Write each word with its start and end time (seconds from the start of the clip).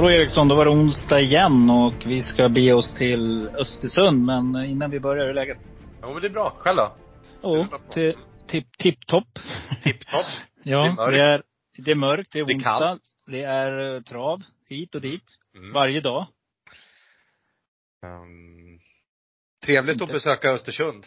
Då 0.00 0.10
Eriksson, 0.10 0.48
då 0.48 0.54
var 0.54 0.64
det 0.64 0.70
onsdag 0.70 1.20
igen 1.20 1.70
och 1.70 2.06
vi 2.06 2.22
ska 2.22 2.48
bege 2.48 2.72
oss 2.72 2.94
till 2.94 3.48
Östersund. 3.48 4.24
Men 4.26 4.64
innan 4.64 4.90
vi 4.90 5.00
börjar, 5.00 5.22
hur 5.24 5.30
är 5.30 5.34
läget? 5.34 5.58
Jo 6.02 6.12
men 6.12 6.22
det 6.22 6.28
är 6.28 6.32
bra. 6.32 6.50
Själv 6.58 6.76
då? 6.76 6.96
Jo, 7.42 7.66
tipptopp. 7.90 8.76
Tip, 8.78 9.06
topp. 9.06 9.24
Tipptopp? 9.82 10.26
ja, 10.62 10.94
det 10.96 11.04
är. 11.04 11.12
Det 11.12 11.22
är, 11.22 11.42
det 11.84 11.90
är 11.90 11.94
mörkt, 11.94 12.32
det 12.32 12.38
är 12.38 12.44
Det 12.44 12.54
onsdag. 12.54 12.78
kallt. 12.78 13.02
Det 13.26 13.42
är 13.42 13.94
eh, 13.94 14.00
trav, 14.00 14.42
hit 14.68 14.94
och 14.94 15.00
dit. 15.00 15.24
Mm. 15.56 15.72
Varje 15.72 16.00
dag. 16.00 16.26
Ehm, 18.04 18.78
trevligt 19.64 19.96
att 19.96 20.00
Inte. 20.00 20.12
besöka 20.12 20.50
Östersund. 20.50 21.06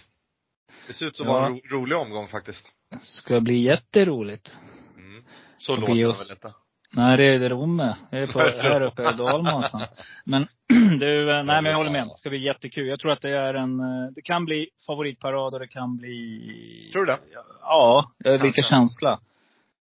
Det 0.88 0.94
ser 0.94 1.06
ut 1.06 1.18
som 1.18 1.26
att 1.26 1.34
Ja. 1.34 1.40
vara 1.40 1.48
en 1.48 1.54
ro, 1.54 1.80
rolig 1.80 1.98
omgång 1.98 2.28
faktiskt. 2.28 2.72
Ska 3.02 3.42
bli 3.42 3.60
jätteroligt. 3.60 4.58
Mm. 4.98 5.24
Så 5.58 5.76
låter 5.76 5.94
det 5.96 6.04
väl 6.04 6.32
inte? 6.32 6.54
Nej, 6.94 7.18
det 7.18 7.24
är 7.24 7.50
Romme. 7.50 7.96
Det 8.12 8.18
är 8.18 8.28
på, 8.28 8.40
här 8.62 8.82
uppe 8.82 9.02
i 9.02 9.14
Dalmasen. 9.18 9.82
Men 10.26 10.48
du, 11.00 11.32
eh, 11.32 11.44
nej 11.44 11.62
men 11.62 11.66
jag 11.66 11.78
håller 11.78 11.92
med. 11.92 12.08
Det 12.08 12.16
ska 12.16 12.30
bli 12.30 12.46
jättekul. 12.46 12.88
Jag 12.88 13.00
tror 13.00 13.12
att 13.12 13.22
det 13.22 13.32
är 13.32 13.54
en, 13.54 13.80
eh, 13.80 14.12
det 14.16 14.22
kan 14.22 14.46
bli 14.46 14.70
favoritparad 14.88 15.54
och 15.54 15.60
det 15.60 15.68
kan 15.68 15.98
bli 15.98 16.90
Tror 16.94 17.06
du 17.06 17.12
det? 17.12 17.20
Ja, 17.62 18.12
jag 18.18 18.38
har 18.38 18.46
lite 18.46 18.62
känsla. 18.62 19.20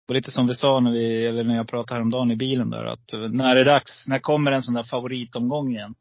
Och 0.07 0.13
lite 0.13 0.31
som 0.31 0.47
vi 0.47 0.53
sa 0.53 0.79
när 0.79 0.91
vi, 0.91 1.25
eller 1.25 1.43
när 1.43 1.55
jag 1.55 1.67
pratade 1.67 1.97
häromdagen 1.97 2.31
i 2.31 2.35
bilen 2.35 2.69
där, 2.69 2.85
att 2.85 3.13
eh, 3.13 3.19
när 3.19 3.55
det 3.55 3.61
är 3.61 3.65
dags, 3.65 4.07
när 4.07 4.19
kommer 4.19 4.51
en 4.51 4.63
sån 4.63 4.73
där 4.73 4.83
favoritomgång 4.83 5.71
igen? 5.71 5.95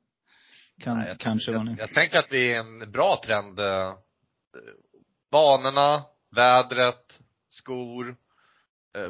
Kan, 0.80 0.98
Nej, 0.98 1.08
jag, 1.08 1.18
kanske 1.18 1.52
jag, 1.52 1.64
nu. 1.64 1.77
jag 1.78 1.90
tänker 1.90 2.18
att 2.18 2.32
vi 2.32 2.52
är 2.52 2.60
en 2.60 2.92
bra 2.92 3.20
trend. 3.24 3.60
Banorna, 5.30 6.02
vädret, 6.36 7.20
skor, 7.50 8.16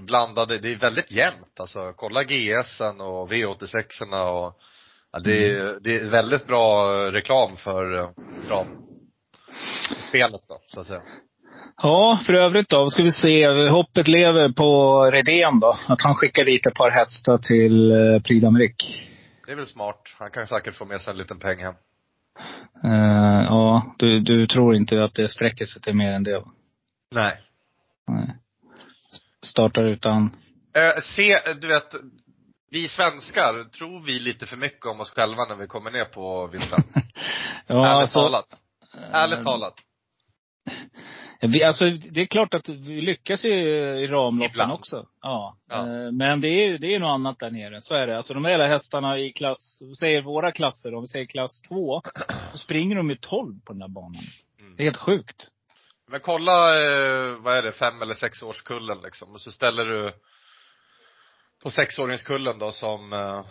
blandade. 0.01 0.59
Det 0.59 0.73
är 0.73 0.77
väldigt 0.79 1.11
jämnt 1.11 1.61
alltså. 1.61 1.93
Kolla 1.97 2.23
GSen 2.25 3.01
och 3.01 3.31
V86orna 3.33 4.29
och 4.29 4.59
ja, 5.13 5.19
det, 5.19 5.51
är, 5.51 5.61
Mm. 5.61 5.79
det 5.83 5.97
är 5.97 6.05
väldigt 6.11 6.47
bra 6.47 6.93
eh, 7.07 7.13
reklam 7.13 7.57
för 7.57 7.99
eh, 7.99 8.09
trav. 8.49 8.67
Spelet 10.09 10.41
då, 10.49 10.61
så 10.67 10.81
att 10.81 10.87
säga. 10.87 11.03
Ja, 11.83 12.21
för 12.27 12.33
övrigt 12.33 12.69
då, 12.69 12.91
ska 12.91 13.03
vi 13.03 13.13
se? 13.13 13.47
Hoppet 13.69 14.09
lever 14.09 14.49
på 14.49 15.03
Redén 15.11 15.61
då. 15.61 15.69
Att 15.89 16.03
han 16.03 16.15
skickar 16.15 16.45
dit 16.45 16.67
ett 16.67 16.75
par 16.75 16.91
hästar 16.91 17.39
till 17.39 17.91
eh, 17.93 18.23
Prix 18.23 18.45
d'Amérique. 18.45 19.09
Det 19.47 19.53
är 19.53 19.57
väl 19.57 19.67
smart. 19.67 20.03
Han 20.19 20.31
kan 20.31 20.47
säkert 20.47 20.75
få 20.75 20.85
med 20.85 21.01
sig 21.01 21.11
en 21.11 21.17
liten 21.19 21.39
peng 21.39 21.59
hem. 21.59 21.75
Eh, 22.85 23.45
ja, 23.45 23.95
du, 23.99 24.21
du 24.21 24.47
tror 24.47 24.75
inte 24.75 25.05
att 25.05 25.15
det 25.15 25.29
sträcker 25.29 25.65
sig 25.65 25.83
till 25.83 25.95
mer 25.97 26.13
än 26.13 26.23
det? 26.25 26.39
va? 26.39 26.47
Nej. 27.15 27.41
Nej. 28.09 28.37
Startar 29.47 29.85
utan 29.85 30.37
Eh, 30.77 31.01
se, 31.03 31.39
du 31.61 31.67
vet, 31.69 31.95
vi 32.71 32.89
svenskar, 32.89 33.65
tror 33.71 34.01
vi 34.07 34.19
lite 34.19 34.47
för 34.47 34.57
mycket 34.57 34.87
om 34.87 35.01
oss 35.01 35.11
själva 35.11 35.45
när 35.45 35.57
vi 35.57 35.67
kommer 35.67 35.91
ner 35.91 36.05
på 36.05 36.47
vinden? 36.47 36.83
Ja, 37.67 37.75
Ärligt 37.87 37.91
alltså, 38.03 38.21
talat. 38.21 38.47
eh, 38.95 39.15
Ärligt 39.15 39.45
talat. 39.45 39.75
Vi, 41.41 41.65
alltså, 41.65 41.85
det 41.85 42.21
är 42.21 42.27
klart 42.27 42.55
att 42.55 42.69
vi 42.69 43.01
lyckas 43.01 43.45
ju 43.45 43.51
i 44.01 44.07
ramloppen 44.07 44.51
Ibland. 44.51 44.73
också. 44.73 45.07
Ja. 45.23 45.57
Ja. 45.69 45.77
Eh, 45.79 46.13
Men 46.13 46.41
det 46.41 46.49
är, 46.49 46.79
det 46.79 46.95
är 46.95 46.99
något 46.99 47.09
annat 47.15 47.39
där 47.39 47.51
nere. 47.51 47.81
Så 47.81 47.95
är 47.95 48.07
det. 48.07 48.17
Alltså 48.17 48.35
de 48.35 48.45
här 48.45 48.53
hela 48.53 48.67
hästarna 48.67 49.19
i 49.19 49.33
klass, 49.33 49.83
säger 49.99 50.23
våra 50.23 50.53
klasser, 50.53 50.95
om 50.95 51.01
vi 51.03 51.07
säger 51.07 51.27
klass 51.27 51.61
två, 51.69 52.03
så 52.53 52.59
springer 52.59 52.97
de 52.97 53.11
ju 53.11 53.17
12 53.17 53.61
på 53.65 53.73
den 53.73 53.81
där 53.81 53.89
banan. 53.89 54.23
Mm. 54.61 54.77
Det 54.77 54.83
är 54.83 54.85
helt 54.85 54.97
sjukt. 54.97 55.49
Men 56.09 56.21
kolla, 56.21 56.75
eh, 56.85 57.37
vad 57.37 57.57
är 57.57 57.63
det, 57.63 57.73
fem 57.73 58.03
eller 58.03 58.15
sexårskullen 58.15 58.99
liksom. 59.03 59.35
Och 59.35 59.41
så 59.41 59.53
ställer 59.53 59.85
du 59.85 60.13
på 61.63 61.71
sexåringskullen 61.71 62.59
då 62.59 62.73
som, 62.73 63.13
eh, 63.13 63.45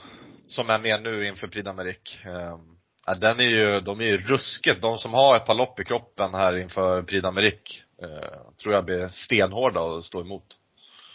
som 0.47 0.69
är 0.69 0.79
med 0.79 1.03
nu 1.03 1.27
inför 1.27 1.47
Prix 1.47 1.67
d'Amérique. 1.67 2.25
Eh, 2.25 2.57
ja, 3.05 3.15
den 3.15 3.39
är 3.39 3.43
ju, 3.43 3.79
de 3.79 3.99
är 3.99 4.05
ju 4.05 4.17
ruskigt, 4.17 4.81
de 4.81 4.97
som 4.97 5.13
har 5.13 5.35
ett 5.35 5.45
par 5.45 5.55
lopp 5.55 5.79
i 5.79 5.83
kroppen 5.83 6.33
här 6.33 6.57
inför 6.57 7.01
Prix 7.03 7.23
d'Amérique, 7.25 7.81
eh, 8.01 8.51
tror 8.61 8.73
jag 8.73 8.85
blir 8.85 9.07
stenhårda 9.07 9.81
att 9.81 10.05
stå 10.05 10.21
emot. 10.21 10.45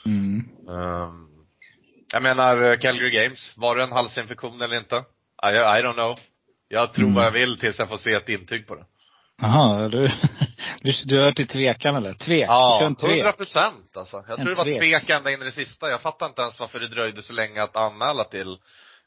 Mm. 0.06 0.48
Ehm, 0.68 1.26
jag 2.12 2.22
menar, 2.22 2.76
Calgary 2.76 3.10
Games, 3.10 3.54
var 3.56 3.76
det 3.76 3.82
en 3.82 3.92
halsinfektion 3.92 4.60
eller 4.62 4.76
inte? 4.76 4.96
I, 5.42 5.48
I 5.56 5.82
don't 5.82 5.92
know. 5.94 6.18
Jag 6.68 6.92
tror 6.92 7.04
Mm. 7.04 7.14
vad 7.14 7.24
jag 7.24 7.30
vill 7.32 7.58
tills 7.58 7.78
jag 7.78 7.88
får 7.88 7.96
se 7.96 8.12
ett 8.12 8.28
intyg 8.28 8.66
på 8.66 8.74
det. 8.74 8.86
Jaha, 9.40 9.88
du, 9.88 10.08
du, 10.82 10.92
du 11.04 11.20
hör 11.20 11.32
till 11.32 11.46
tvekan 11.46 11.96
eller? 11.96 12.12
Tvek? 12.14 12.44
Ja, 12.48 12.94
tvek? 13.00 13.10
hundra 13.10 13.32
procent 13.32 13.96
alltså. 13.96 14.24
Jag 14.28 14.38
En 14.38 14.44
tror 14.44 14.54
det 14.54 14.58
var 14.58 14.64
tvek. 14.64 14.80
tvek 14.80 15.10
ända 15.10 15.30
in 15.32 15.42
i 15.42 15.44
det 15.44 15.52
sista. 15.52 15.90
Jag 15.90 16.00
fattar 16.00 16.26
inte 16.26 16.42
ens 16.42 16.60
varför 16.60 16.80
det 16.80 16.88
dröjde 16.88 17.22
så 17.22 17.32
länge 17.32 17.62
att 17.62 17.76
anmäla 17.76 18.24
till 18.24 18.50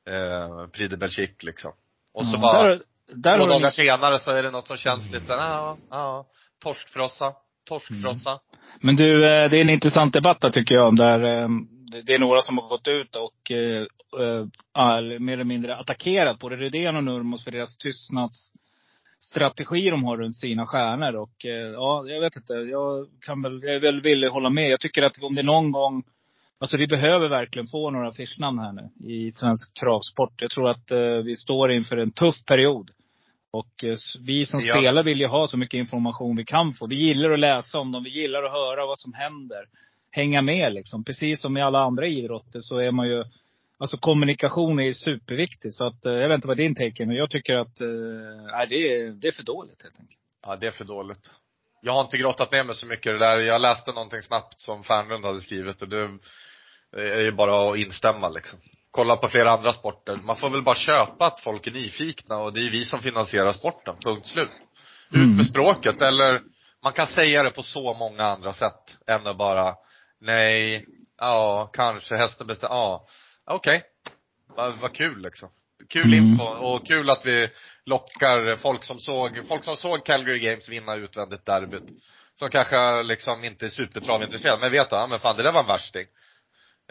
eh, 0.10 0.68
Prix 0.74 0.90
de 0.90 0.98
Belgique 0.98 1.46
liksom. 1.46 1.72
Och 2.14 2.26
så 2.26 2.36
Ja, 2.36 2.40
bara, 2.42 2.68
där, 2.70 2.82
där 3.16 3.38
två 3.38 3.46
dagar 3.46 3.70
senare 3.72 4.20
så 4.20 4.32
är 4.32 4.44
det 4.44 4.52
något 4.52 4.68
som 4.68 4.78
känns 4.78 5.12
lite, 5.12 5.34
ja, 5.34 5.78
ja, 5.90 6.26
torskfrossa, 6.64 7.34
torskfrossa. 7.70 8.30
Mm. 8.30 8.42
Men 8.82 8.96
du, 8.96 9.26
eh, 9.26 9.50
det 9.50 9.58
är 9.58 9.62
en 9.62 9.70
intressant 9.70 10.14
debatt 10.14 10.42
där 10.42 10.50
tycker 10.50 10.76
jag. 10.76 10.96
Där 10.98 11.24
eh, 11.24 11.48
det- 12.04 12.14
är 12.16 12.20
några 12.20 12.42
som 12.42 12.58
har 12.58 12.68
gått 12.70 12.88
ut 12.88 13.16
och 13.16 13.52
eh, 13.52 13.82
eh, 14.20 15.20
mer 15.20 15.34
eller 15.34 15.44
mindre 15.44 15.76
attackerat 15.76 16.40
både 16.40 16.56
Rydén 16.56 16.96
och 16.96 17.04
Nurmos 17.04 17.44
för 17.44 17.52
deras 17.52 17.78
tystnadsstrategi 19.24 19.90
de 19.90 20.04
har 20.04 20.18
runt 20.18 20.36
sina 20.36 20.66
stjärnor. 20.66 21.16
Och 21.16 21.46
eh, 21.46 21.72
ja, 21.72 22.06
jag 22.08 22.22
vet 22.22 22.36
inte. 22.36 22.54
Jag 22.54 23.08
kan 23.22 23.42
väl, 23.42 23.64
jag 23.64 23.76
är 23.76 23.80
väl 23.80 24.02
villig 24.02 24.28
hålla 24.28 24.50
med. 24.50 24.70
Jag 24.70 24.80
tycker 24.80 25.02
att 25.02 25.24
om 25.24 25.36
det 25.36 25.44
någon 25.44 25.72
gång 25.72 26.04
Alltså 26.60 26.78
vi 26.78 26.88
behöver 26.88 27.30
verkligen 27.30 27.68
få 27.68 27.92
några 27.92 28.08
affischnamn 28.10 28.60
här 28.60 28.72
nu 28.72 28.90
i 29.14 29.32
svensk 29.32 29.74
travsport. 29.74 30.42
Jag 30.42 30.52
tror 30.52 30.70
att 30.70 30.92
eh, 30.92 31.18
vi 31.26 31.36
står 31.36 31.72
inför 31.72 31.98
en 31.98 32.12
tuff 32.12 32.46
period. 32.46 32.92
Och 33.52 33.84
eh, 33.84 33.98
vi 34.20 34.46
som 34.46 34.60
vi. 34.60 34.66
spelar 34.66 35.04
vill 35.04 35.20
ju 35.20 35.28
ha 35.28 35.48
så 35.48 35.58
mycket 35.58 35.78
information 35.78 36.36
vi 36.36 36.46
kan 36.46 36.74
få. 36.74 36.88
Vi 36.88 36.96
gillar 36.96 37.32
att 37.32 37.40
läsa 37.40 37.80
om 37.80 37.92
dem, 37.92 38.04
vi 38.04 38.10
gillar 38.10 38.44
att 38.44 38.52
höra 38.52 38.86
vad 38.86 39.00
som 39.00 39.14
händer. 39.14 39.66
Hänga 40.12 40.42
med 40.42 40.74
liksom. 40.74 41.04
Precis 41.04 41.42
som 41.42 41.58
i 41.58 41.62
alla 41.62 41.80
andra 41.80 42.08
idrotter 42.08 42.60
så 42.60 42.78
är 42.78 42.92
man 42.92 43.08
ju 43.08 43.24
Alltså 43.84 43.98
kommunikation 43.98 44.80
är 44.80 44.94
superviktigt. 44.94 45.74
Så 45.76 45.88
att, 45.88 46.06
eh, 46.06 46.14
jag 46.14 46.30
vet 46.30 46.36
inte 46.36 46.48
vad 46.48 46.58
din 46.58 46.76
take 46.76 47.04
är, 47.04 47.06
men 47.06 47.16
jag 47.16 47.30
tycker 47.30 47.54
att, 47.54 47.82
eh, 47.82 47.88
nej 48.52 48.68
det 48.70 48.76
är, 48.76 49.12
det 49.12 49.28
är 49.28 49.32
för 49.32 49.44
dåligt 49.44 49.84
helt 49.84 50.00
enkelt. 50.00 50.20
Ja, 50.46 50.56
det 50.56 50.68
är 50.68 50.72
för 50.72 50.86
dåligt. 50.86 51.30
Jag 51.82 51.94
har 51.94 52.02
inte 52.02 52.18
grottat 52.18 52.52
ner 52.52 52.64
mig 52.64 52.76
så 52.76 52.86
mycket 52.86 53.06
i 53.10 53.12
det 53.12 53.20
där. 53.20 53.38
Jag 53.38 53.62
läste 53.62 53.92
någonting 53.92 54.22
snabbt 54.22 54.62
som 54.62 54.84
Fernlund 54.84 55.26
hade 55.26 55.42
skrivit 55.42 55.82
och 55.82 55.90
det 55.90 56.10
är 56.98 57.22
ju 57.22 57.32
bara 57.32 57.72
att 57.72 57.78
instämma 57.78 58.30
liksom. 58.30 58.60
Kolla 58.92 59.16
på 59.16 59.28
flera 59.28 59.52
andra 59.52 59.74
sporter. 59.74 60.16
Man 60.16 60.36
får 60.36 60.50
väl 60.50 60.62
bara 60.64 60.76
köpa 60.76 61.26
att 61.26 61.42
folk 61.42 61.68
är 61.68 61.72
nyfikna 61.72 62.38
och 62.38 62.54
det 62.54 62.60
är 62.60 62.70
vi 62.70 62.86
som 62.86 63.00
finansierar 63.00 63.52
sporten. 63.52 63.96
Punkt 64.04 64.26
slut. 64.26 64.50
Ut 65.10 65.16
Mm. 65.16 65.36
med 65.38 65.46
språket 65.46 66.02
eller 66.02 66.42
man 66.84 66.94
kan 66.94 67.08
säga 67.08 67.44
det 67.44 67.52
på 67.52 67.64
så 67.64 67.94
många 67.94 68.24
andra 68.24 68.54
sätt 68.54 68.98
än 69.08 69.28
att 69.28 69.38
bara 69.38 69.76
nej, 70.22 70.86
ja, 71.18 71.70
kanske 71.74 72.16
hästen 72.16 72.48
bestämmer, 72.48 72.76
ja, 72.76 73.06
okej. 73.46 73.84
Vad 74.56 74.74
vad 74.74 74.94
kul 74.94 75.22
liksom. 75.22 75.50
Kul 75.90 76.14
Mm. 76.14 76.32
info 76.32 76.44
och 76.44 76.88
kul 76.88 77.10
att 77.10 77.26
vi 77.26 77.50
lockar 77.86 78.56
folk 78.56 78.84
som 78.84 79.00
såg, 79.00 79.48
folk 79.48 79.64
som 79.64 79.76
såg 79.76 80.06
Calgary 80.06 80.40
Games 80.40 80.70
vinna 80.70 80.96
utvändigt 80.96 81.46
derbyt. 81.46 81.84
Som 82.36 82.50
kanske 82.50 83.04
liksom 83.04 83.44
inte 83.44 83.66
är 83.66 83.70
supertravintresserade, 83.70 84.60
men 84.62 84.72
vet 84.72 84.86
att, 84.86 84.92
ja 84.92 85.08
men 85.08 85.20
fan 85.20 85.38
det 85.38 85.44
där 85.44 85.52
var 85.52 85.60
en 85.62 85.68
värsting. 85.68 86.06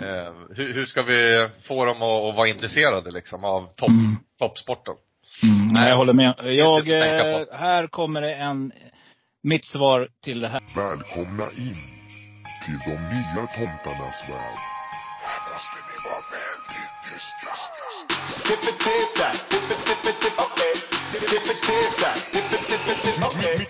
Eh, 0.01 0.33
hur, 0.57 0.75
hur 0.75 0.87
ska 0.87 1.03
vi 1.03 1.49
få 1.69 1.85
dem 1.85 2.03
att, 2.03 2.25
att 2.25 2.37
vara 2.37 2.49
intresserade 2.49 3.11
liksom 3.11 3.45
av 3.45 3.67
topp, 3.77 3.89
Mm. 3.89 4.17
toppsporten? 4.39 4.95
Mm, 5.43 5.69
nej, 5.73 5.89
jag 5.89 5.97
håller 5.97 6.13
med. 6.13 6.35
Jag, 6.43 6.89
eh, 6.89 7.47
här 7.53 7.87
kommer 7.87 8.21
det 8.21 8.35
en, 8.35 8.73
mitt 9.43 9.65
svar 9.65 10.09
till 10.25 10.41
det 10.41 10.49
här. 10.49 10.61
Välkomna 10.77 11.45
in 11.57 11.83
till 12.65 12.79
de 12.79 12.97
nya 13.09 13.47
tomtarnas 13.47 14.29
värld. 14.29 14.72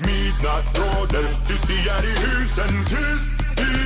Midnatt 0.01 0.79
råder, 0.79 1.27
tyst 1.49 1.71
i 1.71 1.89
är 1.89 2.05
i 2.05 2.15
husen, 2.21 2.85
tyst 2.89 3.33
i 3.59 3.83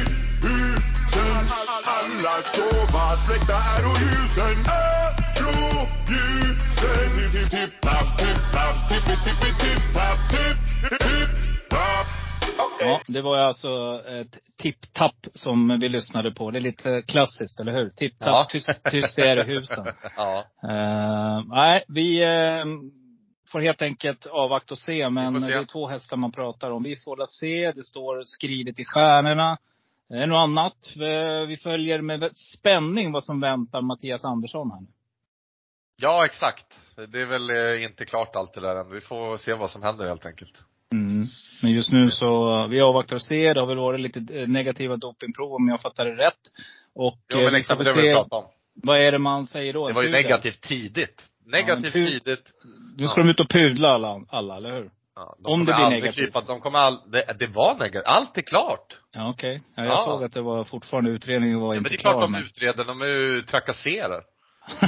Ja, 12.80 13.00
det 13.06 13.22
var 13.22 13.36
alltså 13.36 14.02
ett 14.08 14.38
tipp-tapp 14.56 15.26
som 15.34 15.78
vi 15.80 15.88
lyssnade 15.88 16.30
på. 16.30 16.50
Det 16.50 16.58
är 16.58 16.60
lite 16.60 17.02
klassiskt, 17.02 17.60
eller 17.60 17.72
hur? 17.72 17.90
Tipp-tapp, 17.90 18.28
Ja. 18.28 18.46
tyst, 18.50 18.84
tyst 18.90 19.18
är 19.18 19.36
det 19.36 19.42
i 19.42 19.46
husen. 19.46 19.86
Ja. 20.16 20.44
Eh, 20.62 21.44
nej, 21.46 21.84
vi 21.88 22.22
eh, 22.22 22.64
får 23.52 23.60
helt 23.60 23.82
enkelt 23.82 24.26
avvakta 24.26 24.74
och 24.74 24.78
se. 24.78 25.10
Men 25.10 25.40
se. 25.40 25.46
det 25.46 25.54
är 25.54 25.64
två 25.64 25.88
hästar 25.88 26.16
man 26.16 26.32
pratar 26.32 26.70
om. 26.70 26.82
Vi 26.82 26.96
får 26.96 27.16
la 27.16 27.26
se. 27.26 27.72
Det 27.72 27.82
står 27.82 28.22
skrivet 28.24 28.78
i 28.78 28.84
stjärnorna. 28.84 29.58
Det 30.08 30.14
är 30.14 30.26
något 30.26 30.38
annat. 30.38 30.92
Vi, 31.48 31.56
följer 31.62 32.00
med 32.00 32.36
spänning 32.36 33.12
vad 33.12 33.24
som 33.24 33.40
väntar 33.40 33.82
Mattias 33.82 34.24
Andersson 34.24 34.70
här. 34.70 34.86
Ja, 35.96 36.24
exakt. 36.24 36.66
Det 36.96 37.22
är 37.22 37.26
väl 37.26 37.50
eh, 37.50 37.84
inte 37.84 38.04
klart 38.04 38.36
allt 38.36 38.54
det 38.54 38.60
där 38.60 38.76
än. 38.76 38.90
Vi 38.90 39.00
får 39.00 39.36
se 39.36 39.54
vad 39.54 39.70
som 39.70 39.82
händer 39.82 40.08
helt 40.08 40.26
enkelt. 40.26 40.62
Mm. 40.92 41.26
Men 41.62 41.72
just 41.72 41.92
nu 41.92 42.10
så, 42.10 42.66
vi 42.66 42.80
avvaktar 42.80 43.16
och 43.16 43.22
ser. 43.22 43.54
Det 43.54 43.60
har 43.60 43.66
väl 43.66 43.76
varit 43.78 44.00
lite 44.00 44.38
eh, 44.40 44.48
negativa 44.48 44.96
dopingprov 44.96 45.52
om 45.52 45.68
jag 45.68 45.80
fattar 45.80 46.04
det 46.04 46.16
rätt. 46.26 46.34
Och 46.94 47.18
Jo, 47.28 47.36
men 47.36 47.46
eh, 47.46 47.52
vi 47.52 47.58
exakt, 47.58 47.84
det 47.84 47.92
vi 47.96 48.06
se, 48.08 48.12
pratat 48.12 48.32
om. 48.32 48.44
vad 48.74 48.98
är 48.98 49.12
det 49.12 49.18
man 49.18 49.46
säger 49.46 49.72
då? 49.72 49.88
Det 49.88 49.94
var 49.94 50.02
ju 50.02 50.08
Pudel? 50.08 50.22
negativt 50.22 50.60
tidigt. 50.60 51.22
Negativt 51.46 51.94
Ja, 51.94 52.00
men 52.00 52.08
tidigt. 52.10 52.52
Nu 52.96 53.08
ska 53.08 53.20
de 53.22 53.28
ut 53.30 53.40
och 53.40 53.48
pudla 53.50 53.88
alla, 53.88 54.20
alla 54.28 54.56
eller 54.56 54.72
hur? 54.74 54.90
Ja, 55.16 55.36
Om 55.44 55.64
det 55.64 55.74
blir 55.74 55.90
negativt. 55.90 56.14
Krypa, 56.14 56.40
de 56.40 56.60
kommer 56.60 56.78
all, 56.78 56.98
det, 57.10 57.36
det 57.38 57.46
var 57.46 57.74
negativt. 57.78 58.02
Allt 58.06 58.38
är 58.38 58.42
klart. 58.42 58.96
Ja 59.12 59.28
okej. 59.30 59.60
Ja, 59.74 59.84
jag 59.84 59.92
Ja. 59.92 60.04
såg 60.04 60.24
att 60.24 60.32
det 60.32 60.42
var 60.42 60.64
fortfarande, 60.64 61.10
utredningen 61.10 61.60
var 61.60 61.66
Ja, 61.66 61.68
men 61.68 61.78
inte 61.78 61.90
det 61.90 61.94
är 61.96 61.98
klart 62.00 62.14
klar. 62.14 62.22
de 62.40 62.44
utreder, 62.44 62.84
de 62.84 63.02
är 63.02 63.06
ju 63.06 63.42
trakasserar. 63.42 64.22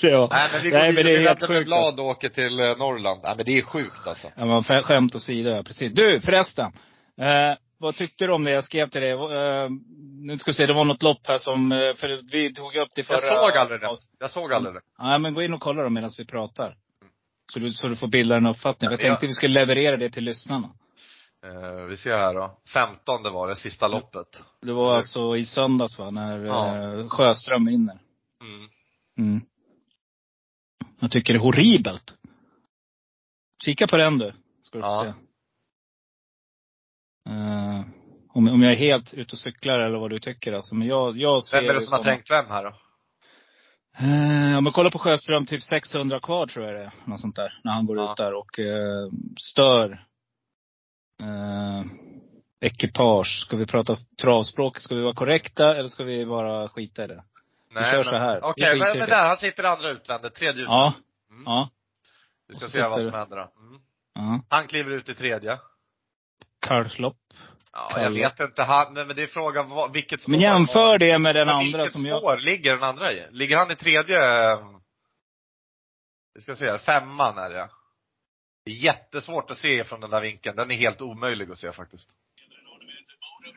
ja. 0.00 0.28
Nej 0.32 0.48
men 0.52 0.62
vi 0.62 0.70
går 0.70 0.78
Nej, 0.78 0.92
men 0.92 0.96
vidare, 0.96 1.12
det 1.12 1.22
är 1.24 1.28
helt 1.28 1.46
sjukt. 1.46 1.66
blad 1.66 2.00
åker 2.00 2.28
till 2.28 2.60
eh, 2.60 2.76
Norrland. 2.76 3.20
Nej 3.22 3.36
men 3.36 3.44
det 3.46 3.58
är 3.58 3.62
sjukt 3.62 4.06
alltså. 4.06 4.28
Ja, 4.36 4.44
men 4.44 4.60
skä- 4.60 4.82
skämt 4.82 5.14
åsido, 5.14 5.50
ja, 5.50 5.62
precis. 5.62 5.92
Du 5.92 6.20
förresten. 6.20 6.72
Eh, 7.20 7.56
vad 7.78 7.94
tyckte 7.96 8.26
du 8.26 8.32
om 8.32 8.44
det 8.44 8.50
jag 8.50 8.64
skrev 8.64 8.88
till 8.90 9.00
dig? 9.00 9.10
Eh, 9.10 9.68
nu 10.20 10.38
ska 10.38 10.50
vi 10.50 10.54
se, 10.54 10.66
det 10.66 10.72
var 10.74 10.84
något 10.84 11.02
lopp 11.02 11.26
här 11.26 11.38
som, 11.38 11.72
eh, 11.72 11.78
för 11.78 12.32
vi 12.32 12.54
tog 12.54 12.76
upp 12.76 12.88
det 12.94 13.02
förra 13.04 13.16
Jag 13.16 13.50
såg 13.50 13.56
aldrig 13.58 13.80
det. 13.80 13.88
Jag 14.20 14.30
såg 14.30 14.52
aldrig 14.52 14.74
det. 14.74 14.80
Ja, 14.98 15.18
men 15.18 15.34
gå 15.34 15.42
in 15.42 15.54
och 15.54 15.60
kolla 15.60 15.82
då 15.82 15.90
medan 15.90 16.10
vi 16.18 16.24
pratar. 16.26 16.74
Så 17.52 17.58
du, 17.58 17.70
så 17.70 17.88
du 17.88 17.96
får 17.96 18.08
bilda 18.08 18.36
en 18.36 18.46
uppfattning. 18.46 18.90
Jag 18.90 19.02
Ja. 19.02 19.08
tänkte 19.08 19.26
vi 19.26 19.34
skulle 19.34 19.60
leverera 19.60 19.96
det 19.96 20.10
till 20.10 20.24
lyssnarna. 20.24 20.68
Eh, 21.46 21.84
vi 21.88 21.96
ser 21.96 22.10
här 22.10 22.34
då. 22.34 22.58
15 22.74 23.22
det 23.22 23.30
var 23.30 23.48
det, 23.48 23.56
sista 23.56 23.88
loppet. 23.88 24.26
Det 24.62 24.72
var 24.72 24.96
alltså 24.96 25.36
i 25.36 25.46
söndags 25.46 25.98
va, 25.98 26.10
när 26.10 26.44
Ja. 26.44 27.08
Sjöström 27.08 27.64
vinner. 27.64 27.98
Mm. 28.44 28.68
Mm. 29.18 29.40
Jag 31.00 31.10
tycker 31.10 31.32
det 31.32 31.38
är 31.38 31.42
horribelt. 31.42 32.14
Kika 33.64 33.86
på 33.86 33.96
den 33.96 34.18
du, 34.18 34.32
ska 34.62 34.78
du 34.78 34.82
få 34.82 34.88
Ja. 34.88 35.02
se. 35.02 35.20
Eh, 37.30 37.80
om, 38.28 38.48
om 38.48 38.62
jag 38.62 38.72
är 38.72 38.76
helt 38.76 39.14
ute 39.14 39.32
och 39.32 39.38
cyklar 39.38 39.78
eller 39.78 39.98
vad 39.98 40.10
du 40.10 40.20
tycker 40.20 40.52
alltså. 40.52 40.74
Men 40.74 40.88
jag, 40.88 41.16
jag 41.18 41.44
ser 41.44 41.60
Vem 41.60 41.70
är 41.70 41.74
det 41.74 41.80
som 41.80 41.96
har 41.96 42.02
trängt 42.04 42.30
vem 42.30 42.46
här 42.46 42.64
då? 42.64 42.70
Eh, 43.98 44.58
om 44.58 44.64
man 44.64 44.72
kollar 44.72 44.90
på 44.90 44.98
Sjöström, 44.98 45.46
typ 45.46 45.62
600 45.62 46.20
kvar 46.20 46.46
tror 46.46 46.66
jag 46.66 46.74
det 46.74 46.84
är. 46.84 46.92
Något 47.04 47.20
sånt 47.20 47.36
där. 47.36 47.60
När 47.64 47.72
han 47.72 47.86
går 47.86 47.96
Ja. 47.96 48.10
ut 48.12 48.16
där 48.16 48.34
och 48.34 48.58
eh, 48.58 49.08
stör 49.40 50.06
eh, 51.22 51.84
ekipage. 52.60 53.42
Ska 53.46 53.56
vi 53.56 53.66
prata 53.66 53.96
travspråk? 54.22 54.78
Ska 54.80 54.94
vi 54.94 55.02
vara 55.02 55.14
korrekta 55.14 55.76
eller 55.76 55.88
ska 55.88 56.04
vi 56.04 56.26
bara 56.26 56.68
skita 56.68 57.04
i 57.04 57.06
det? 57.06 57.24
Kör 57.82 57.94
men- 57.96 58.04
så 58.04 58.16
här. 58.16 58.34
Vi 58.34 58.40
Okej, 58.42 58.72
skiter 58.80 58.98
men, 58.98 59.08
där, 59.08 59.28
han 59.28 59.36
sitter 59.36 59.64
andra 59.64 59.90
utvändet, 59.90 60.34
tredje 60.34 60.62
utvändet. 60.62 60.94
Ja. 61.28 61.34
Mm. 61.34 61.42
Ja. 61.46 61.70
Vi 62.48 62.54
ska 62.54 62.68
se 62.68 62.80
vad 62.82 63.02
som 63.02 63.12
händer 63.12 63.36
då. 63.36 63.42
Mm. 63.60 63.80
ja. 64.14 64.40
Han 64.48 64.66
kliver 64.66 64.90
ut 64.90 65.08
i 65.08 65.14
tredje. 65.14 65.58
Kalvslopp. 66.66 67.16
Ja, 67.72 68.00
jag 68.00 68.10
vet 68.10 68.40
inte, 68.40 68.62
han, 68.62 68.94
nej, 68.94 69.06
men 69.06 69.16
det 69.16 69.22
är 69.22 69.26
frågan 69.26 69.92
vilket 69.92 70.20
spår 70.20 70.30
Men 70.30 70.40
jämför 70.40 70.98
det 70.98 71.18
med 71.18 71.34
den 71.34 71.48
andra 71.48 71.78
vilket 71.78 71.92
som 71.92 72.06
jag... 72.06 72.18
spår 72.22 72.36
ligger 72.36 72.74
den 72.74 72.82
andra 72.82 73.12
i? 73.12 73.26
Ligger 73.30 73.56
han 73.56 73.70
i 73.70 73.76
tredje? 73.76 74.50
eh, 74.52 74.58
Vi 76.34 76.40
ska 76.40 76.56
se 76.56 76.66
här, 76.70 76.78
femman 76.78 77.38
är 77.38 77.50
det. 77.50 77.68
Det 78.64 78.70
är 78.70 78.74
jättesvårt 78.74 79.50
att 79.50 79.58
se 79.58 79.84
från 79.84 80.00
den 80.00 80.10
där 80.10 80.20
vinkeln. 80.20 80.56
Den 80.56 80.70
är 80.70 80.74
helt 80.74 81.00
omöjlig 81.00 81.50
att 81.50 81.58
se 81.58 81.72
faktiskt. 81.72 82.08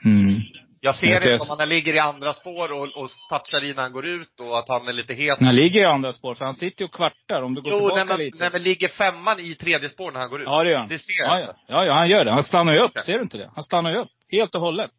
Mm. 0.05 0.41
Jag 0.87 0.95
ser 0.95 1.07
Jag 1.07 1.15
inte 1.33 1.51
om 1.51 1.55
han 1.59 1.69
ligger 1.69 1.93
i 1.95 1.99
andra 1.99 2.33
spår 2.33 2.71
och, 2.73 2.83
och 3.03 3.09
touchar 3.29 3.75
när 3.75 3.81
han 3.81 3.91
går 3.91 4.05
ut 4.05 4.39
och 4.39 4.57
att 4.59 4.69
han 4.69 4.87
är 4.87 4.93
lite 4.93 5.13
het. 5.13 5.37
Han 5.39 5.55
ligger 5.55 5.81
i 5.81 5.85
andra 5.85 6.13
spår, 6.13 6.33
för 6.35 6.45
han 6.45 6.53
sitter 6.55 6.81
ju 6.81 6.85
och 6.85 6.93
kvartar. 6.93 7.41
Om 7.41 7.53
du 7.55 7.61
går 7.61 7.71
Jo, 7.71 7.77
tillbaka 7.79 7.95
nej 8.03 8.05
men, 8.17 8.25
lite. 8.25 8.37
nej 8.39 8.49
men 8.53 8.63
ligger 8.63 8.87
femman 8.87 9.39
i 9.39 9.55
tredje 9.55 9.89
spår 9.89 10.11
när 10.11 10.19
han 10.19 10.29
går 10.29 10.41
ut? 10.41 10.47
Ja, 10.47 10.63
det 10.63 10.71
gör 10.71 10.77
han. 10.79 10.87
Det 10.87 10.99
ser 10.99 11.23
jag 11.23 11.35
ja, 11.35 11.39
inte. 11.39 11.55
ja. 11.67 11.75
ja, 11.75 11.85
ja, 11.85 11.93
han 11.93 12.09
gör 12.09 12.25
det. 12.25 12.31
Han 12.31 12.43
stannar 12.43 12.73
ju 12.73 12.79
upp. 12.79 12.91
Okej. 12.91 13.03
Ser 13.03 13.13
du 13.13 13.21
inte 13.21 13.37
det? 13.37 13.51
Han 13.55 13.63
stannar 13.63 13.91
ju 13.91 13.97
upp. 13.97 14.09
Helt 14.31 14.55
och 14.55 14.61
hållet. 14.61 14.91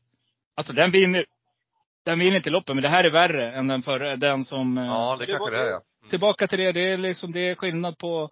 Alltså 0.57 0.73
den 0.73 0.91
vinner, 0.91 1.25
den 2.05 2.19
vinner 2.19 2.37
inte 2.37 2.51
loppet, 2.51 2.75
men 2.75 2.83
det 2.83 2.89
här 2.89 3.05
är 3.05 3.11
värre 3.11 3.53
än 3.53 3.69
den 3.69 3.83
förra, 3.83 4.17
den 4.17 4.45
som... 4.45 4.79
eh, 4.79 4.85
Ja, 4.87 5.17
det 5.19 5.27
kanske 5.27 5.45
var- 5.45 5.51
det 5.51 5.63
är 5.63 5.71
ja. 5.71 5.81
Mm. 6.01 6.11
Tillbaka 6.11 6.47
till 6.47 6.59
det, 6.59 6.73
det 6.73 6.81
är 6.91 6.97
liksom, 6.99 7.33
det 7.33 7.41
är 7.51 7.55
skillnad 7.55 7.99
på 7.99 8.31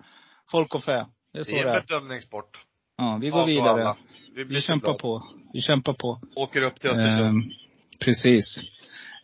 folk 0.50 0.74
och 0.74 0.84
fä. 0.84 1.06
Det 1.32 1.38
är 1.38 1.42
så 1.44 1.52
Det 1.52 1.58
är 1.60 1.64
det 1.64 1.70
en 1.70 1.76
är. 1.76 1.80
bedömningssport. 1.80 2.64
Ja, 2.98 3.18
vi 3.20 3.28
går 3.30 3.42
och 3.42 3.48
vidare. 3.48 3.94
Vi, 4.34 4.44
Vi 4.44 4.60
kämpar 4.60 4.86
bra. 4.92 4.98
på. 4.98 5.22
Vi 5.56 5.62
kämpar 5.62 5.92
på. 5.92 6.20
Åker 6.34 6.62
upp 6.62 6.80
till 6.80 6.90
Östersund. 6.90 7.42
Ehm, 7.42 7.50
precis. 8.00 8.58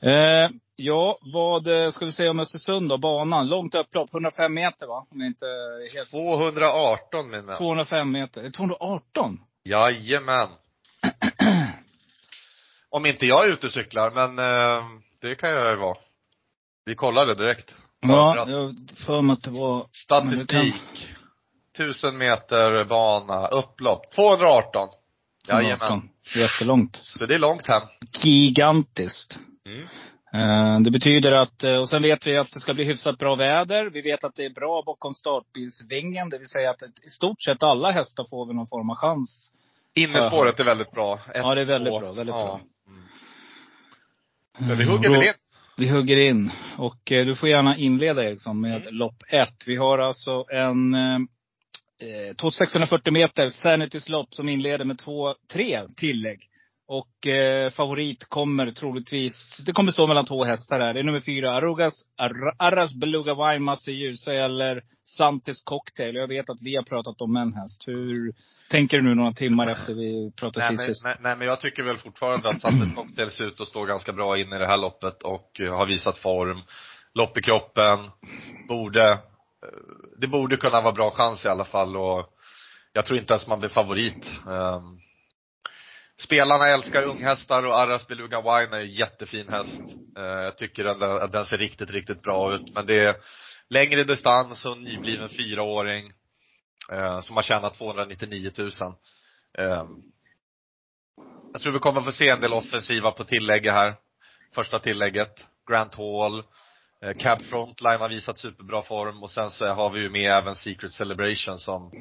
Eh, 0.03 0.51
ja, 0.77 1.19
vad 1.23 1.67
eh, 1.67 1.91
ska 1.91 2.05
vi 2.05 2.13
säga 2.13 2.31
om 2.31 2.41
Östersund 2.41 2.89
då? 2.89 2.99
Banan, 2.99 3.49
långt 3.49 3.75
upplopp, 3.75 4.15
105 4.15 4.55
meter 4.55 4.87
va? 4.87 5.07
Om 5.11 5.23
inte 5.23 5.47
helt... 5.95 6.11
218 6.11 7.31
min 7.31 7.47
vän. 7.47 7.57
205 7.57 8.13
meter. 8.13 8.45
Eh, 8.45 8.51
218? 8.51 9.39
Jajamän. 9.65 10.49
Om 12.91 13.07
inte 13.07 13.27
jag 13.27 13.45
är 13.45 13.53
ute 13.53 13.67
och 13.67 13.73
cyklar, 13.73 14.11
men 14.11 14.39
eh, 14.39 14.85
det 15.21 15.35
kan 15.35 15.51
jag 15.51 15.71
ju 15.71 15.77
vara. 15.77 15.97
Vi 16.85 16.95
kollade 16.95 17.35
direkt. 17.35 17.75
Ja, 18.01 18.45
jag 18.49 18.77
för 19.07 19.23
mig 19.23 19.35
att 19.35 19.43
det 19.43 19.51
var... 19.51 19.87
Statistik. 19.93 21.15
1000 21.75 22.19
meter 22.19 22.85
bana, 22.85 23.47
upplopp. 23.47 24.11
218. 24.15 24.89
Jajamän. 25.49 26.12
218. 26.35 26.41
Jättelångt. 26.43 26.97
Så 26.97 27.27
det 27.27 27.35
är 27.35 27.39
långt 27.39 27.67
hem. 27.67 27.83
Gigantiskt. 28.25 29.39
Mm. 29.67 29.83
Eh, 30.35 30.81
Det 30.81 30.91
betyder 30.91 31.33
att, 31.33 31.65
eh, 31.65 31.77
och 31.77 31.89
sen 31.89 32.03
vet 32.03 32.27
vi 32.27 32.37
att 32.37 32.51
det 32.53 32.61
ska 32.61 32.75
bli 32.75 32.85
hyfsat 32.85 33.19
bra 33.19 33.35
väder. 33.35 33.91
Vi 33.91 34.03
vet 34.03 34.25
att 34.25 34.35
det 34.35 34.45
är 34.45 34.51
bra 34.51 34.83
bakom 34.87 35.15
startbilsvingen. 35.15 36.29
Det 36.29 36.39
vill 36.39 36.49
säga 36.49 36.71
att 36.71 36.83
i 36.83 37.11
stort 37.11 37.43
sett 37.43 37.63
alla 37.63 37.91
hästar 37.91 38.27
får 38.31 38.47
väl 38.47 38.57
någon 38.57 38.67
form 38.67 38.91
av 38.91 38.97
chans. 38.97 39.53
Innespåret 39.95 40.61
är 40.61 40.65
väldigt 40.65 40.91
bra. 40.91 41.15
Ett, 41.15 41.21
Ja, 41.35 41.55
det 41.55 41.61
är 41.61 41.65
väldigt 41.65 41.93
två. 41.93 41.99
bra, 42.01 42.13
väldigt 42.13 42.35
ja. 42.35 42.45
bra. 42.45 42.61
Mm. 42.89 43.03
Men 44.59 44.79
vi 44.79 44.85
hugger 44.85 45.11
väl 45.11 45.23
in. 45.23 45.33
Vi 45.77 45.89
hugger 45.89 46.17
in. 46.17 46.51
Och 46.79 47.13
eh, 47.13 47.27
du 47.27 47.35
får 47.37 47.49
gärna 47.49 47.77
inleda 47.77 48.25
Eriksson 48.25 48.61
med 48.61 48.83
Mm. 48.83 48.95
lopp 48.95 49.17
ett. 49.29 49.57
Vi 49.67 49.77
har 49.77 49.99
alltså 49.99 50.45
en 50.53 50.95
eh, 52.03 52.29
eh, 52.29 52.35
2640 52.35 53.13
meter 53.13 53.49
Sanitys 53.49 54.09
lopp 54.09 54.35
som 54.35 54.49
inleder 54.49 54.85
med 54.85 54.99
två, 54.99 55.35
tre 55.53 55.83
tillägg. 55.97 56.49
Och 56.89 57.27
eh, 57.27 57.71
favorit 57.71 58.25
kommer 58.25 58.71
troligtvis, 58.71 59.63
det 59.67 59.73
kommer 59.73 59.93
stå 59.93 60.07
mellan 60.07 60.25
två 60.25 60.45
hästar 60.45 60.81
här. 60.81 60.95
Det 60.95 61.01
är 61.01 61.05
nummer 61.05 61.21
fyra, 61.21 61.57
Arrugas, 61.57 61.95
Ar- 62.19 62.55
Arras 62.59 62.95
Beluga 62.95 63.35
Wine, 63.35 63.65
Masse 63.65 63.91
Ljusa 63.91 64.33
eller 64.33 64.83
Santis 65.05 65.63
Cocktail. 65.65 66.15
Jag 66.15 66.29
vet 66.29 66.51
att 66.51 66.63
vi 66.63 66.77
har 66.77 66.83
pratat 66.83 67.21
om 67.21 67.37
en 67.37 67.55
häst. 67.55 67.83
Hur 67.87 68.33
tänker 68.71 68.97
du 68.97 69.03
nu 69.05 69.15
några 69.15 69.33
timmar 69.33 69.71
efter 69.71 69.95
vi 69.95 70.33
pratade 70.37 70.67
Nej 70.67 70.77
men, 70.77 70.87
sist? 70.87 71.05
nej, 71.05 71.17
nej 71.21 71.37
men 71.37 71.47
jag 71.47 71.61
tycker 71.61 71.83
väl 71.83 71.97
fortfarande 71.97 72.49
att 72.49 72.61
Santes 72.61 72.95
Cocktail 72.95 73.31
ser 73.31 73.45
ut 73.45 73.61
att 73.61 73.69
stå 73.69 73.85
ganska 73.85 74.13
bra 74.13 74.39
in 74.41 74.53
i 74.53 74.59
det 74.59 74.67
här 74.67 74.79
loppet 74.79 75.23
och 75.23 75.61
eh, 75.61 75.77
har 75.77 75.87
visat 75.87 76.19
form. 76.19 76.61
Lopp 77.15 77.39
i 77.39 77.43
kroppen. 77.43 77.99
Borde, 78.69 79.19
det 80.17 80.27
borde 80.27 80.57
kunna 80.57 80.81
vara 80.81 80.93
bra 80.93 81.11
chans 81.11 81.45
i 81.45 81.49
alla 81.49 81.65
fall 81.65 81.97
och 81.97 82.33
jag 82.93 83.07
tror 83.07 83.19
inte 83.19 83.33
ens 83.33 83.47
man 83.47 83.61
blir 83.61 83.69
favorit. 83.69 84.27
Ehm, 84.47 84.99
spelarna 86.19 86.69
älskar 86.69 87.03
unghästar 87.03 87.67
och 87.67 87.79
Arras 87.79 88.07
Beluga 88.07 88.41
Wine 88.41 88.77
är 88.77 88.81
en 88.81 88.93
jättefin 88.93 89.49
häst. 89.49 89.81
Ehm, 90.19 90.25
jag 90.25 90.57
tycker 90.57 90.85
att 90.85 91.01
den, 91.01 91.11
att 91.11 91.33
den 91.33 91.47
ser 91.47 91.57
riktigt, 91.57 91.91
riktigt 91.91 92.23
bra 92.23 92.55
ut. 92.55 92.75
Men 92.75 92.87
det 92.87 93.05
är 93.05 93.17
längre 93.69 94.05
distans 94.05 94.65
och 94.65 94.79
nybliven 94.79 95.29
fyraåring. 95.29 96.13
Eh, 96.93 97.21
som 97.21 97.37
har 97.37 97.43
tjänat 97.43 97.75
299 97.75 98.51
000. 98.59 98.71
Ehm, 99.59 99.89
jag 101.53 101.63
tror 101.63 101.73
vi 101.73 101.79
kommer 101.79 102.01
få 102.01 102.13
se 102.13 102.29
en 102.29 102.41
del 102.41 102.53
offensiva 102.53 103.11
på 103.11 103.25
tillägget 103.25 103.73
här. 103.73 103.95
Första 104.55 104.79
tillägget. 104.79 105.47
Grant 105.71 105.95
Hall. 105.95 106.45
Eh, 107.03 107.17
Cab 107.19 107.43
Frontline 107.43 108.01
har 108.01 108.09
visat 108.09 108.39
superbra 108.39 108.83
form 108.83 109.23
och 109.23 109.31
sen 109.31 109.51
så 109.51 109.67
har 109.67 109.91
vi 109.91 110.01
ju 110.01 110.11
med 110.11 110.31
även 110.31 110.57
Secret 110.57 110.93
Celebration 110.93 111.59
som 111.59 111.93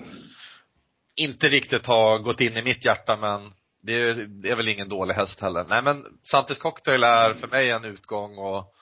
inte 1.16 1.48
riktigt 1.48 1.86
har 1.86 2.20
gått 2.20 2.42
in 2.42 2.58
i 2.58 2.62
mitt 2.62 2.86
hjärta 2.86 3.18
men 3.18 3.54
det 3.84 3.94
är, 3.94 4.14
det 4.14 4.50
är 4.50 4.56
väl 4.56 4.68
ingen 4.68 4.90
dålig 4.90 5.14
häst 5.14 5.40
heller. 5.40 5.64
Nej 5.64 5.82
men 5.82 6.06
Santis 6.24 6.58
Cocktail 6.58 7.04
är 7.04 7.34
för 7.34 7.48
mig 7.48 7.72
en 7.72 7.86
utgång 7.86 8.38
och 8.38 8.74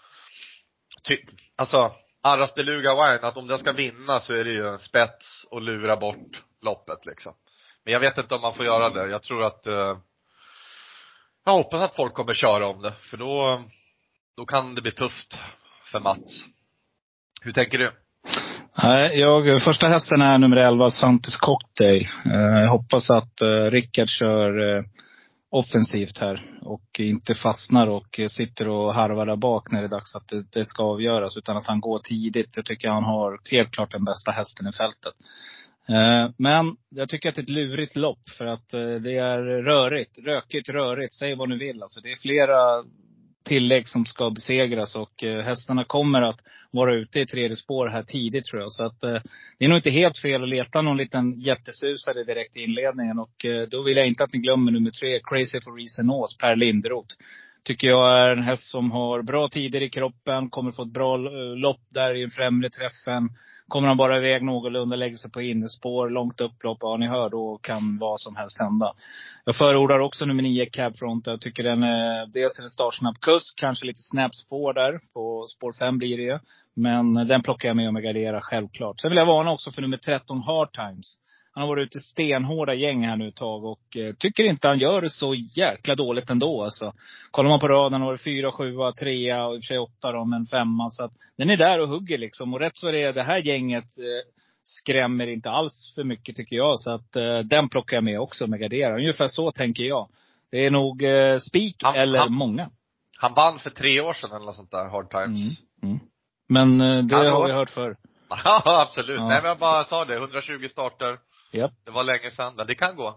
ty, 1.03 1.17
alltså 1.55 1.95
Arras 2.21 2.55
Beluga 2.55 2.93
Wine, 2.93 3.27
att 3.27 3.37
om 3.37 3.47
den 3.47 3.59
ska 3.59 3.71
vinna 3.71 4.19
så 4.19 4.33
är 4.33 4.43
det 4.43 4.51
ju 4.51 4.67
en 4.67 4.79
spets 4.79 5.45
och 5.51 5.61
lura 5.61 5.97
bort 5.97 6.43
loppet 6.61 7.05
liksom. 7.05 7.33
Men 7.83 7.93
jag 7.93 7.99
vet 7.99 8.17
inte 8.17 8.35
om 8.35 8.41
man 8.41 8.53
får 8.53 8.65
göra 8.65 8.89
det. 8.89 9.09
Jag 9.09 9.23
tror 9.23 9.43
att 9.43 9.67
eh, 9.67 9.97
jag 11.45 11.51
hoppas 11.53 11.81
att 11.81 11.95
folk 11.95 12.13
kommer 12.13 12.33
köra 12.33 12.67
om 12.67 12.81
det, 12.81 12.91
för 12.91 13.17
då, 13.17 13.63
då 14.37 14.45
kan 14.45 14.75
det 14.75 14.81
bli 14.81 14.91
tufft 14.91 15.37
för 15.91 15.99
Mats. 15.99 16.45
Hur 17.41 17.51
tänker 17.51 17.77
du? 17.77 17.91
Nej, 18.83 19.19
jag, 19.19 19.61
första 19.61 19.87
hästen 19.87 20.21
är 20.21 20.37
nummer 20.37 20.57
11, 20.57 20.89
Santis 20.89 21.37
Cocktail. 21.37 22.07
Eh, 22.25 22.61
jag 22.61 22.69
hoppas 22.69 23.11
att 23.11 23.41
eh, 23.41 23.71
Rickard 23.71 24.09
kör 24.09 24.77
eh, 24.77 24.83
offensivt 25.51 26.17
här. 26.17 26.41
Och 26.61 26.99
inte 26.99 27.35
fastnar 27.35 27.87
och 27.87 28.19
sitter 28.29 28.67
och 28.67 28.93
harvar 28.93 29.25
där 29.25 29.35
bak 29.35 29.71
när 29.71 29.79
det 29.81 29.87
är 29.87 29.89
dags 29.89 30.15
att 30.15 30.27
det, 30.27 30.51
det 30.51 30.65
ska 30.65 30.83
avgöras. 30.83 31.37
Utan 31.37 31.57
att 31.57 31.67
han 31.67 31.81
går 31.81 31.99
tidigt. 31.99 32.55
Jag 32.55 32.65
tycker 32.65 32.89
han 32.89 33.03
har 33.03 33.39
helt 33.51 33.71
klart 33.71 33.91
den 33.91 34.05
bästa 34.05 34.31
hästen 34.31 34.67
i 34.67 34.71
fältet. 34.71 35.13
Men 36.37 36.75
jag 36.89 37.09
tycker 37.09 37.29
att 37.29 37.35
det 37.35 37.41
är 37.41 37.43
ett 37.43 37.49
lurigt 37.49 37.95
lopp 37.95 38.29
för 38.37 38.45
att 38.45 38.69
det 39.03 39.17
är 39.17 39.41
rörigt. 39.63 40.17
Rökigt, 40.17 40.69
rörigt. 40.69 41.13
Säg 41.13 41.35
vad 41.35 41.49
ni 41.49 41.57
vill. 41.57 41.83
Alltså 41.83 42.01
det 42.01 42.11
är 42.11 42.21
flera 42.21 42.83
tillägg 43.49 43.87
som 43.87 44.05
ska 44.05 44.29
besegras 44.29 44.95
och 44.95 45.23
eh, 45.23 45.41
hästarna 45.41 45.83
kommer 45.83 46.21
att 46.21 46.39
vara 46.71 46.95
ute 46.95 47.19
i 47.19 47.25
tredje 47.25 47.55
spår 47.55 47.87
här 47.87 48.03
tidigt 48.03 48.45
tror 48.45 48.61
jag. 48.61 48.71
Så 48.71 48.85
att 48.85 49.03
eh, 49.03 49.17
det 49.57 49.65
är 49.65 49.69
nog 49.69 49.77
inte 49.77 49.89
helt 49.89 50.17
fel 50.17 50.43
att 50.43 50.49
leta 50.49 50.81
någon 50.81 50.97
liten 50.97 51.39
jättesusare 51.39 52.23
direkt 52.23 52.57
i 52.57 52.63
inledningen. 52.63 53.19
Och 53.19 53.45
eh, 53.45 53.67
då 53.67 53.81
vill 53.81 53.97
jag 53.97 54.07
inte 54.07 54.23
att 54.23 54.33
ni 54.33 54.39
glömmer 54.39 54.71
nummer 54.71 54.91
tre, 54.91 55.19
Crazy 55.23 55.59
for 55.63 55.77
Reason 55.77 56.09
Ås, 56.09 56.37
Per 56.37 56.55
Lindroth. 56.55 57.15
Tycker 57.63 57.87
jag 57.87 58.19
är 58.19 58.31
en 58.31 58.43
häst 58.43 58.71
som 58.71 58.91
har 58.91 59.21
bra 59.21 59.47
tider 59.47 59.81
i 59.81 59.89
kroppen, 59.89 60.49
kommer 60.49 60.71
få 60.71 60.81
ett 60.81 60.93
bra 60.93 61.15
eh, 61.15 61.55
lopp 61.55 61.81
där 61.89 62.15
i 62.15 62.29
främre 62.29 62.69
träffen. 62.69 63.29
Kommer 63.67 63.87
han 63.87 63.97
bara 63.97 64.17
iväg 64.17 64.43
någorlunda, 64.43 64.95
lägger 64.95 65.17
sig 65.17 65.31
på 65.31 65.41
innerspår, 65.41 66.09
långt 66.09 66.41
upplopp, 66.41 66.77
ja 66.81 66.97
ni 66.97 67.07
hör, 67.07 67.29
då 67.29 67.57
kan 67.57 67.97
vad 67.97 68.19
som 68.19 68.35
helst 68.35 68.59
hända. 68.59 68.93
Jag 69.45 69.55
förordar 69.55 69.99
också 69.99 70.25
nummer 70.25 70.43
nio, 70.43 70.65
Cab 70.65 70.97
Front. 70.97 71.27
Jag 71.27 71.41
tycker 71.41 71.63
den 71.63 71.83
är, 71.83 72.25
dels 72.25 72.59
är 72.59 72.63
det 72.63 72.69
startsnabb 72.69 73.19
kusk, 73.19 73.59
kanske 73.59 73.85
lite 73.85 74.01
snabbspår 74.01 74.49
spår 74.49 74.73
där. 74.73 74.99
På 75.13 75.45
spår 75.47 75.73
fem 75.79 75.97
blir 75.97 76.17
det 76.17 76.23
ju. 76.23 76.39
Men 76.73 77.17
eh, 77.17 77.25
den 77.25 77.41
plockar 77.43 77.69
jag 77.69 77.75
med 77.75 77.89
om 77.89 77.95
jag 77.95 78.03
garderar, 78.03 78.41
självklart. 78.41 78.99
Sen 78.99 79.11
vill 79.11 79.17
jag 79.17 79.25
varna 79.25 79.51
också 79.51 79.71
för 79.71 79.81
nummer 79.81 79.97
13, 79.97 80.41
Hard 80.41 80.73
Times. 80.73 81.17
Han 81.59 81.67
har 81.67 81.75
varit 81.75 81.87
ute 81.87 81.97
i 81.97 82.01
stenhårda 82.01 82.73
gäng 82.73 83.07
här 83.07 83.15
nu 83.15 83.27
ett 83.27 83.35
tag 83.35 83.65
och 83.65 83.97
eh, 83.97 84.13
tycker 84.15 84.43
inte 84.43 84.67
han 84.67 84.79
gör 84.79 85.01
det 85.01 85.09
så 85.09 85.33
jäkla 85.35 85.95
dåligt 85.95 86.29
ändå 86.29 86.63
alltså. 86.63 86.93
Kollar 87.31 87.49
man 87.49 87.59
på 87.59 87.67
raden 87.67 88.01
har 88.01 88.11
det 88.11 88.17
fyra, 88.17 88.51
sjua, 88.51 88.91
trea 88.91 89.45
och 89.45 89.55
i 89.55 89.57
och 89.59 89.63
för 89.63 89.67
sig 89.67 89.79
åtta 89.79 90.11
då, 90.11 90.25
men 90.25 90.45
femma. 90.45 90.89
Så 90.89 91.03
att 91.03 91.11
den 91.37 91.49
är 91.49 91.57
där 91.57 91.79
och 91.79 91.87
hugger 91.89 92.17
liksom. 92.17 92.53
Och 92.53 92.59
rätt 92.59 92.77
så 92.77 92.87
är 92.87 92.91
det, 92.91 93.11
det 93.11 93.23
här 93.23 93.37
gänget 93.37 93.83
eh, 93.83 94.31
skrämmer 94.63 95.27
inte 95.27 95.49
alls 95.49 95.91
för 95.95 96.03
mycket 96.03 96.35
tycker 96.35 96.55
jag. 96.55 96.79
Så 96.79 96.91
att 96.91 97.15
eh, 97.15 97.39
den 97.39 97.69
plockar 97.69 97.97
jag 97.97 98.03
med 98.03 98.19
också 98.19 98.47
med 98.47 98.59
gardera. 98.59 98.95
Ungefär 98.95 99.27
så 99.27 99.51
tänker 99.51 99.83
jag. 99.83 100.09
Det 100.51 100.65
är 100.65 100.71
nog 100.71 101.03
eh, 101.03 101.37
spik 101.39 101.75
Han- 101.83 101.95
eller 101.95 102.19
han- 102.19 102.33
många. 102.33 102.69
Han 103.17 103.33
vann 103.33 103.59
för 103.59 103.69
tre 103.69 104.01
år 104.01 104.13
sedan 104.13 104.31
eller 104.31 104.45
något 104.45 104.55
sånt 104.55 104.71
där, 104.71 104.85
Hard 104.89 105.09
Times. 105.09 105.61
Mm. 105.83 105.95
Mm. 105.95 105.99
Men 106.49 106.81
eh, 106.81 107.03
det 107.03 107.15
Hallå? 107.15 107.31
har 107.31 107.47
vi 107.47 107.53
hört 107.53 107.69
förr. 107.69 107.97
Ja, 108.43 108.61
absolut. 108.65 109.17
Ja. 109.19 109.27
Nej 109.27 109.39
men 109.41 109.49
jag 109.49 109.57
bara 109.59 109.83
sa 109.83 110.05
det, 110.05 110.15
120 110.15 110.67
starter. 110.69 111.17
Japp. 111.51 111.71
Det 111.85 111.91
var 111.91 112.03
länge 112.03 112.31
sedan, 112.31 112.53
men 112.55 112.67
det 112.67 112.75
kan 112.75 112.95
gå. 112.95 113.15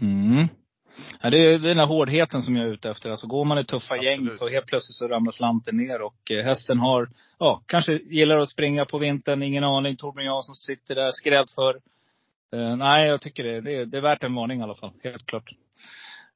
Mm. 0.00 0.48
Ja, 1.20 1.30
det 1.30 1.38
är 1.38 1.58
den 1.58 1.78
här 1.78 1.86
hårdheten 1.86 2.42
som 2.42 2.56
jag 2.56 2.66
är 2.66 2.72
ute 2.72 2.90
efter. 2.90 3.10
Alltså 3.10 3.26
går 3.26 3.44
man 3.44 3.58
i 3.58 3.64
tuffa 3.64 3.94
Absolut. 3.94 4.04
gäng 4.04 4.30
så 4.30 4.48
helt 4.48 4.66
plötsligt 4.66 4.96
så 4.96 5.08
ramlar 5.08 5.32
slanten 5.32 5.76
ner. 5.76 6.02
Och 6.02 6.30
eh, 6.30 6.44
hästen 6.44 6.78
har, 6.78 7.08
ja, 7.38 7.62
kanske 7.66 7.92
gillar 7.92 8.38
att 8.38 8.48
springa 8.48 8.84
på 8.84 8.98
vintern. 8.98 9.42
Ingen 9.42 9.64
aning. 9.64 9.96
Torbjörn 9.96 10.26
Jansson 10.26 10.54
sitter 10.54 10.94
där 10.94 11.10
skrävt 11.12 11.50
för. 11.50 11.74
Eh, 12.52 12.76
nej, 12.76 13.08
jag 13.08 13.20
tycker 13.20 13.44
det, 13.44 13.60
det, 13.60 13.84
det 13.84 13.96
är 13.96 14.02
värt 14.02 14.24
en 14.24 14.34
varning 14.34 14.60
i 14.60 14.62
alla 14.62 14.74
fall. 14.74 14.92
Helt 15.02 15.26
klart. 15.26 15.50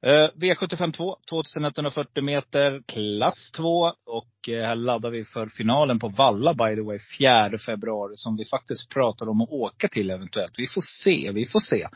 Eh, 0.05 0.29
V75 0.35 0.91
2, 0.91 1.17
2140 1.29 2.23
meter, 2.23 2.81
klass 2.87 3.51
2. 3.51 3.93
Och 4.05 4.49
eh, 4.49 4.67
här 4.67 4.75
laddar 4.75 5.09
vi 5.09 5.25
för 5.25 5.47
finalen 5.47 5.99
på 5.99 6.09
Valla 6.09 6.53
by 6.53 6.75
the 6.75 6.81
way, 6.81 6.99
4 7.19 7.57
februari. 7.65 8.15
Som 8.15 8.37
vi 8.37 8.45
faktiskt 8.45 8.93
pratar 8.93 9.29
om 9.29 9.41
att 9.41 9.49
åka 9.49 9.87
till 9.87 10.11
eventuellt. 10.11 10.53
Vi 10.57 10.67
får 10.67 11.03
se, 11.03 11.31
vi 11.31 11.45
får 11.45 11.59
se. 11.59 11.87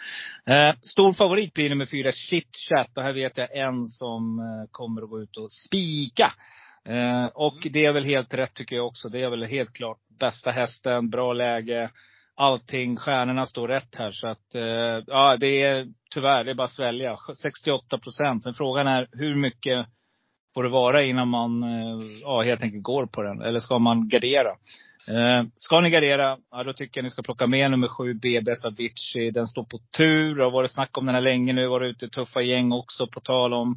Eh, 0.54 0.76
stor 0.82 1.14
favorit 1.14 1.54
blir 1.54 1.70
nummer 1.70 1.86
fyra, 1.86 2.12
Chit 2.12 2.56
Chat. 2.70 2.98
Och 2.98 3.04
här 3.04 3.14
vet 3.14 3.38
jag 3.38 3.58
en 3.58 3.86
som 3.86 4.40
eh, 4.40 4.70
kommer 4.72 5.02
att 5.02 5.10
gå 5.10 5.22
ut 5.22 5.38
och 5.38 5.52
spika. 5.52 6.34
Eh, 6.86 7.26
och 7.26 7.68
det 7.72 7.86
är 7.86 7.94
väl 7.94 8.06
helt 8.06 8.34
rätt 8.34 8.54
tycker 8.54 8.76
jag 8.76 8.88
också. 8.88 9.10
Det 9.10 9.22
är 9.22 9.30
väl 9.30 9.44
helt 9.44 9.74
klart 9.74 9.98
bästa 10.20 10.52
hästen, 10.52 11.10
bra 11.10 11.34
läge. 11.34 11.90
Allting, 12.42 12.98
stjärnorna 12.98 13.46
står 13.46 13.68
rätt 13.68 13.96
här. 13.96 14.12
Så 14.12 14.28
att, 14.28 14.56
eh, 14.56 15.04
ja 15.08 15.38
det 15.40 15.62
är 15.62 15.88
tyvärr, 16.14 16.44
det 16.44 16.52
är 16.52 16.56
bara 16.56 16.64
att 16.64 16.72
svälja. 16.72 17.18
68 17.42 17.98
procent. 17.98 18.46
Men 18.46 18.54
frågan 18.54 18.88
är 18.88 19.08
hur 19.12 19.36
mycket 19.36 19.86
får 20.54 20.64
det 20.64 20.70
vara 20.70 21.04
innan 21.04 21.28
man 21.28 21.64
eh, 21.64 22.06
ja, 22.22 22.42
helt 22.42 22.62
enkelt 22.62 22.84
går 22.84 23.06
på 23.06 23.22
den? 23.22 23.42
Eller 23.42 23.60
ska 23.60 23.80
man 23.80 24.10
gardera? 24.10 24.50
Eh, 25.08 25.44
ska 25.56 25.80
ni 25.80 25.90
gardera, 25.90 26.38
ja, 26.52 26.64
då 26.64 26.74
tycker 26.74 27.00
jag 27.00 27.04
ni 27.04 27.10
ska 27.10 27.22
plocka 27.22 27.48
med 27.48 27.72
nummer 27.72 27.88
sju, 27.88 28.14
BBS 28.14 28.66
Avicii. 28.66 29.32
Den 29.32 29.48
står 29.48 29.64
på 29.64 29.80
tur. 29.98 30.36
Det 30.36 30.44
har 30.44 30.52
varit 30.52 30.72
snack 30.72 30.98
om 30.98 31.06
den 31.06 31.16
här 31.16 31.22
länge 31.22 31.54
nu. 31.54 31.68
Varit 31.68 31.96
ute 31.96 32.06
i 32.06 32.10
tuffa 32.10 32.42
gäng 32.42 32.72
också, 32.72 33.08
på 33.08 33.20
tal 33.20 33.54
om 33.54 33.76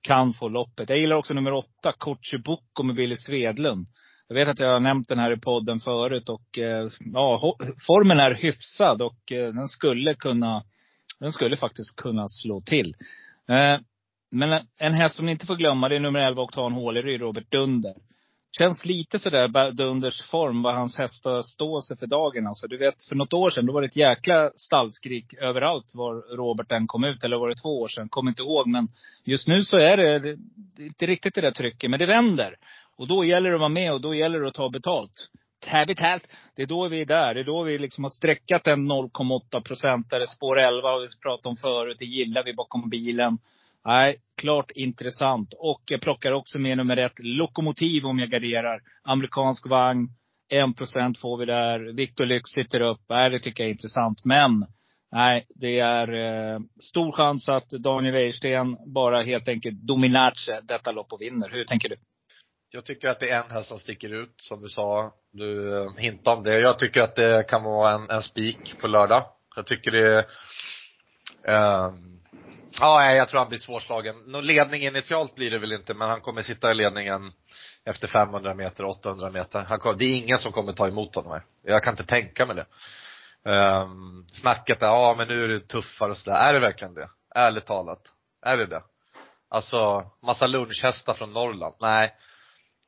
kan 0.00 0.32
få 0.32 0.48
loppet. 0.48 0.88
Jag 0.88 0.98
gillar 0.98 1.16
också 1.16 1.34
nummer 1.34 1.52
åtta, 1.52 1.92
Kotcheboko 1.98 2.82
med 2.82 2.96
Billy 2.96 3.16
Svedlund. 3.16 3.86
Jag 4.28 4.34
vet 4.34 4.48
att 4.48 4.58
jag 4.58 4.72
har 4.72 4.80
nämnt 4.80 5.08
den 5.08 5.18
här 5.18 5.32
i 5.32 5.40
podden 5.40 5.80
förut 5.80 6.28
och 6.28 6.58
eh, 6.58 6.88
ja, 7.14 7.56
formen 7.86 8.20
är 8.20 8.34
hyfsad 8.34 9.02
och 9.02 9.32
eh, 9.32 9.52
den 9.54 9.68
skulle 9.68 10.14
kunna, 10.14 10.62
den 11.20 11.32
skulle 11.32 11.56
faktiskt 11.56 11.96
kunna 11.96 12.28
slå 12.28 12.60
till. 12.60 12.94
Eh, 13.48 13.78
men 14.30 14.66
en- 14.78 14.94
häst 14.94 15.16
som 15.16 15.26
ni 15.26 15.32
inte 15.32 15.46
får 15.46 15.56
glömma, 15.56 15.88
det 15.88 15.96
är 15.96 16.00
nummer 16.00 16.20
11, 16.20 16.42
Oktan 16.42 16.72
Håleryd, 16.72 17.20
Robert 17.20 17.50
Dunder. 17.52 17.94
Känns 18.58 18.84
lite 18.84 19.18
sådär 19.18 19.70
Dunders 19.72 20.22
form, 20.22 20.62
vad 20.62 20.74
hans 20.74 20.98
hästar 20.98 21.42
står 21.42 21.80
sig 21.80 21.96
för 21.98 22.06
dagen. 22.06 22.46
Alltså, 22.46 22.66
du 22.66 22.78
vet, 22.78 22.94
för 23.08 23.16
något 23.16 23.32
år 23.32 23.50
sedan, 23.50 23.66
då 23.66 23.72
var 23.72 23.80
det 23.80 23.86
ett 23.86 23.96
jäkla 23.96 24.50
stallskrik 24.56 25.34
överallt 25.34 25.92
var 25.94 26.36
Robert 26.36 26.72
än 26.72 26.86
kom 26.86 27.04
ut. 27.04 27.24
Eller 27.24 27.36
var 27.36 27.48
det 27.48 27.54
två 27.62 27.80
år 27.80 27.88
sedan? 27.88 28.08
Kommer 28.08 28.30
inte 28.30 28.42
ihåg. 28.42 28.66
Men 28.66 28.88
just 29.24 29.48
nu 29.48 29.64
så 29.64 29.76
är 29.78 29.96
det, 29.96 30.18
det, 30.18 30.36
det 30.76 30.82
är 30.82 30.86
inte 30.86 31.06
riktigt 31.06 31.34
det 31.34 31.40
där 31.40 31.50
trycket. 31.50 31.90
Men 31.90 31.98
det 31.98 32.06
vänder. 32.06 32.54
Och 32.98 33.08
då 33.08 33.24
gäller 33.24 33.50
det 33.50 33.56
att 33.56 33.60
vara 33.60 33.68
med 33.68 33.92
och 33.92 34.00
då 34.00 34.14
gäller 34.14 34.40
det 34.40 34.48
att 34.48 34.54
ta 34.54 34.68
betalt. 34.70 35.30
Ta. 35.70 35.84
Det 35.84 36.62
är 36.62 36.66
då 36.66 36.88
vi 36.88 37.00
är 37.00 37.06
där. 37.06 37.34
Det 37.34 37.40
är 37.40 37.44
då 37.44 37.62
vi 37.62 37.78
liksom 37.78 38.04
har 38.04 38.10
sträckat 38.10 38.66
en 38.66 38.92
0,8 38.92 39.60
procentare. 39.60 40.26
Spår 40.26 40.58
11 40.58 40.88
har 40.88 41.00
vi 41.00 41.06
pratat 41.22 41.46
om 41.46 41.56
förut. 41.56 41.96
Det 41.98 42.04
gillar 42.04 42.44
vi 42.44 42.54
bakom 42.54 42.90
bilen. 42.90 43.38
Nej, 43.84 44.16
klart 44.36 44.70
intressant. 44.70 45.54
Och 45.58 45.82
jag 45.86 46.00
plockar 46.00 46.32
också 46.32 46.58
med 46.58 46.76
nummer 46.76 46.96
ett, 46.96 47.18
Lokomotiv 47.18 48.06
om 48.06 48.18
jag 48.18 48.30
garderar. 48.30 48.80
Amerikansk 49.04 49.66
vagn. 49.66 50.08
1% 50.52 51.20
får 51.20 51.38
vi 51.38 51.44
där. 51.44 51.92
Victor 51.92 52.26
Lyx 52.26 52.50
sitter 52.50 52.80
upp. 52.80 53.00
Nej, 53.08 53.30
det 53.30 53.38
tycker 53.38 53.62
jag 53.62 53.68
är 53.68 53.72
intressant. 53.72 54.24
Men, 54.24 54.66
nej, 55.12 55.46
det 55.54 55.78
är 55.78 56.12
eh, 56.12 56.60
stor 56.80 57.12
chans 57.12 57.48
att 57.48 57.70
Daniel 57.70 58.14
Wäjersten 58.14 58.76
bara 58.92 59.22
helt 59.22 59.48
enkelt 59.48 59.80
dominerar 59.80 60.66
detta 60.66 60.92
lopp 60.92 61.12
och 61.12 61.20
vinner. 61.20 61.50
Hur 61.50 61.64
tänker 61.64 61.88
du? 61.88 61.96
Jag 62.76 62.84
tycker 62.84 63.08
att 63.08 63.20
det 63.20 63.30
är 63.30 63.44
en 63.44 63.50
häst 63.50 63.68
som 63.68 63.78
sticker 63.78 64.14
ut, 64.14 64.34
som 64.36 64.62
du 64.62 64.68
sa. 64.68 65.14
Du 65.32 65.78
eh, 65.78 65.96
hintade 65.96 66.36
om 66.36 66.42
det. 66.42 66.58
Jag 66.58 66.78
tycker 66.78 67.00
att 67.00 67.16
det 67.16 67.48
kan 67.48 67.62
vara 67.62 67.90
en, 67.90 68.10
en 68.10 68.22
spik 68.22 68.74
på 68.80 68.86
lördag. 68.86 69.24
Jag 69.56 69.66
tycker 69.66 69.90
det 69.90 70.26
ehm, 71.44 72.20
Ja, 72.80 73.12
jag 73.12 73.28
tror 73.28 73.38
han 73.38 73.48
blir 73.48 73.58
svårslagen. 73.58 74.16
Någon 74.26 74.46
ledning 74.46 74.82
initialt 74.82 75.34
blir 75.34 75.50
det 75.50 75.58
väl 75.58 75.72
inte, 75.72 75.94
men 75.94 76.08
han 76.08 76.20
kommer 76.20 76.42
sitta 76.42 76.70
i 76.70 76.74
ledningen 76.74 77.32
efter 77.84 78.08
500 78.08 78.54
meter, 78.54 78.84
800 78.84 79.30
meter. 79.30 79.64
Han 79.64 79.78
kommer, 79.78 79.98
det 79.98 80.04
är 80.04 80.16
ingen 80.16 80.38
som 80.38 80.52
kommer 80.52 80.72
ta 80.72 80.88
emot 80.88 81.14
honom 81.14 81.32
här. 81.32 81.44
Jag 81.62 81.82
kan 81.82 81.92
inte 81.92 82.06
tänka 82.06 82.46
mig 82.46 82.56
det. 82.56 82.66
Um, 83.50 84.26
snacket 84.32 84.82
är, 84.82 84.86
ja 84.86 85.14
men 85.18 85.28
nu 85.28 85.44
är 85.44 85.48
det 85.48 85.60
tuffare 85.60 86.10
och 86.10 86.18
sådär. 86.18 86.36
Är 86.36 86.52
det 86.54 86.60
verkligen 86.60 86.94
det? 86.94 87.08
Ärligt 87.34 87.66
talat. 87.66 88.00
Är 88.42 88.56
det 88.56 88.66
det? 88.66 88.82
Alltså, 89.48 90.10
massa 90.22 90.46
lunchhästar 90.46 91.14
från 91.14 91.32
Norrland. 91.32 91.74
Nej. 91.80 92.14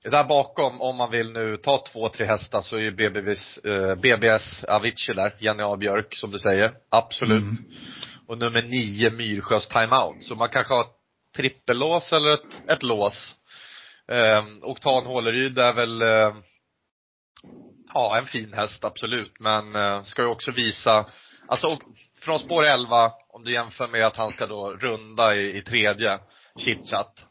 Där 0.04 0.24
bakom, 0.24 0.80
om 0.80 0.96
man 0.96 1.10
vill 1.10 1.32
nu 1.32 1.56
ta 1.56 1.84
två, 1.92 2.08
tre 2.08 2.26
hästar 2.26 2.60
så 2.60 2.76
är 2.76 2.80
ju 2.80 2.90
BBS, 2.90 3.58
eh, 3.58 3.94
BBS 3.94 4.64
Avicii 4.64 5.14
där, 5.14 5.34
Jenny 5.38 5.62
A. 5.62 5.76
Björk 5.76 6.14
som 6.14 6.30
du 6.30 6.38
säger. 6.38 6.74
Absolut. 6.90 7.42
Mm. 7.42 7.64
Och 8.26 8.38
nummer 8.38 8.62
nio 8.62 9.10
Myrsjös 9.10 9.68
timeout. 9.68 10.24
Så 10.24 10.34
man 10.34 10.48
kanske 10.48 10.74
har 10.74 10.86
trippellås 11.36 12.12
eller 12.12 12.34
ett, 12.34 12.70
ett 12.70 12.82
lås. 12.82 13.34
Eh, 14.08 14.44
Oktan 14.62 15.06
Håleryd 15.06 15.58
är 15.58 15.72
väl 15.72 16.02
eh, 16.02 16.34
Ja, 17.94 18.18
en 18.18 18.26
fin 18.26 18.52
häst 18.52 18.84
absolut, 18.84 19.40
men 19.40 19.76
eh, 19.76 20.02
ska 20.02 20.22
ju 20.22 20.28
också 20.28 20.50
visa, 20.50 21.06
alltså 21.48 21.78
från 22.20 22.38
spår 22.38 22.64
11, 22.64 23.12
om 23.28 23.44
du 23.44 23.52
jämför 23.52 23.86
med 23.86 24.06
att 24.06 24.16
han 24.16 24.32
ska 24.32 24.46
då 24.46 24.70
runda 24.70 25.36
i, 25.36 25.58
i 25.58 25.62
tredje, 25.62 26.18
chitchat. 26.58 27.24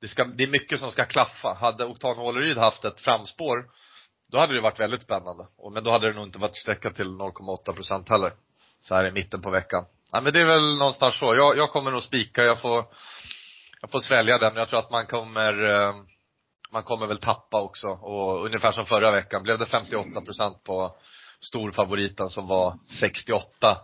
Det, 0.00 0.08
ska, 0.08 0.24
det 0.24 0.44
är 0.44 0.48
mycket 0.48 0.80
som 0.80 0.90
ska 0.90 1.04
klaffa. 1.04 1.56
Hade 1.60 1.84
Oktan 1.84 2.18
Åleryd 2.18 2.58
haft 2.58 2.84
ett 2.84 3.00
framspår, 3.00 3.64
då 4.32 4.38
hade 4.38 4.54
det 4.54 4.60
varit 4.60 4.80
väldigt 4.80 5.02
spännande. 5.02 5.46
Men 5.72 5.84
då 5.84 5.90
hade 5.90 6.08
det 6.08 6.14
nog 6.14 6.26
inte 6.26 6.38
varit 6.38 6.56
sträckat 6.56 6.96
till 6.96 7.08
0,8 7.08 7.72
procent 7.72 8.08
heller. 8.08 8.32
Så 8.80 8.94
här 8.94 9.06
i 9.06 9.12
mitten 9.12 9.42
på 9.42 9.50
veckan. 9.50 9.84
Ja, 10.12 10.20
men 10.20 10.32
det 10.32 10.40
är 10.40 10.46
väl 10.46 10.78
någonstans 10.78 11.18
så. 11.18 11.34
Jag, 11.34 11.56
jag 11.56 11.70
kommer 11.70 11.90
nog 11.90 12.02
spika, 12.02 12.42
jag 12.42 12.60
får, 12.60 12.84
jag 13.80 13.90
får 13.90 14.00
svälja 14.00 14.38
den. 14.38 14.56
Jag 14.56 14.68
tror 14.68 14.78
att 14.78 14.90
man 14.90 15.06
kommer, 15.06 15.64
eh, 15.70 15.94
man 16.72 16.82
kommer 16.82 17.06
väl 17.06 17.18
tappa 17.18 17.62
också. 17.62 17.88
Och 17.88 18.46
ungefär 18.46 18.72
som 18.72 18.86
förra 18.86 19.10
veckan 19.10 19.42
blev 19.42 19.58
det 19.58 19.66
58 19.66 20.20
procent 20.20 20.64
på 20.64 20.96
storfavoriten 21.40 22.28
som 22.30 22.46
var 22.46 22.78
68 23.00 23.78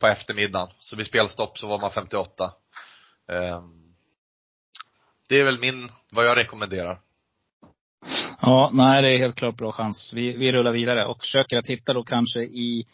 på 0.00 0.06
eftermiddagen. 0.06 0.68
Så 0.80 0.96
vid 0.96 1.06
spelstopp 1.06 1.58
så 1.58 1.66
var 1.66 1.78
man 1.78 1.90
58 1.90 2.52
det 5.28 5.40
är 5.40 5.44
väl 5.44 5.60
min, 5.60 5.88
vad 6.10 6.26
jag 6.26 6.36
rekommenderar. 6.36 6.98
Ja, 8.40 8.70
nej 8.72 9.02
det 9.02 9.10
är 9.10 9.18
helt 9.18 9.36
klart 9.36 9.56
bra 9.56 9.72
chans. 9.72 10.12
Vi, 10.14 10.36
vi 10.36 10.52
rullar 10.52 10.72
vidare 10.72 11.04
och 11.06 11.20
försöker 11.20 11.56
att 11.56 11.66
hitta 11.66 11.92
då 11.92 12.02
kanske 12.04 12.40
i 12.40 12.84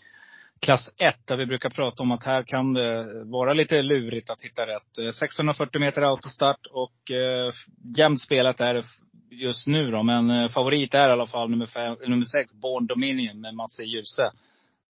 klass 0.61 0.95
1, 0.97 1.27
där 1.27 1.37
vi 1.37 1.47
brukar 1.47 1.71
prata 1.71 2.03
om 2.03 2.11
att 2.11 2.25
här 2.25 2.43
kan 2.43 2.75
det 2.75 3.25
vara 3.25 3.53
lite 3.53 3.83
lurigt 3.83 4.31
att 4.31 4.43
hitta 4.43 4.67
rätt. 4.67 4.99
Eh, 4.99 5.13
640 5.13 5.81
meter 5.81 6.03
autostart 6.03 6.67
och 6.71 7.11
eh, 7.11 7.53
jämnt 7.97 8.21
spelat 8.21 8.61
är 8.61 8.75
det 8.75 8.85
just 9.31 9.67
nu 9.67 9.91
då. 9.91 10.03
Men 10.03 10.31
eh, 10.31 10.49
favorit 10.49 10.95
är 10.95 11.09
i 11.09 11.13
alla 11.13 11.27
fall 11.27 11.51
nummer, 11.51 11.67
fem, 11.67 11.97
nummer 12.07 12.25
sex, 12.25 12.53
Born 12.53 12.87
Dominion 12.87 13.41
med 13.41 13.55
Mats 13.55 13.81
E. 13.81 13.85
Djuse. 13.85 14.31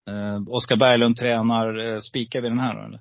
Eh, 0.08 0.42
Oskar 0.48 0.76
Berglund 0.76 1.16
tränar. 1.16 1.86
Eh, 1.86 2.00
spikar 2.00 2.40
vi 2.40 2.48
den 2.48 2.58
här 2.58 2.74
då 2.74 2.80
eller? 2.80 3.00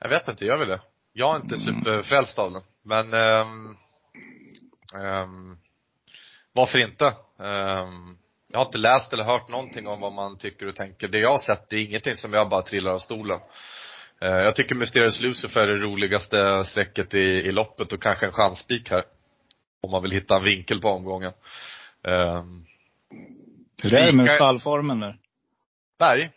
Jag 0.00 0.08
vet 0.08 0.28
inte, 0.28 0.44
gör 0.44 0.58
vi 0.58 0.64
det? 0.64 0.80
Jag 1.12 1.36
är 1.36 1.40
inte 1.40 1.54
Mm. 1.54 1.82
superfrälst 1.84 2.38
av 2.38 2.52
den. 2.52 2.62
Men 2.82 3.14
ehm, 3.14 3.76
ehm, 4.94 5.58
varför 6.52 6.78
inte? 6.78 7.06
Ehm, 7.38 8.16
jag 8.52 8.58
har 8.58 8.66
inte 8.66 8.78
läst 8.78 9.12
eller 9.12 9.24
hört 9.24 9.48
någonting 9.48 9.86
om 9.88 10.00
vad 10.00 10.12
man 10.12 10.38
tycker 10.38 10.66
och 10.68 10.76
tänker. 10.76 11.08
Det 11.08 11.18
jag 11.18 11.30
har 11.30 11.38
sett, 11.38 11.68
det 11.68 11.76
är 11.76 11.84
ingenting 11.84 12.14
som 12.16 12.32
jag 12.32 12.48
bara 12.48 12.62
trillar 12.62 12.90
av 12.92 12.98
stolen. 12.98 13.40
Eh, 14.20 14.28
jag 14.28 14.54
tycker 14.56 14.74
Mysterious 14.74 15.20
Lucifer 15.20 15.60
är 15.60 15.66
det 15.66 15.76
roligaste 15.84 16.64
strecket 16.64 17.14
i, 17.14 17.18
i 17.20 17.52
loppet 17.52 17.92
och 17.92 18.02
kanske 18.02 18.26
en 18.26 18.32
chanspik 18.32 18.90
här. 18.90 19.04
Om 19.82 19.90
man 19.90 20.02
vill 20.02 20.10
hitta 20.12 20.36
en 20.36 20.44
vinkel 20.44 20.80
på 20.80 20.88
omgången. 20.88 21.32
Ehm, 22.04 22.66
Hur 23.82 23.94
är 23.94 24.06
det 24.06 24.16
med 24.16 24.30
stallformen 24.36 25.00
där? 25.00 25.18
Berg. 25.98 26.30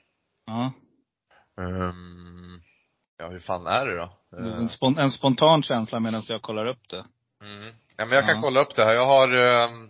Ja. 0.45 0.73
Ehm, 1.63 2.61
ja, 3.17 3.27
hur 3.29 3.39
fan 3.39 3.67
är 3.67 3.85
det 3.85 3.95
då? 3.97 4.17
Eh, 4.39 4.45
En, 4.57 4.69
spon, 4.69 4.97
en 4.97 5.11
spontan 5.11 5.63
känsla 5.63 5.99
medan 5.99 6.21
jag 6.27 6.41
kollar 6.41 6.65
upp 6.65 6.89
det. 6.89 7.05
Mm. 7.43 7.73
Ja, 7.97 8.05
men 8.05 8.09
jag 8.15 8.25
kan 8.25 8.35
Ja. 8.35 8.41
kolla 8.41 8.59
upp 8.61 8.75
det 8.75 8.85
här. 8.85 8.93
Jag 8.93 9.05
har 9.05 9.35
um, 9.35 9.89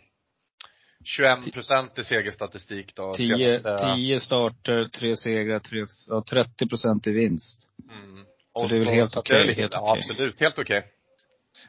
21 1.06 1.54
procent 1.54 2.00
i 2.00 2.04
segerstatistik 2.04 2.96
då. 2.96 3.14
10, 3.14 3.36
senaste- 3.60 3.96
10 3.96 4.20
starter, 4.20 4.86
3 4.86 5.18
segrar, 5.18 5.60
3, 5.60 5.86
ja, 6.10 6.24
30 6.30 6.68
procent 6.68 7.08
i 7.08 7.12
vinst. 7.12 7.68
Mm. 7.92 8.26
Så 8.56 8.64
Och 8.64 8.70
det 8.70 8.76
är 8.76 8.80
väl 8.86 8.94
helt 8.94 9.18
okej, 9.18 9.48
lite- 9.48 9.62
helt 9.62 9.74
ja, 9.74 9.96
absolut. 9.98 10.40
Helt 10.40 10.60
okej. 10.60 10.86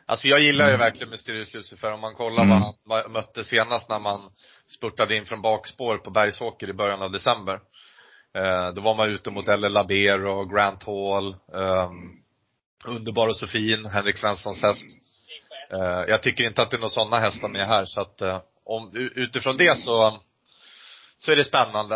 Alltså 0.06 0.28
jag 0.28 0.40
gillar 0.40 0.64
ju 0.64 0.70
Mm. 0.74 0.80
verkligen 0.80 1.10
Mysterious 1.10 1.54
Lucifer. 1.54 1.92
Om 1.92 2.00
man 2.00 2.14
kollar 2.14 2.42
Mm. 2.42 2.60
vad 2.84 3.02
han 3.02 3.12
mötte 3.12 3.44
senast 3.44 3.88
när 3.88 3.98
man 4.00 4.20
spurtade 4.76 5.16
in 5.16 5.24
från 5.24 5.42
bakspår 5.42 5.98
på 5.98 6.10
Bergsåker 6.10 6.68
i 6.68 6.72
början 6.72 7.02
av 7.02 7.10
december. 7.12 7.60
Eh, 8.36 8.68
då 8.74 8.80
var 8.80 8.94
man 8.94 9.10
ute 9.10 9.30
mot 9.30 9.48
Elle 9.48 9.68
Laber 9.68 10.26
och 10.26 10.50
Grant 10.50 10.82
Hall. 10.82 11.36
ehm, 11.54 12.23
Underbar 12.84 13.28
och 13.28 13.36
så 13.36 13.46
fin, 13.46 13.86
Henrik 13.86 14.18
Svenssons 14.18 14.62
häst. 14.62 14.84
Eh, 15.72 16.04
jag 16.08 16.22
tycker 16.22 16.44
inte 16.44 16.62
att 16.62 16.70
det 16.70 16.76
är 16.76 16.78
några 16.78 16.90
sådana 16.90 17.18
hästar 17.18 17.48
med 17.48 17.66
här 17.66 17.84
så 17.84 18.00
att 18.00 18.20
eh, 18.20 18.40
om, 18.64 18.90
utifrån 19.14 19.56
det 19.56 19.78
så, 19.78 20.18
så 21.18 21.32
är 21.32 21.36
det 21.36 21.44
spännande. 21.44 21.94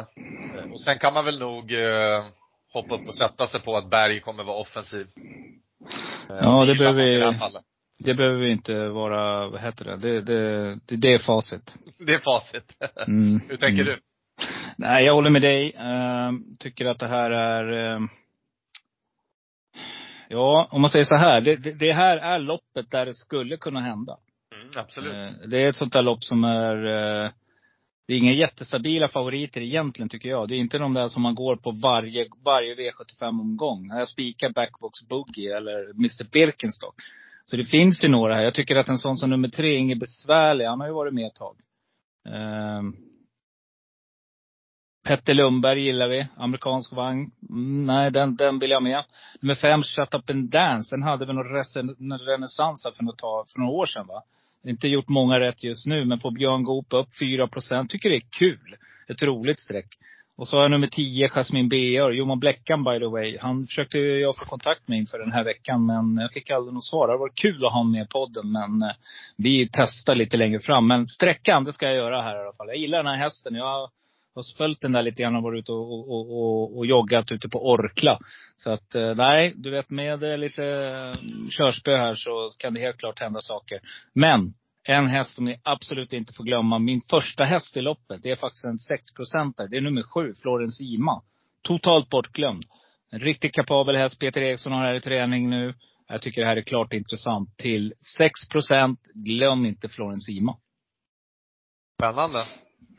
Eh, 0.59 0.73
och 0.73 0.81
sen 0.81 0.99
kan 0.99 1.15
man 1.15 1.25
väl 1.25 1.39
nog 1.39 1.73
eh, 1.73 2.25
hoppa 2.73 2.95
upp 2.95 3.09
och 3.09 3.15
sätta 3.15 3.47
sig 3.47 3.61
på 3.61 3.77
att 3.77 3.91
Berg 3.91 4.21
kommer 4.21 4.45
vara 4.45 4.57
offensiv. 4.57 5.07
Eh, 6.31 6.37
Ja, 6.41 6.65
det 6.65 6.75
behöver 6.75 7.05
vi- 7.05 7.39
det 8.01 8.15
behöver 8.15 8.39
vi 8.39 8.51
inte 8.51 8.89
vara, 8.89 9.49
vad 9.49 9.61
heter 9.61 9.85
det? 9.85 9.97
Det, 9.97 10.21
det, 10.21 10.75
det, 10.87 10.97
det 10.97 11.13
är 11.15 11.19
facit. 11.19 11.75
Det 12.07 12.15
är 12.15 12.19
facit. 12.19 12.77
Mm. 13.07 13.41
Hur 13.49 13.57
tänker 13.57 13.83
mm. 13.83 13.95
du? 13.95 14.01
Nej, 14.77 15.05
jag 15.05 15.15
håller 15.15 15.31
med 15.31 15.43
dig. 15.43 15.73
Ehm, 15.79 16.57
tycker 16.59 16.85
att 16.85 16.99
det 16.99 17.09
här 17.09 17.31
är 17.31 17.73
ehm, 17.95 18.09
Ja, 20.29 20.69
om 20.71 20.81
man 20.81 20.91
säger 20.91 21.05
så 21.05 21.17
här. 21.17 21.41
Det, 21.41 21.57
det, 21.57 21.93
här 21.93 22.17
är 22.17 22.39
loppet 22.39 22.91
där 22.91 23.07
det 23.07 23.15
skulle 23.15 23.57
kunna 23.57 23.81
hända. 23.81 24.17
Mm, 24.55 24.71
absolut. 24.77 25.13
Eh, 25.13 25.49
Det 25.49 25.65
är 25.65 25.69
ett 25.69 25.77
sånt 25.77 25.93
där 25.93 26.03
lopp 26.03 26.25
som 26.25 26.45
är 26.45 26.87
eh, 26.87 27.31
Det 28.07 28.15
är 28.15 28.19
inga 28.19 28.33
jättestabila 28.33 29.09
favoriter 29.09 29.61
egentligen 29.61 30.09
tycker 30.09 30.29
jag. 30.29 30.49
Det 30.49 30.55
är 30.55 30.59
inte 30.59 30.79
de 30.79 30.95
där 30.95 31.09
som 31.09 31.23
man 31.23 31.35
går 31.35 31.57
på 31.57 31.71
varje, 31.71 32.27
varje 32.45 32.75
V75-omgång. 32.75 33.89
Jag 33.89 34.09
spikar 34.09 34.51
Backbox 34.51 35.09
Boogie 35.09 35.57
eller 35.57 35.91
Mr 35.91 36.31
Birkenstock. 36.33 36.95
Så 37.45 37.57
det 37.57 37.65
finns 37.65 38.05
ju 38.05 38.09
några 38.09 38.35
här. 38.35 38.45
Jag 38.45 38.55
tycker 38.55 38.77
att 38.77 38.89
en 38.89 38.99
sån 38.99 39.17
som 39.17 39.31
nummer 39.31 39.49
tre, 39.49 39.77
Inge 39.77 39.97
Besvärlig, 39.97 40.65
han 40.65 40.81
har 40.81 40.87
ju 40.87 40.95
varit 40.95 41.15
med 41.15 41.27
ett 41.27 41.35
tag. 41.35 41.57
Petter 45.09 45.35
Lundberg 45.35 45.81
gillar 45.81 46.09
vi. 46.09 46.27
Amerikansk 46.37 46.93
vagn. 46.93 47.31
Mm, 47.51 47.85
nej, 47.85 48.11
den, 48.11 48.37
den 48.37 48.59
vill 48.59 48.71
jag 48.71 48.83
med. 48.83 49.05
Nummer 49.41 49.55
fem, 49.55 49.83
Shut 49.83 50.15
Up 50.15 50.31
and 50.31 50.51
Dance. 50.51 50.97
Den 50.97 51.03
hade 51.03 51.27
väl 51.27 51.35
någon 51.35 51.57
resen- 51.57 52.19
renässans 52.27 52.85
här 52.85 52.93
för, 52.93 53.05
något 53.05 53.19
tag, 53.19 53.47
för 53.51 53.61
några 53.61 53.73
år 53.73 53.87
sedan 53.87 54.07
va? 54.07 54.23
Inte 54.67 54.89
gjort 54.89 55.09
många 55.09 55.41
rätt 55.41 55.65
just 55.65 55.87
nu, 55.87 56.05
men 56.05 56.19
får 56.19 56.31
Björn 56.31 56.65
Goop 56.65 56.93
upp 56.93 57.09
4 57.21 57.49
procent. 57.49 57.91
Tycker 57.91 58.09
det 58.11 58.17
är 58.17 58.29
kul. 58.39 58.77
Ett 59.09 59.23
roligt 59.23 59.59
streck. 59.61 59.87
Och 60.37 60.49
så 60.49 60.57
har 60.57 60.63
jag 60.63 60.71
nummer 60.71 60.87
10, 60.87 61.29
Jasmin 61.29 61.69
BR. 61.69 62.11
Johan 62.11 62.41
Bläckan 62.41 62.85
by 62.85 62.99
the 62.99 63.07
way. 63.07 63.39
Han 63.41 63.67
försökte 63.67 63.99
jag 63.99 64.37
få 64.37 64.45
kontakt 64.45 64.89
med 64.89 64.99
inför 64.99 65.19
den 65.19 65.33
här 65.33 65.45
veckan, 65.45 65.87
men 65.87 66.17
jag 66.21 66.33
fick 66.33 66.51
aldrig 66.51 66.75
något 66.75 66.85
svar. 66.85 67.09
Det 67.09 67.19
var 67.19 67.31
kul 67.35 67.65
att 67.65 67.73
ha 67.73 67.79
honom 67.79 67.93
med 67.93 68.03
i 68.03 68.09
podden, 68.09 68.53
men 68.53 68.83
eh, 68.83 68.97
vi 69.37 69.69
testar 69.73 70.15
lite 70.15 70.37
längre 70.37 70.61
fram. 70.61 70.87
Men 70.87 71.07
sträckan, 71.07 71.65
det 71.65 71.73
ska 71.73 71.87
jag 71.87 71.97
göra 71.97 72.23
här 72.23 72.37
i 72.37 72.43
alla 72.43 72.53
fall. 72.53 72.69
Jag 72.69 72.77
gillar 72.77 72.99
den 72.99 73.13
här 73.13 73.25
hästen. 73.25 73.55
Jag 73.55 73.91
har 74.39 74.57
följt 74.57 74.81
den 74.81 74.93
där 74.93 75.03
lite 75.03 75.23
grann 75.23 75.37
och 75.37 75.43
varit 75.43 75.63
ute 75.63 75.73
och, 75.73 76.11
och, 76.11 76.39
och, 76.39 76.79
och, 76.79 76.87
joggat 76.87 77.33
ute 77.33 77.49
på 77.49 77.71
Orkla. 77.71 78.19
Så 78.57 78.71
att 78.71 78.95
eh, 78.95 79.15
nej, 79.15 79.53
du 79.57 79.71
vet 79.71 79.91
med 79.91 80.23
eh, 80.23 80.39
lite 80.39 80.65
eh, 80.65 81.15
körspö 81.51 81.97
här 81.97 82.15
så 82.15 82.51
kan 82.59 82.75
det 82.75 82.81
helt 82.81 82.99
klart 82.99 83.21
hända 83.21 83.41
saker. 83.41 83.81
Men 84.15 84.55
en 84.85 85.07
häst 85.07 85.35
som 85.35 85.45
ni 85.45 85.61
absolut 85.63 86.13
inte 86.13 86.33
får 86.33 86.45
glömma. 86.45 86.79
Min 86.79 87.01
första 87.01 87.45
häst 87.45 87.77
i 87.77 87.81
loppet, 87.81 88.23
det 88.23 88.31
är 88.31 88.37
faktiskt 88.37 88.65
en 88.65 88.79
6 88.79 89.15
procentare. 89.17 89.69
Det 89.69 89.77
är 89.77 89.81
nummer 89.81 90.03
sju, 90.03 90.35
Florens 90.43 90.81
Ima. 90.81 91.23
Totalt 91.63 92.09
bortglömd. 92.09 92.65
En 93.11 93.21
riktigt 93.21 93.53
kapabel 93.53 93.97
häst. 93.97 94.21
Peter 94.21 94.41
Eriksson 94.41 94.73
har 94.73 94.85
här 94.85 94.95
i 94.95 95.01
träning 95.01 95.51
nu. 95.51 95.75
Jag 96.09 96.23
tycker 96.23 96.41
det 96.41 96.47
här 96.47 96.57
är 96.57 96.63
klart 96.63 96.93
intressant. 96.93 97.57
Till 97.57 97.95
6 98.19 98.49
procent, 98.49 99.01
glöm 99.15 99.67
inte 99.67 99.89
Florens 99.89 100.29
Ima. 100.29 100.57
Spännande. 101.99 102.45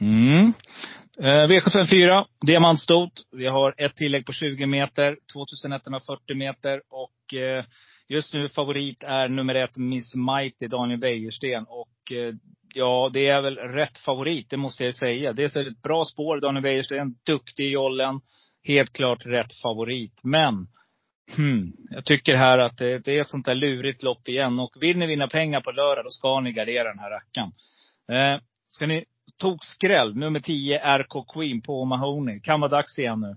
Mm. 0.02 0.54
Eh, 1.23 1.47
V754, 1.47 2.25
diamantstot. 2.45 3.12
Vi 3.32 3.45
har 3.45 3.73
ett 3.77 3.95
tillägg 3.95 4.25
på 4.25 4.34
20 4.34 4.65
meter, 4.65 5.17
2140 5.34 6.36
meter 6.36 6.82
och 6.89 7.34
eh, 7.34 7.65
just 8.08 8.34
nu 8.34 8.49
favorit 8.49 9.03
är 9.03 9.29
nummer 9.29 9.55
ett 9.55 9.77
Miss 9.77 10.15
Mighty, 10.15 10.67
Daniel 10.67 10.99
Wäjersten. 10.99 11.65
Och 11.67 12.12
eh, 12.12 12.34
ja, 12.73 13.10
det 13.13 13.27
är 13.27 13.41
väl 13.41 13.58
rätt 13.58 13.97
favorit, 13.97 14.49
det 14.49 14.58
måste 14.58 14.84
jag 14.84 14.95
säga. 14.95 15.34
Det 15.34 15.55
är 15.55 15.67
ett 15.67 15.82
bra 15.82 16.05
spår, 16.05 16.41
Daniel 16.41 16.63
Wäjersten, 16.63 17.15
duktig 17.25 17.63
i 17.63 17.69
jollen. 17.69 18.21
Helt 18.63 18.93
klart 18.93 19.25
rätt 19.25 19.53
favorit. 19.53 20.21
Men 20.23 20.67
Hmm. 21.36 21.73
Jag 21.89 22.05
tycker 22.05 22.36
här 22.36 22.60
att 22.60 22.77
det, 22.77 22.99
det 22.99 23.17
är 23.17 23.21
ett 23.21 23.29
sånt 23.29 23.45
där 23.45 23.55
lurigt 23.55 24.03
lopp 24.03 24.27
igen. 24.27 24.60
Och 24.60 24.71
vill 24.82 24.97
ni 24.97 25.08
vinna 25.08 25.27
pengar 25.27 25.62
på 25.62 25.71
lördag, 25.71 26.05
då 26.05 26.10
ska 26.10 26.39
ni 26.39 26.51
gardera 26.51 26.89
den 26.89 26.99
här 26.99 27.10
rackaren. 27.10 27.51
Eh, 28.12 28.41
ska 28.65 28.86
ni 28.86 29.05
Tokskräll, 29.37 30.15
nummer 30.15 30.39
10, 30.39 30.97
RK 30.97 31.33
Queen 31.33 31.61
på 31.61 31.85
Mahoney. 31.85 32.39
Kan 32.39 32.59
vara 32.59 32.71
dags 32.71 32.99
igen 32.99 33.19
nu. 33.19 33.35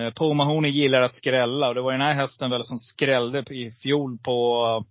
Eh, 0.00 0.12
på 0.12 0.34
Mahoney 0.34 0.70
gillar 0.70 1.02
att 1.02 1.12
skrälla. 1.12 1.68
Och 1.68 1.74
det 1.74 1.82
var 1.82 1.92
den 1.92 2.00
här 2.00 2.14
hästen 2.14 2.50
väl 2.50 2.64
som 2.64 2.78
skrällde 2.78 3.38
i 3.38 3.70
fjol 3.82 4.18
på, 4.18 4.84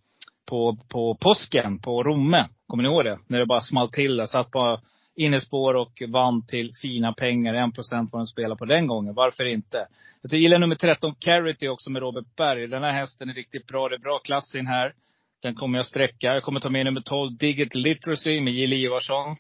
på, 0.46 0.78
på 0.90 1.16
påsken 1.16 1.80
på 1.80 2.04
Romme. 2.04 2.46
Kommer 2.68 2.84
ni 2.84 2.90
ihåg 2.90 3.06
det? 3.06 3.18
När 3.28 3.40
det 3.40 3.46
bara 3.46 3.62
small 3.62 3.90
till 3.90 4.18
där. 4.18 4.26
Satt 4.26 4.52
på 4.52 4.80
innespår 5.16 5.74
och 5.74 6.04
vann 6.08 6.46
till 6.46 6.72
fina 6.82 7.14
pengar. 7.14 7.54
1% 7.54 8.10
vad 8.12 8.20
den 8.20 8.28
spelade 8.28 8.56
på 8.56 8.66
den 8.66 8.88
gången. 8.88 9.14
Varför 9.14 9.46
inte? 9.46 9.88
Jag 10.22 10.40
gillar 10.40 10.60
nummer 10.60 10.76
13, 10.76 11.16
Carity 11.20 11.68
också 11.68 11.90
med 11.90 12.02
Robert 12.02 12.36
Berg. 12.38 12.68
Den 12.68 12.84
här 12.84 12.92
hästen 12.92 13.30
är 13.30 13.34
riktigt 13.34 13.68
bra. 13.68 13.90
Det 13.90 13.96
är 13.96 14.00
bra 14.00 14.20
klass 14.20 14.56
in 14.56 14.68
här. 14.68 14.94
Den 15.42 15.56
kommer 15.56 15.80
jag 15.80 15.88
sträcka. 15.88 16.34
Jag 16.34 16.44
kommer 16.44 16.60
ta 16.60 16.70
med 16.70 16.86
nummer 16.86 17.02
12, 17.02 17.38
Digit 17.38 17.76
Literacy 17.76 18.42
med 18.42 18.54
Jill 18.54 18.74
Ivarsson. 18.74 19.36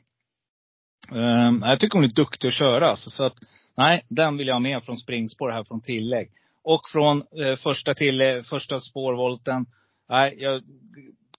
Um, 1.12 1.64
jag 1.66 1.80
tycker 1.80 1.98
hon 1.98 2.04
är 2.04 2.16
duktig 2.16 2.48
att 2.48 2.54
köra. 2.54 2.96
Så, 2.96 3.10
så 3.10 3.24
att, 3.24 3.36
nej, 3.78 4.06
den 4.10 4.38
vill 4.38 4.48
jag 4.48 4.56
ha 4.56 4.60
med 4.60 4.84
från 4.84 4.98
springspår 4.98 5.50
här 5.50 5.64
från 5.64 5.82
tillägg. 5.82 6.32
Och 6.64 6.90
från 6.90 7.24
eh, 7.44 7.56
första, 7.56 7.94
till, 7.94 8.22
eh, 8.22 8.42
första 8.42 8.80
spårvolten. 8.80 9.66
Nej, 10.10 10.36
jag 10.38 10.64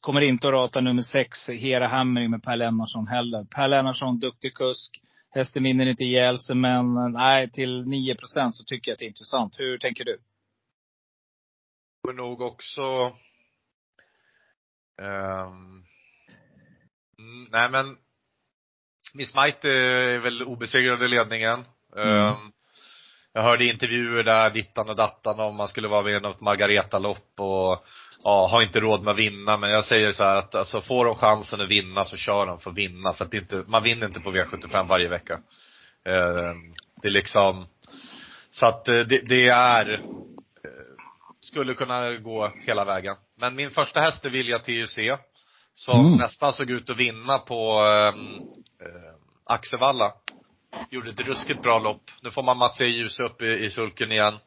kommer 0.00 0.20
inte 0.20 0.48
att 0.48 0.54
rata 0.54 0.81
nummer 0.81 1.02
sex, 1.02 1.48
Hera 1.48 1.87
Hammering 1.87 2.31
med 2.31 2.42
Per 2.42 2.57
Lennartsson 2.57 3.07
heller. 3.07 3.44
Per 3.44 3.68
Lennartsson, 3.68 4.18
duktig 4.18 4.54
kusk. 4.54 5.00
Hästen 5.31 5.62
vinner 5.62 5.87
inte 5.87 6.04
ihjäl 6.04 6.38
sig, 6.38 6.57
men 6.57 7.12
nej, 7.12 7.50
till 7.50 7.85
9 7.87 8.14
procent 8.14 8.54
så 8.54 8.64
tycker 8.64 8.90
jag 8.90 8.94
att 8.94 8.98
det 8.98 9.04
är 9.04 9.09
intressant. 9.09 9.61
Hur 9.61 9.78
tänker 9.78 10.04
du? 10.04 10.18
tror 12.09 12.12
nog 12.12 12.40
också 12.40 13.16
um, 15.02 15.85
Nej 17.50 17.70
men 17.70 17.98
Miss 19.14 19.35
Mighty 19.35 19.68
är 19.68 20.18
väl 20.18 20.42
obesegrad 20.42 21.03
i 21.03 21.09
ledningen. 21.09 21.64
Mm. 21.97 22.09
Ehm, 22.09 22.35
jag 23.33 23.42
hörde 23.42 23.64
intervjuer 23.64 24.23
där, 24.23 24.51
dittan 24.51 24.88
och 24.88 24.97
dattan 24.97 25.40
om 25.40 25.57
man 25.57 25.68
skulle 25.68 25.88
vara 25.88 26.03
med 26.03 26.16
i 26.16 26.21
något 26.21 26.40
Margareta-lopp 26.40 27.33
och 27.37 27.85
ja, 28.25 28.49
har 28.51 28.62
inte 28.62 28.81
råd 28.81 29.03
med 29.03 29.12
att 29.12 29.18
vinna. 29.18 29.57
Men 29.57 29.71
jag 29.71 29.85
säger 29.85 30.12
så 30.12 30.25
här 30.25 30.37
att 30.37 30.55
alltså, 30.55 30.81
får 30.81 31.05
de 31.05 31.14
chansen 31.14 31.61
att 31.61 31.68
vinna 31.68 32.05
så 32.05 32.16
kör 32.16 32.47
de 32.47 32.59
för 32.59 32.71
att 32.71 32.77
vinna. 32.77 33.12
För 33.12 33.25
att 33.25 33.31
det 33.31 33.37
inte, 33.37 33.64
man 33.66 33.83
vinner 33.83 34.07
inte 34.07 34.21
på 34.21 34.31
V75 34.31 34.88
varje 34.88 35.09
vecka. 35.09 35.35
Eh, 36.05 36.55
det 37.03 37.09
är 37.09 37.12
liksom, 37.12 37.66
så 38.51 38.66
att 38.66 38.88
eh, 38.88 38.94
det, 38.94 39.29
det 39.29 39.49
är, 39.49 39.92
eh, 39.92 40.01
skulle 41.40 41.75
kunna 41.75 42.14
gå 42.14 42.53
hela 42.66 42.85
vägen. 42.85 43.16
Men 43.40 43.57
min 43.57 43.71
första 43.71 44.01
häst 44.01 44.25
är 44.25 44.31
Vilja 44.31 44.59
TUC. 44.59 44.99
Som 45.79 46.07
Mm. 46.07 46.19
nästan 46.19 46.53
såg 46.53 46.71
ut 46.71 46.91
att 46.91 46.97
vinna 46.97 47.38
på 47.38 47.81
eh, 47.85 48.09
eh, 48.87 49.14
Axevalla. 49.47 50.12
Gjorde 50.91 51.11
ett 51.11 51.21
ruskigt 51.21 51.62
bra 51.62 51.79
lopp. 51.79 52.11
Nu 52.23 52.31
får 52.31 52.43
man 52.43 52.59
Mats 52.59 52.81
E. 52.81 52.85
Djuse 52.85 53.23
upp 53.23 53.43
i, 53.43 53.47
i 53.47 53.71
sulken 53.71 54.12
igen. 54.12 54.38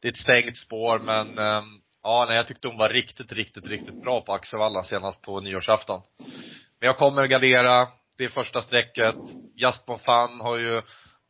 Det 0.00 0.08
är 0.08 0.12
ett 0.12 0.18
stängt 0.18 0.56
spår 0.56 0.98
men 0.98 1.38
eh, 1.38 1.62
ja, 2.02 2.24
nej, 2.28 2.36
jag 2.36 2.46
tyckte 2.46 2.68
hon 2.68 2.78
var 2.78 2.88
riktigt, 2.88 3.32
riktigt, 3.32 3.66
riktigt 3.66 4.02
bra 4.02 4.20
på 4.20 4.32
Axevalla 4.32 4.82
senast 4.82 5.22
på 5.22 5.40
nyårsafton. 5.40 6.00
Men 6.80 6.86
jag 6.86 6.96
kommer 6.98 7.22
att 7.22 7.30
gardera. 7.30 7.88
Det 8.18 8.24
är 8.24 8.28
första 8.28 8.62
strecket. 8.62 9.14
Just 9.56 9.86
Fun 9.86 10.40
har 10.40 10.56
ju 10.56 10.82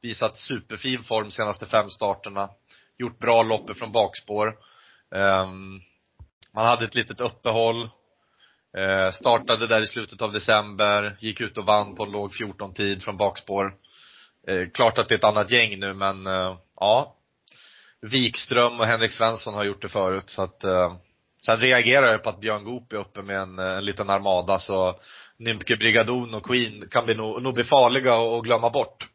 visat 0.02 0.36
superfin 0.36 1.02
form 1.02 1.30
senaste 1.30 1.66
fem 1.66 1.90
starterna. 1.90 2.50
Gjort 2.98 3.18
bra 3.18 3.42
lopp 3.42 3.78
från 3.78 3.92
bakspår. 3.92 4.54
Ehm, 5.14 5.80
man 6.54 6.66
hade 6.66 6.84
ett 6.84 6.94
litet 6.94 7.20
uppehåll. 7.20 7.90
Eh, 8.76 9.12
startade 9.12 9.66
där 9.66 9.82
i 9.82 9.86
slutet 9.86 10.22
av 10.22 10.32
december, 10.32 11.16
gick 11.20 11.40
ut 11.40 11.58
och 11.58 11.66
vann 11.66 11.94
på 11.94 12.04
en 12.04 12.10
låg 12.10 12.32
14-tid 12.32 13.02
från 13.02 13.16
bakspår. 13.16 13.74
Eh, 14.48 14.68
klart 14.74 14.98
att 14.98 15.08
det 15.08 15.14
är 15.14 15.18
ett 15.18 15.24
annat 15.24 15.50
gäng 15.50 15.78
nu 15.78 15.94
men, 15.94 16.26
eh, 16.26 16.56
ja. 16.80 17.16
Wikström 18.00 18.80
och 18.80 18.86
Henrik 18.86 19.12
Svensson 19.12 19.54
har 19.54 19.64
gjort 19.64 19.82
det 19.82 19.88
förut 19.88 20.30
så 20.30 20.42
att, 20.42 20.64
eh, 20.64 20.96
Sen 21.46 21.60
reagerar 21.60 22.06
jag 22.06 22.22
på 22.22 22.28
att 22.28 22.40
Björn 22.40 22.64
Goop 22.64 22.92
är 22.92 22.96
uppe 22.96 23.22
med 23.22 23.36
en, 23.36 23.58
en 23.58 23.84
liten 23.84 24.10
armada 24.10 24.58
så 24.58 25.00
Nymke 25.38 25.76
Brigadon 25.76 26.34
och 26.34 26.46
Queen 26.46 26.88
kan 26.90 27.04
bli 27.04 27.14
nog, 27.14 27.42
nog 27.42 27.54
bli 27.54 27.64
farliga 27.64 28.14
att 28.14 28.44
glömma 28.44 28.70
bort. 28.70 29.08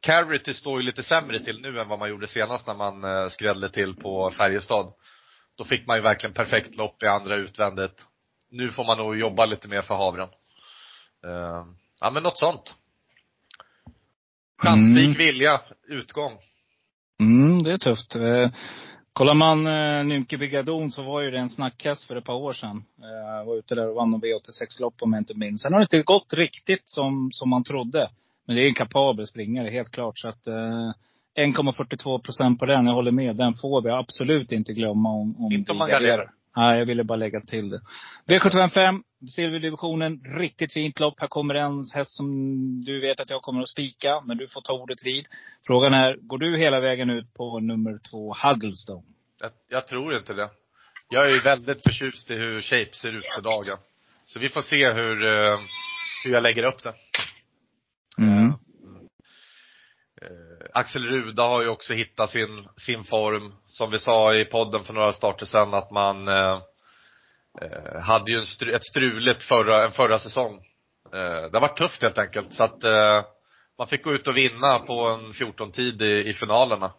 Carity 0.00 0.54
står 0.54 0.80
ju 0.80 0.86
lite 0.86 1.02
sämre 1.02 1.38
till 1.38 1.60
nu 1.60 1.80
än 1.80 1.88
vad 1.88 1.98
man 1.98 2.08
gjorde 2.08 2.26
senast 2.26 2.66
när 2.66 2.74
man 2.74 3.04
eh, 3.04 3.28
skrällde 3.28 3.68
till 3.68 3.94
på 3.94 4.30
Färjestad. 4.30 4.92
Då 5.58 5.64
fick 5.64 5.86
man 5.86 5.96
ju 5.96 6.02
verkligen 6.02 6.34
perfekt 6.34 6.76
lopp 6.76 7.02
i 7.02 7.06
andra 7.06 7.36
utvändigt. 7.36 8.04
Nu 8.50 8.70
får 8.70 8.84
man 8.84 8.98
nog 8.98 9.18
jobba 9.18 9.46
lite 9.46 9.68
mer 9.68 9.82
för 9.82 9.94
havren. 9.94 10.28
Eh, 11.26 11.64
ja 12.00 12.10
men 12.10 12.22
något 12.22 12.38
sånt. 12.38 12.74
Chansvik, 14.62 15.04
Mm. 15.06 15.18
vilja, 15.18 15.60
utgång. 15.88 16.32
Mm, 17.20 17.62
det 17.62 17.72
är 17.72 17.78
tufft. 17.78 18.14
Eh, 18.16 18.50
kollar 19.12 19.34
man 19.34 19.66
eh, 19.66 20.04
Nymke 20.04 20.38
Brigadon 20.38 20.92
så 20.92 21.02
var 21.02 21.20
ju 21.20 21.30
det 21.30 21.38
en 21.38 21.48
snackhäst 21.48 22.04
för 22.06 22.16
ett 22.16 22.24
par 22.24 22.34
år 22.34 22.52
sedan. 22.52 22.84
Eh, 22.98 23.46
var 23.46 23.56
ute 23.58 23.74
där 23.74 23.88
och 23.88 23.94
vann 23.94 24.14
en 24.14 24.20
V86-lopp 24.20 24.94
om 25.00 25.12
jag 25.12 25.20
inte 25.20 25.34
minns. 25.34 25.62
Sen 25.62 25.72
har 25.72 25.80
det 25.80 25.82
inte 25.82 26.02
gått 26.02 26.32
riktigt 26.32 26.88
som, 26.88 27.30
som 27.32 27.50
man 27.50 27.64
trodde. 27.64 28.10
Men 28.46 28.56
det 28.56 28.62
är 28.62 28.68
en 28.68 28.74
kapabel 28.74 29.26
springare, 29.26 29.68
helt 29.70 29.90
klart. 29.90 30.18
Så 30.18 30.28
att 30.28 30.46
eh, 30.46 30.92
1,42 31.38 32.22
procent 32.22 32.58
på 32.58 32.66
den, 32.66 32.86
jag 32.86 32.94
håller 32.94 33.12
med. 33.12 33.36
Den 33.36 33.54
får 33.54 33.82
vi 33.82 33.90
absolut 33.90 34.52
inte 34.52 34.72
glömma 34.72 35.08
om, 35.08 35.44
om 35.44 35.52
Inte 35.52 35.72
vi 35.72 35.78
man 35.78 35.88
garderar. 35.88 36.30
Nej, 36.56 36.78
jag 36.78 36.86
ville 36.86 37.04
bara 37.04 37.16
lägga 37.16 37.40
till 37.40 37.70
det. 37.70 37.80
V755, 38.26 39.02
silverdivisionen, 39.28 40.20
riktigt 40.38 40.72
fint 40.72 41.00
lopp. 41.00 41.20
Här 41.20 41.28
kommer 41.28 41.54
en 41.54 41.84
häst 41.94 42.16
som 42.16 42.26
du 42.84 43.00
vet 43.00 43.20
att 43.20 43.30
jag 43.30 43.42
kommer 43.42 43.62
att 43.62 43.68
spika, 43.68 44.20
men 44.20 44.36
du 44.36 44.48
får 44.48 44.60
ta 44.60 44.72
ordet 44.72 44.98
vid. 45.04 45.26
Frågan 45.66 45.94
är, 45.94 46.16
går 46.20 46.38
du 46.38 46.58
hela 46.58 46.80
vägen 46.80 47.10
ut 47.10 47.34
på 47.34 47.60
nummer 47.60 47.98
två, 48.10 48.34
Hugglestone? 48.42 49.02
Jag, 49.40 49.50
jag 49.68 49.86
tror 49.86 50.16
inte 50.16 50.32
det. 50.32 50.50
Jag 51.08 51.24
är 51.24 51.34
ju 51.34 51.40
väldigt 51.40 51.82
förtjust 51.82 52.30
i 52.30 52.34
hur 52.34 52.60
Shape 52.60 52.92
ser 52.92 53.16
ut 53.16 53.24
för 53.34 53.42
dagen. 53.42 53.78
Så 54.26 54.38
vi 54.38 54.48
får 54.48 54.62
se 54.62 54.92
hur, 54.92 55.26
eh, 55.26 55.58
hur 56.24 56.32
jag 56.32 56.42
lägger 56.42 56.62
upp 56.62 56.82
det. 56.82 56.94
Mm. 58.18 58.48
Eh, 60.22 60.59
Axel 60.74 61.06
Ruda 61.06 61.42
har 61.42 61.62
ju 61.62 61.68
också 61.68 61.94
hittat 61.94 62.30
sin, 62.30 62.68
sin 62.76 63.04
form. 63.04 63.54
Som 63.66 63.90
vi 63.90 63.98
sa 63.98 64.34
i 64.34 64.44
podden 64.44 64.84
för 64.84 64.92
några 64.92 65.12
starter 65.12 65.46
sedan 65.46 65.74
att 65.74 65.90
man 65.90 66.28
eh, 66.28 66.60
eh, 67.62 68.00
hade 68.00 68.32
ju 68.32 68.38
en 68.38 68.46
stru, 68.46 68.72
ett 68.72 68.84
struligt 68.84 69.42
förra, 69.42 69.84
en 69.84 69.92
förra 69.92 70.18
säsong. 70.18 70.56
Eh, 71.14 71.50
det 71.52 71.60
varit 71.60 71.76
tufft 71.78 72.02
helt 72.02 72.18
enkelt. 72.18 72.52
Så 72.54 72.64
att 72.64 72.84
eh, 72.84 73.24
man 73.78 73.86
fick 73.88 74.04
gå 74.04 74.12
ut 74.12 74.28
och 74.28 74.36
vinna 74.36 74.78
på 74.78 75.06
en 75.06 75.32
14-tid 75.32 76.02
i, 76.02 76.28
i 76.28 76.34
finalerna. 76.34 76.92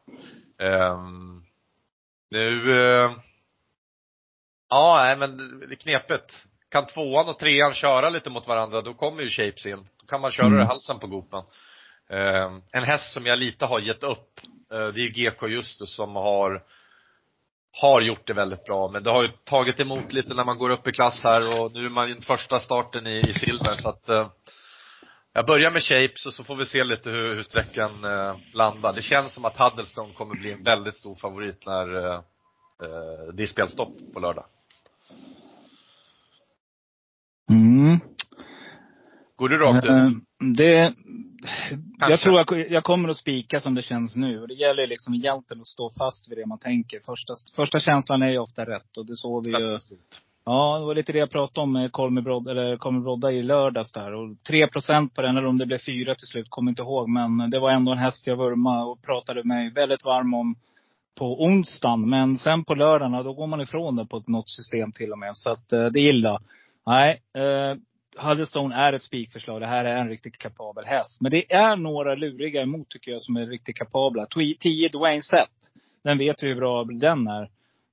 Ehm, 0.61 1.43
nu, 2.31 2.71
eh, 2.81 3.11
ja 4.69 4.97
nej 5.03 5.17
men 5.17 5.59
det 5.59 5.73
är 5.73 5.75
knepigt. 5.75 6.45
Kan 6.69 6.85
tvåan 6.85 7.29
och 7.29 7.39
trean 7.39 7.73
köra 7.73 8.09
lite 8.09 8.29
mot 8.29 8.47
varandra, 8.47 8.81
då 8.81 8.93
kommer 8.93 9.21
ju 9.21 9.29
Shapes 9.29 9.65
in. 9.65 9.87
Då 10.01 10.05
kan 10.07 10.21
man 10.21 10.31
köra 10.31 10.47
Mm. 10.47 10.61
i 10.61 10.65
halsen 10.65 10.99
på 10.99 11.07
Gopen. 11.07 11.43
Eh, 12.11 12.51
en 12.71 12.83
häst 12.83 13.11
som 13.11 13.25
jag 13.25 13.39
lite 13.39 13.65
har 13.65 13.79
gett 13.79 14.03
upp, 14.03 14.39
eh, 14.73 14.87
det 14.87 15.01
är 15.01 15.09
GK 15.09 15.47
Justus 15.47 15.95
som 15.95 16.15
har 16.15 16.63
har 17.73 18.01
gjort 18.01 18.27
det 18.27 18.33
väldigt 18.33 18.65
bra, 18.65 18.89
men 18.91 19.03
det 19.03 19.11
har 19.11 19.23
ju 19.23 19.29
tagit 19.43 19.79
emot 19.79 20.13
lite 20.13 20.33
när 20.33 20.45
man 20.45 20.57
går 20.57 20.69
upp 20.69 20.87
i 20.87 20.91
klass 20.91 21.23
här 21.23 21.61
och 21.61 21.71
nu 21.73 21.85
är 21.85 21.89
man 21.89 22.21
första 22.21 22.59
starten 22.59 23.07
i, 23.07 23.19
i 23.19 23.33
silver 23.33 23.73
så 23.81 23.89
att 23.89 24.09
eh, 24.09 24.29
jag 25.33 25.45
börjar 25.45 25.71
med 25.71 25.83
Shapes 25.83 26.25
och 26.25 26.33
så 26.33 26.43
får 26.43 26.55
vi 26.55 26.65
se 26.65 26.83
lite 26.83 27.09
hur, 27.09 27.35
hur 27.35 27.43
sträckan 27.43 28.05
eh, 28.05 28.35
landar. 28.53 28.93
Det 28.93 29.01
känns 29.01 29.33
som 29.33 29.45
att 29.45 29.57
Huddlestone 29.57 30.13
kommer 30.13 30.35
bli 30.35 30.51
en 30.51 30.63
väldigt 30.63 30.95
stor 30.95 31.15
favorit 31.15 31.65
när 31.65 31.95
eh, 32.05 32.13
eh, 32.83 33.33
det 33.33 33.43
är 33.43 33.47
spelstopp 33.47 33.93
på 34.13 34.19
lördag. 34.19 34.45
Mm. 37.49 37.99
Går 39.35 39.49
du 39.49 39.57
rakt 39.57 39.85
ut? 39.85 39.91
Eh, 39.91 40.09
Det, 40.57 40.93
Kanske. 41.41 42.09
jag 42.09 42.19
tror 42.19 42.37
jag, 42.37 42.71
jag 42.71 42.83
kommer 42.83 43.09
att 43.09 43.17
spika 43.17 43.61
som 43.61 43.75
det 43.75 43.81
känns 43.81 44.15
nu. 44.15 44.41
Och 44.41 44.47
det 44.47 44.53
gäller 44.53 44.87
liksom 44.87 45.13
egentligen 45.13 45.61
att 45.61 45.67
stå 45.67 45.91
fast 45.97 46.31
vid 46.31 46.37
det 46.37 46.45
man 46.45 46.59
tänker. 46.59 46.99
Första, 46.99 47.33
första 47.55 47.79
känslan 47.79 48.21
är 48.21 48.29
ju 48.29 48.37
ofta 48.37 48.65
rätt. 48.65 48.97
Och 48.97 49.05
det 49.05 49.15
såg 49.15 49.45
vi 49.45 49.51
ju. 49.51 49.77
Ja, 50.45 50.79
det 50.79 50.85
var 50.85 50.95
lite 50.95 51.11
det 51.11 51.19
jag 51.19 51.31
pratade 51.31 51.63
om 51.63 51.73
med 51.73 51.91
Kolmi 51.91 52.21
Brodda, 53.01 53.31
i 53.31 53.41
lördags 53.41 53.91
där. 53.91 54.13
Och 54.13 54.43
3 54.49 54.67
procent 54.67 55.13
på 55.13 55.21
den, 55.21 55.37
eller 55.37 55.47
om 55.47 55.57
det 55.57 55.65
blev 55.65 55.77
4 55.77 56.15
till 56.15 56.27
slut, 56.27 56.45
kommer 56.49 56.71
inte 56.71 56.81
ihåg. 56.81 57.09
Men 57.09 57.49
det 57.49 57.59
var 57.59 57.71
ändå 57.71 57.91
en 57.91 57.97
häst 57.97 58.27
jag 58.27 58.37
vurmade 58.37 58.83
och 58.83 59.01
pratade 59.01 59.43
mig 59.43 59.71
väldigt 59.71 60.05
varm 60.05 60.33
om 60.33 60.55
på 61.15 61.43
onsdagen. 61.43 62.09
Men 62.09 62.37
sen 62.37 62.63
på 62.63 62.75
lördagen, 62.75 63.23
då 63.23 63.33
går 63.33 63.47
man 63.47 63.61
ifrån 63.61 63.95
det 63.95 64.05
på 64.05 64.23
något 64.27 64.49
system 64.49 64.91
till 64.91 65.11
och 65.11 65.19
med. 65.19 65.35
Så 65.35 65.51
att 65.51 65.73
eh, 65.73 65.85
det 65.85 65.99
illa. 65.99 66.39
Nej, 66.85 67.21
eh, 67.35 67.77
Huddlestone 68.17 68.75
är 68.75 68.93
ett 68.93 69.03
spikförslag. 69.03 69.61
Det 69.61 69.67
här 69.67 69.85
är 69.85 69.97
en 69.97 70.09
riktigt 70.09 70.37
kapabel 70.37 70.85
häst. 70.85 71.21
Men 71.21 71.31
det 71.31 71.53
är 71.53 71.75
några 71.75 72.15
luriga 72.15 72.61
emot 72.61 72.89
tycker 72.89 73.11
jag 73.11 73.21
som 73.21 73.37
är 73.37 73.47
riktigt 73.47 73.77
kapabla. 73.77 74.27
10 74.59 74.89
Dwayne 74.89 75.21
Sett. 75.21 75.49
Den 76.03 76.17
vet 76.17 76.43
vi 76.43 76.47
hur 76.47 76.55
bra 76.55 76.83
den 76.83 77.27
är. 77.27 77.49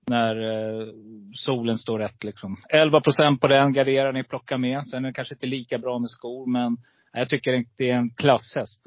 När 0.07 0.37
eh, 0.43 0.87
solen 1.35 1.79
står 1.79 1.99
rätt 1.99 2.25
liksom. 2.25 2.57
11 2.69 3.01
procent 3.01 3.41
på 3.41 3.49
den 3.49 3.73
garderar 3.73 4.13
ni 4.13 4.25
plockar 4.25 4.59
med. 4.59 4.87
Sen 4.87 4.99
är 4.99 5.03
den 5.03 5.15
kanske 5.15 5.35
inte 5.35 5.47
lika 5.47 5.79
bra 5.79 5.99
med 5.99 6.11
skor. 6.11 6.47
Men 6.47 6.77
jag 7.13 7.29
tycker 7.29 7.65
det 7.77 7.91
är 7.91 7.97
en 7.97 8.11
klasshäst. 8.11 8.81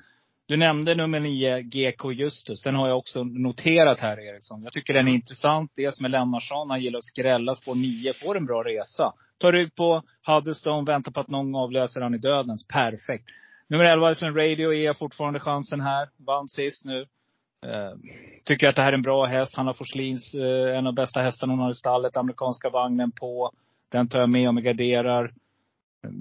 Du 0.46 0.58
nämnde 0.58 0.96
nummer 0.96 1.20
9, 1.20 1.62
GK 1.62 2.12
Justus. 2.12 2.62
Den 2.62 2.76
har 2.76 2.88
jag 2.88 2.98
också 2.98 3.24
noterat 3.24 4.00
här 4.00 4.20
Eriksson. 4.20 4.64
Jag 4.64 4.74
tycker 4.74 4.94
den 4.94 5.08
är 5.08 5.14
intressant. 5.14 5.72
Dels 5.76 6.00
med 6.00 6.12
Lennartsson. 6.12 6.70
Han 6.70 6.82
gillar 6.82 6.98
att 6.98 7.04
skrälla. 7.04 7.56
Spår 7.56 7.76
9 7.76 8.14
får 8.14 8.38
en 8.38 8.46
bra 8.46 8.64
resa. 8.64 9.14
Tar 9.42 9.52
rygg 9.52 9.76
på 9.76 10.04
Huddestone, 10.28 10.86
Väntar 10.86 11.12
på 11.12 11.20
att 11.20 11.28
någon 11.28 11.56
avlöser 11.56 12.02
han 12.02 12.16
i 12.16 12.18
dödens. 12.18 12.68
Perfekt. 12.68 13.26
Nummer 13.68 13.86
11, 13.86 14.12
Iceland 14.12 14.38
Radio, 14.38 14.74
är 14.74 14.94
fortfarande 14.94 15.40
chansen 15.40 15.82
här. 15.82 16.10
Vann 16.18 16.48
sist 16.48 16.86
nu. 16.86 17.00
Uh, 17.66 17.96
tycker 18.46 18.68
att 18.68 18.76
det 18.76 18.82
här 18.82 18.90
är 18.90 18.94
en 18.94 19.02
bra 19.02 19.26
häst. 19.26 19.56
Hanna 19.56 19.74
Forslins, 19.74 20.36
uh, 20.36 20.78
en 20.78 20.88
av 20.88 20.94
de 20.94 20.96
bästa 20.96 21.22
hästarna 21.22 21.54
hon 21.54 21.60
har 21.60 21.72
i 21.72 21.74
stallet. 21.74 22.18
Amerikanska 22.18 22.70
vagnen 22.70 23.12
på. 23.12 23.52
Den 23.92 24.08
tar 24.08 24.20
jag 24.20 24.30
med 24.30 24.50
om 24.50 24.58
jag 24.58 24.64
garderar. 24.64 25.24
Eh, 26.04 26.12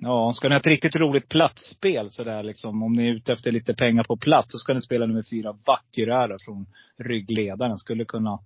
ja, 0.00 0.32
ska 0.32 0.48
ni 0.48 0.54
ha 0.54 0.60
ett 0.60 0.66
riktigt 0.66 0.96
roligt 0.96 1.28
platsspel 1.28 2.10
sådär 2.10 2.42
liksom. 2.42 2.82
Om 2.82 2.92
ni 2.92 3.08
är 3.08 3.14
ute 3.14 3.32
efter 3.32 3.52
lite 3.52 3.74
pengar 3.74 4.04
på 4.04 4.16
plats 4.16 4.52
så 4.52 4.58
ska 4.58 4.74
ni 4.74 4.80
spela 4.80 5.06
nummer 5.06 5.22
fyra, 5.30 5.56
Vackyrära 5.66 6.36
från 6.40 6.66
ryggledaren. 6.96 7.76
Skulle 7.76 8.04
kunna 8.04 8.38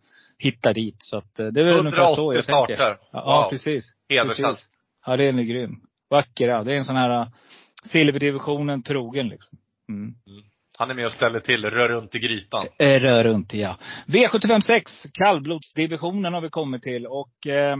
hitta 0.43 0.73
dit. 0.73 0.97
Så 0.99 1.17
att 1.17 1.39
eh, 1.39 1.47
det 1.47 1.61
är 1.61 1.65
väl 1.65 1.79
ungefär 1.79 2.05
så 2.15 2.33
180 2.33 2.35
jag 2.37 2.45
tänker. 2.67 2.77
starter. 2.77 2.99
Ja, 3.13 3.23
ja 3.27 3.43
Wow. 3.43 3.51
precis. 3.51 3.85
Hedershäst. 4.09 4.43
Precis. 4.43 4.67
Ja, 5.07 5.17
den 5.17 5.39
är 5.39 5.43
grym. 5.43 5.81
Vacker, 6.11 6.65
Det 6.65 6.73
är 6.73 6.77
en 6.77 6.85
sån 6.85 6.97
här 6.97 7.21
uh, 7.21 7.29
silverdivisionen 7.85 8.83
trogen 8.83 9.29
liksom. 9.29 9.59
Mm. 9.89 10.15
Han 10.79 10.91
är 10.91 10.95
med 10.95 11.07
och 11.07 11.13
ställer 11.13 11.41
till, 11.41 11.65
rör 11.65 11.89
runt 11.89 12.15
i 12.15 12.19
grytan. 12.19 12.67
Eh, 12.79 13.01
Rör 13.01 13.25
runt, 13.25 13.55
ja. 13.55 13.79
V75 14.07 14.61
6, 14.61 14.93
kallblodsdivisionen 15.13 16.35
har 16.35 16.41
vi 16.41 16.49
kommit 16.51 16.83
till. 16.83 17.07
Och 17.07 17.47
eh, 17.47 17.77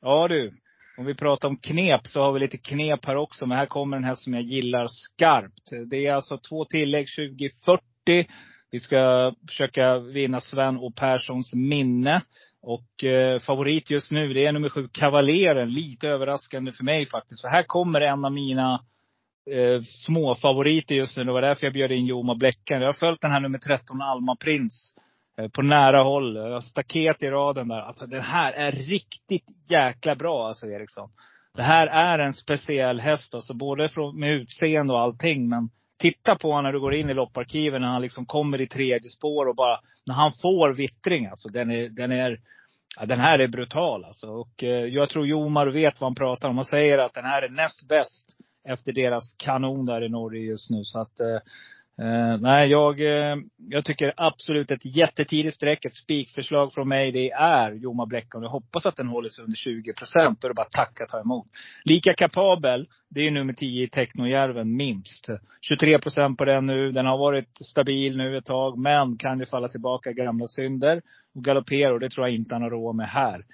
ja 0.00 0.28
du, 0.28 0.52
om 0.98 1.04
vi 1.04 1.14
pratar 1.14 1.48
om 1.48 1.56
knep 1.56 2.06
så 2.06 2.22
har 2.22 2.32
vi 2.32 2.40
lite 2.40 2.58
knep 2.58 3.04
här 3.04 3.16
också. 3.16 3.46
Men 3.46 3.58
här 3.58 3.66
kommer 3.66 3.96
den 3.96 4.04
här 4.04 4.14
som 4.14 4.34
jag 4.34 4.42
gillar 4.42 4.86
skarpt. 4.90 5.90
Det 5.90 6.06
är 6.06 6.12
alltså 6.12 6.38
två 6.38 6.64
tillägg 6.64 7.06
2040. 7.16 8.30
Vi 8.74 8.80
ska 8.80 9.34
försöka 9.48 9.98
vinna 9.98 10.40
Sven 10.40 10.76
och 10.76 10.94
Perssons 10.96 11.54
minne. 11.54 12.22
Och 12.62 13.04
eh, 13.04 13.40
favorit 13.40 13.90
just 13.90 14.10
nu, 14.10 14.32
det 14.32 14.46
är 14.46 14.52
nummer 14.52 14.68
sju, 14.68 14.88
Kavaleren. 14.92 15.70
Lite 15.70 16.08
överraskande 16.08 16.72
för 16.72 16.84
mig 16.84 17.06
faktiskt. 17.06 17.42
För 17.42 17.48
här 17.48 17.62
kommer 17.62 18.00
en 18.00 18.24
av 18.24 18.32
mina 18.32 18.84
eh, 19.50 19.82
små 19.82 20.34
favoriter 20.34 20.94
just 20.94 21.16
nu. 21.16 21.24
Det 21.24 21.32
var 21.32 21.42
därför 21.42 21.66
jag 21.66 21.72
bjöd 21.72 21.92
in 21.92 22.06
Joma 22.06 22.34
Bläckan. 22.34 22.80
Jag 22.80 22.88
har 22.88 22.92
följt 22.92 23.20
den 23.20 23.30
här 23.30 23.40
nummer 23.40 23.58
13, 23.58 24.02
Alma 24.02 24.36
Prins. 24.36 24.94
Eh, 25.38 25.48
på 25.48 25.62
nära 25.62 26.02
håll. 26.02 26.36
Jag 26.36 26.50
har 26.50 26.60
staket 26.60 27.22
i 27.22 27.26
raden 27.26 27.68
där. 27.68 27.80
Alltså 27.80 28.06
den 28.06 28.22
här 28.22 28.52
är 28.52 28.72
riktigt 28.72 29.46
jäkla 29.68 30.14
bra 30.14 30.48
alltså 30.48 30.66
Eriksson. 30.66 31.10
Det 31.56 31.62
här 31.62 31.86
är 31.86 32.18
en 32.18 32.34
speciell 32.34 33.00
häst 33.00 33.34
alltså. 33.34 33.54
Både 33.54 33.88
från, 33.88 34.20
med 34.20 34.32
utseende 34.32 34.92
och 34.92 35.00
allting. 35.00 35.48
Men 35.48 35.70
titta 35.98 36.36
på 36.36 36.48
honom 36.48 36.64
när 36.64 36.72
du 36.72 36.80
går 36.80 36.94
in 36.94 37.10
i 37.10 37.14
lopparkiven. 37.14 37.82
När 37.82 37.88
han 37.88 38.02
liksom 38.02 38.26
kommer 38.26 38.60
i 38.60 38.66
tredje 38.66 39.10
spår 39.10 39.48
och 39.48 39.56
bara, 39.56 39.80
när 40.06 40.14
han 40.14 40.32
får 40.42 40.72
vittring 40.72 41.26
alltså. 41.26 41.48
Den 41.48 41.70
är, 41.70 41.88
den 41.88 42.12
är, 42.12 42.40
ja, 42.96 43.06
den 43.06 43.20
här 43.20 43.38
är 43.38 43.48
brutal 43.48 44.04
alltså. 44.04 44.26
Och 44.26 44.64
eh, 44.64 44.86
jag 44.86 45.08
tror 45.08 45.26
Jomar 45.26 45.66
vet 45.66 46.00
vad 46.00 46.10
han 46.10 46.14
pratar 46.14 46.48
om. 46.48 46.56
Han 46.56 46.64
säger 46.64 46.98
att 46.98 47.14
den 47.14 47.24
här 47.24 47.42
är 47.42 47.48
näst 47.48 47.88
bäst 47.88 48.36
efter 48.68 48.92
deras 48.92 49.34
kanon 49.38 49.86
där 49.86 50.04
i 50.04 50.08
Norge 50.08 50.42
just 50.42 50.70
nu. 50.70 50.84
Så 50.84 51.00
att 51.00 51.20
eh, 51.20 51.38
Uh, 52.02 52.40
nej, 52.40 52.70
jag, 52.70 53.00
uh, 53.00 53.36
jag 53.56 53.84
tycker 53.84 54.14
absolut 54.16 54.70
ett 54.70 54.96
jättetidigt 54.96 55.54
streck, 55.54 55.84
ett 55.84 55.94
spikförslag 55.94 56.72
från 56.72 56.88
mig, 56.88 57.12
det 57.12 57.30
är 57.30 57.72
Joma 57.72 58.06
Bläckholm. 58.06 58.42
Jag 58.42 58.50
hoppas 58.50 58.86
att 58.86 58.96
den 58.96 59.08
håller 59.08 59.28
sig 59.28 59.44
under 59.44 59.56
20 59.56 59.92
procent. 59.92 60.40
Då 60.40 60.46
är 60.46 60.50
det 60.50 60.54
bara 60.54 60.62
att 60.62 60.72
tacka 60.72 61.06
ta 61.06 61.20
emot. 61.20 61.46
Lika 61.84 62.14
kapabel, 62.14 62.88
det 63.10 63.20
är 63.20 63.30
nummer 63.30 63.52
10 63.52 63.84
i 63.84 63.88
Technojärven, 63.88 64.76
minst. 64.76 65.28
23 65.60 65.98
procent 65.98 66.38
på 66.38 66.44
den 66.44 66.66
nu. 66.66 66.92
Den 66.92 67.06
har 67.06 67.18
varit 67.18 67.58
stabil 67.60 68.16
nu 68.16 68.36
ett 68.36 68.46
tag, 68.46 68.78
men 68.78 69.16
kan 69.16 69.38
ju 69.38 69.46
falla 69.46 69.68
tillbaka 69.68 70.10
i 70.10 70.14
gamla 70.14 70.46
synder. 70.46 71.02
Och 71.34 71.44
galoppera, 71.44 71.92
och 71.92 72.00
det 72.00 72.10
tror 72.10 72.26
jag 72.26 72.34
inte 72.34 72.54
han 72.54 72.62
har 72.62 72.70
råd 72.70 72.96
med 72.96 73.08
här. 73.08 73.44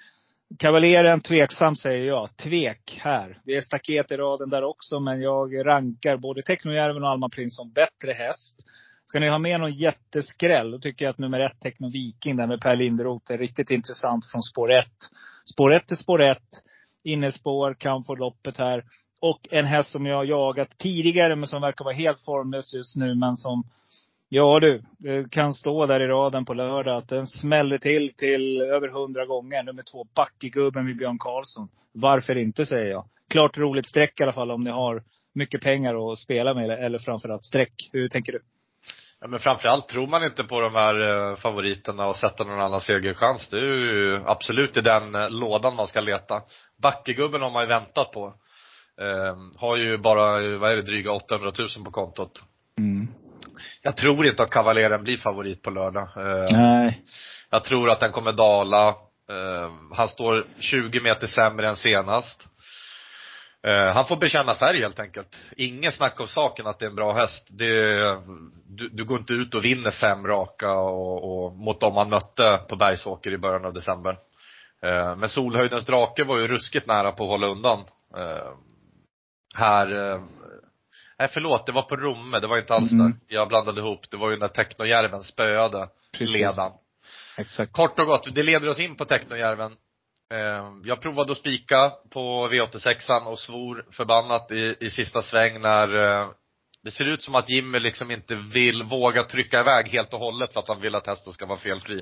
Kavaleren 0.59 1.21
tveksam 1.21 1.75
säger 1.75 2.05
jag. 2.05 2.37
Tvek 2.37 2.99
här. 3.03 3.39
Det 3.43 3.55
är 3.55 3.61
staket 3.61 4.11
i 4.11 4.17
raden 4.17 4.49
där 4.49 4.63
också, 4.63 4.99
men 4.99 5.21
jag 5.21 5.65
rankar 5.65 6.17
både 6.17 6.41
Technojärven 6.41 7.03
och 7.03 7.09
Alma 7.09 7.29
Prins 7.29 7.55
som 7.55 7.71
bättre 7.71 8.11
häst. 8.13 8.65
Ska 9.05 9.19
ni 9.19 9.29
ha 9.29 9.37
med 9.37 9.59
någon 9.59 9.73
jätteskräll, 9.73 10.71
då 10.71 10.79
tycker 10.79 11.05
jag 11.05 11.11
att 11.11 11.17
nummer 11.17 11.39
ett, 11.39 11.59
Techno 11.59 11.91
Viking, 11.91 12.37
där 12.37 12.47
med 12.47 12.61
Per 12.61 12.75
Linderoth, 12.75 13.31
är 13.31 13.37
riktigt 13.37 13.71
intressant 13.71 14.25
från 14.31 14.41
spår 14.41 14.71
ett. 14.71 14.97
Spår 15.53 15.73
ett 15.73 15.91
är 15.91 15.95
spår 15.95 16.21
ett. 16.21 16.49
Innespår, 17.03 17.73
kan 17.73 18.03
få 18.03 18.15
loppet 18.15 18.57
här. 18.57 18.83
Och 19.21 19.47
en 19.51 19.65
häst 19.65 19.91
som 19.91 20.05
jag 20.05 20.15
har 20.15 20.25
jagat 20.25 20.77
tidigare, 20.77 21.35
men 21.35 21.47
som 21.47 21.61
verkar 21.61 21.85
vara 21.85 21.95
helt 21.95 22.19
formlös 22.19 22.73
just 22.73 22.95
nu, 22.95 23.15
men 23.15 23.35
som 23.35 23.63
Ja 24.33 24.59
du, 24.59 24.83
det 24.97 25.31
kan 25.31 25.53
stå 25.53 25.85
där 25.85 25.99
i 25.99 26.07
raden 26.07 26.45
på 26.45 26.53
lördag 26.53 26.97
att 26.97 27.09
den 27.09 27.27
smäller 27.27 27.77
till 27.77 28.13
till 28.13 28.61
över 28.61 28.87
hundra 28.87 29.25
gånger. 29.25 29.63
Nummer 29.63 29.83
två, 29.91 30.07
Backegubben 30.15 30.85
vid 30.85 30.97
Björn 30.97 31.19
Karlsson. 31.19 31.69
Varför 31.91 32.37
inte, 32.37 32.65
säger 32.65 32.91
jag. 32.91 33.05
Klart 33.29 33.57
roligt 33.57 33.87
streck 33.87 34.19
i 34.19 34.23
alla 34.23 34.33
fall 34.33 34.51
om 34.51 34.63
ni 34.63 34.69
har 34.69 35.03
mycket 35.33 35.61
pengar 35.61 36.11
att 36.11 36.17
spela 36.17 36.53
med. 36.53 36.69
Eller 36.69 36.99
framförallt 36.99 37.43
streck. 37.43 37.89
Hur 37.91 38.09
tänker 38.09 38.31
du? 38.31 38.41
Ja, 39.21 39.27
men 39.27 39.39
framförallt 39.39 39.87
tror 39.87 40.07
man 40.07 40.23
inte 40.23 40.43
på 40.43 40.61
de 40.61 40.75
här 40.75 41.29
eh, 41.29 41.35
favoriterna 41.35 42.07
och 42.07 42.15
sätta 42.15 42.43
någon 42.43 42.61
annan 42.61 42.81
segerchans. 42.81 43.49
Det 43.49 43.57
är 43.57 43.61
ju 43.61 44.21
absolut 44.25 44.77
i 44.77 44.81
den 44.81 45.15
eh, 45.15 45.29
lådan 45.29 45.75
man 45.75 45.87
ska 45.87 45.99
leta. 45.99 46.41
Backegubben 46.81 47.41
har 47.41 47.51
man 47.51 47.63
ju 47.63 47.67
väntat 47.67 48.11
på. 48.11 48.33
Eh, 49.01 49.35
har 49.57 49.77
ju 49.77 49.97
bara, 49.97 50.57
vad 50.57 50.71
är 50.71 50.75
det, 50.75 50.81
dryga 50.81 51.11
800 51.11 51.51
000 51.59 51.85
på 51.85 51.91
kontot. 51.91 52.43
Mm. 52.77 53.07
Jag 53.81 53.97
tror 53.97 54.25
inte 54.25 54.43
att 54.43 54.49
Kavaleren 54.49 55.03
blir 55.03 55.17
favorit 55.17 55.61
på 55.61 55.69
lördag. 55.69 56.09
Eh, 56.17 56.57
Nej. 56.57 57.03
Jag 57.49 57.63
tror 57.63 57.89
att 57.89 57.99
den 57.99 58.11
kommer 58.11 58.31
dala. 58.31 58.87
Eh, 59.29 59.71
han 59.93 60.07
står 60.07 60.47
20 60.59 60.99
meter 60.99 61.27
sämre 61.27 61.69
än 61.69 61.75
senast. 61.75 62.47
Eh, 63.67 63.93
han 63.93 64.05
får 64.05 64.15
bekänna 64.15 64.55
färg 64.55 64.81
helt 64.81 64.99
enkelt. 64.99 65.35
Inget 65.57 65.93
snack 65.93 66.19
om 66.19 66.27
saken 66.27 66.67
att 66.67 66.79
det 66.79 66.85
är 66.85 66.89
en 66.89 66.95
bra 66.95 67.13
häst. 67.13 67.47
Det, 67.49 67.97
du, 68.67 68.89
du 68.89 69.05
går 69.05 69.19
inte 69.19 69.33
ut 69.33 69.55
och 69.55 69.65
vinner 69.65 69.91
fem 69.91 70.27
raka 70.27 70.73
och, 70.73 71.45
och 71.45 71.53
mot 71.53 71.79
dem 71.79 71.93
man 71.93 72.09
mötte 72.09 72.59
på 72.69 72.75
Bergsåker 72.75 73.31
i 73.31 73.37
början 73.37 73.65
av 73.65 73.73
december. 73.73 74.17
Men 75.17 75.29
Solhöjdens 75.29 75.85
drake 75.85 76.23
var 76.23 76.37
ju 76.37 76.47
ruskigt 76.47 76.87
nära 76.87 77.11
på 77.11 77.23
att 77.23 77.29
hålla 77.29 77.47
undan. 77.47 77.83
Här 79.55 80.19
Nej 81.21 81.29
förlåt, 81.33 81.65
det 81.65 81.71
var 81.71 81.81
på 81.81 81.95
Romme, 81.95 82.39
det 82.39 82.47
var 82.47 82.59
inte 82.59 82.73
alls 82.73 82.91
mm. 82.91 83.05
där. 83.05 83.19
Jag 83.27 83.47
blandade 83.47 83.81
ihop. 83.81 84.11
Det 84.11 84.17
var 84.17 84.31
ju 84.31 84.37
när 84.37 84.47
Technojärven 84.47 85.23
spöade 85.23 85.89
Precis. 86.17 86.35
ledan. 86.35 86.71
Exakt. 87.37 87.73
Kort 87.73 87.99
och 87.99 88.05
gott, 88.05 88.35
det 88.35 88.43
leder 88.43 88.69
oss 88.69 88.79
in 88.79 88.95
på 88.95 89.05
Technojärven. 89.05 89.71
Eh, 90.33 90.71
jag 90.83 91.01
provade 91.01 91.31
att 91.31 91.37
spika 91.37 91.91
på 92.09 92.47
V86an 92.47 93.25
och 93.25 93.39
svor 93.39 93.85
förbannat 93.91 94.51
i, 94.51 94.75
i 94.79 94.89
sista 94.89 95.21
sväng 95.21 95.61
när 95.61 95.97
eh, 95.97 96.29
det 96.83 96.91
ser 96.91 97.09
ut 97.09 97.23
som 97.23 97.35
att 97.35 97.49
Jimmy 97.49 97.79
liksom 97.79 98.11
inte 98.11 98.35
vill 98.35 98.83
våga 98.83 99.23
trycka 99.23 99.59
iväg 99.59 99.87
helt 99.87 100.13
och 100.13 100.19
hållet 100.19 100.53
för 100.53 100.59
att 100.59 100.67
han 100.67 100.81
vill 100.81 100.95
att 100.95 101.07
hästen 101.07 101.33
ska 101.33 101.45
vara 101.45 101.59
felfri. 101.59 101.99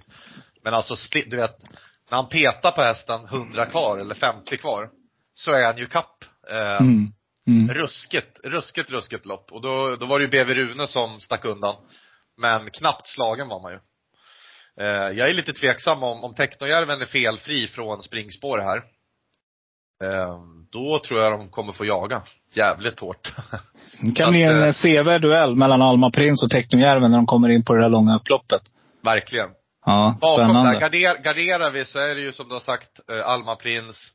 Men 0.63 0.73
alltså, 0.73 0.95
du 1.25 1.37
vet, 1.37 1.63
när 2.09 2.17
han 2.17 2.29
petar 2.29 2.71
på 2.71 2.81
hästen 2.81 3.25
100 3.25 3.65
kvar 3.65 3.97
eller 3.97 4.15
50 4.15 4.57
kvar, 4.57 4.89
så 5.35 5.51
är 5.51 5.65
han 5.65 5.77
ju 5.77 5.85
kapp. 5.85 6.23
Eh, 6.51 6.81
mm. 6.81 7.13
Mm. 7.49 7.73
Ruskigt, 7.73 8.39
ruskigt, 8.43 8.89
ruskigt 8.89 9.25
lopp. 9.25 9.51
Och 9.51 9.61
då, 9.61 9.95
då 9.95 10.05
var 10.05 10.19
det 10.19 10.25
ju 10.25 10.31
BV 10.31 10.53
Rune 10.53 10.87
som 10.87 11.19
stack 11.19 11.45
undan. 11.45 11.75
Men 12.37 12.69
knappt 12.69 13.07
slagen 13.07 13.47
var 13.47 13.61
man 13.61 13.71
ju. 13.71 13.79
Eh, 14.79 15.17
jag 15.17 15.29
är 15.29 15.33
lite 15.33 15.53
tveksam 15.53 16.03
om, 16.03 16.23
om 16.23 16.33
Technojärven 16.33 17.01
är 17.01 17.05
felfri 17.05 17.67
från 17.67 18.03
springspår 18.03 18.57
här. 18.57 18.77
Eh, 20.03 20.35
då 20.71 20.99
tror 20.99 21.19
jag 21.19 21.39
de 21.39 21.49
kommer 21.49 21.73
få 21.73 21.85
jaga 21.85 22.21
jävligt 22.53 22.99
hårt. 22.99 23.33
Det 24.01 24.11
kan 24.11 24.31
bli 24.31 24.43
en 24.43 24.63
eh, 24.63 24.71
sevärd 24.71 25.21
duell 25.21 25.55
mellan 25.55 25.81
Alma 25.81 26.11
Prins 26.11 26.43
och 26.43 26.49
Technojärven 26.49 27.11
när 27.11 27.17
de 27.17 27.25
kommer 27.25 27.49
in 27.49 27.63
på 27.63 27.73
det 27.73 27.81
där 27.81 27.89
långa 27.89 28.15
upploppet. 28.15 28.61
Verkligen. 29.03 29.49
Ja, 29.85 30.17
spännande. 30.17 30.53
Bakom 30.53 30.73
där, 30.73 30.79
garder, 30.79 31.23
garderar 31.23 31.71
vi 31.71 31.85
så 31.85 31.99
är 31.99 32.15
det 32.15 32.21
ju 32.21 32.31
som 32.31 32.47
du 32.47 32.53
har 32.55 32.61
sagt, 32.61 32.99
eh, 33.11 33.27
Alma 33.27 33.55
Prins, 33.55 34.11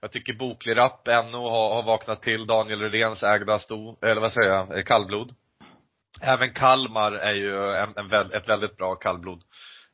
jag 0.00 0.12
tycker 0.12 0.32
Boklig 0.32 0.76
Rapp 0.76 1.08
ännu 1.08 1.36
har, 1.36 1.74
har 1.74 1.82
vaknat 1.82 2.22
till 2.22 2.46
Daniel 2.46 2.80
Redéns 2.80 3.22
ägda 3.22 3.58
sto, 3.58 3.96
eller 4.02 4.20
vad 4.20 4.32
säger 4.32 4.50
jag, 4.50 4.78
eh, 4.78 4.84
kallblod. 4.84 5.34
Även 6.20 6.52
Kalmar 6.52 7.12
är 7.12 7.34
ju 7.34 7.74
en, 7.74 7.96
en, 7.96 8.32
ett 8.32 8.48
väldigt 8.48 8.76
bra 8.76 8.94
kallblod. 8.94 9.42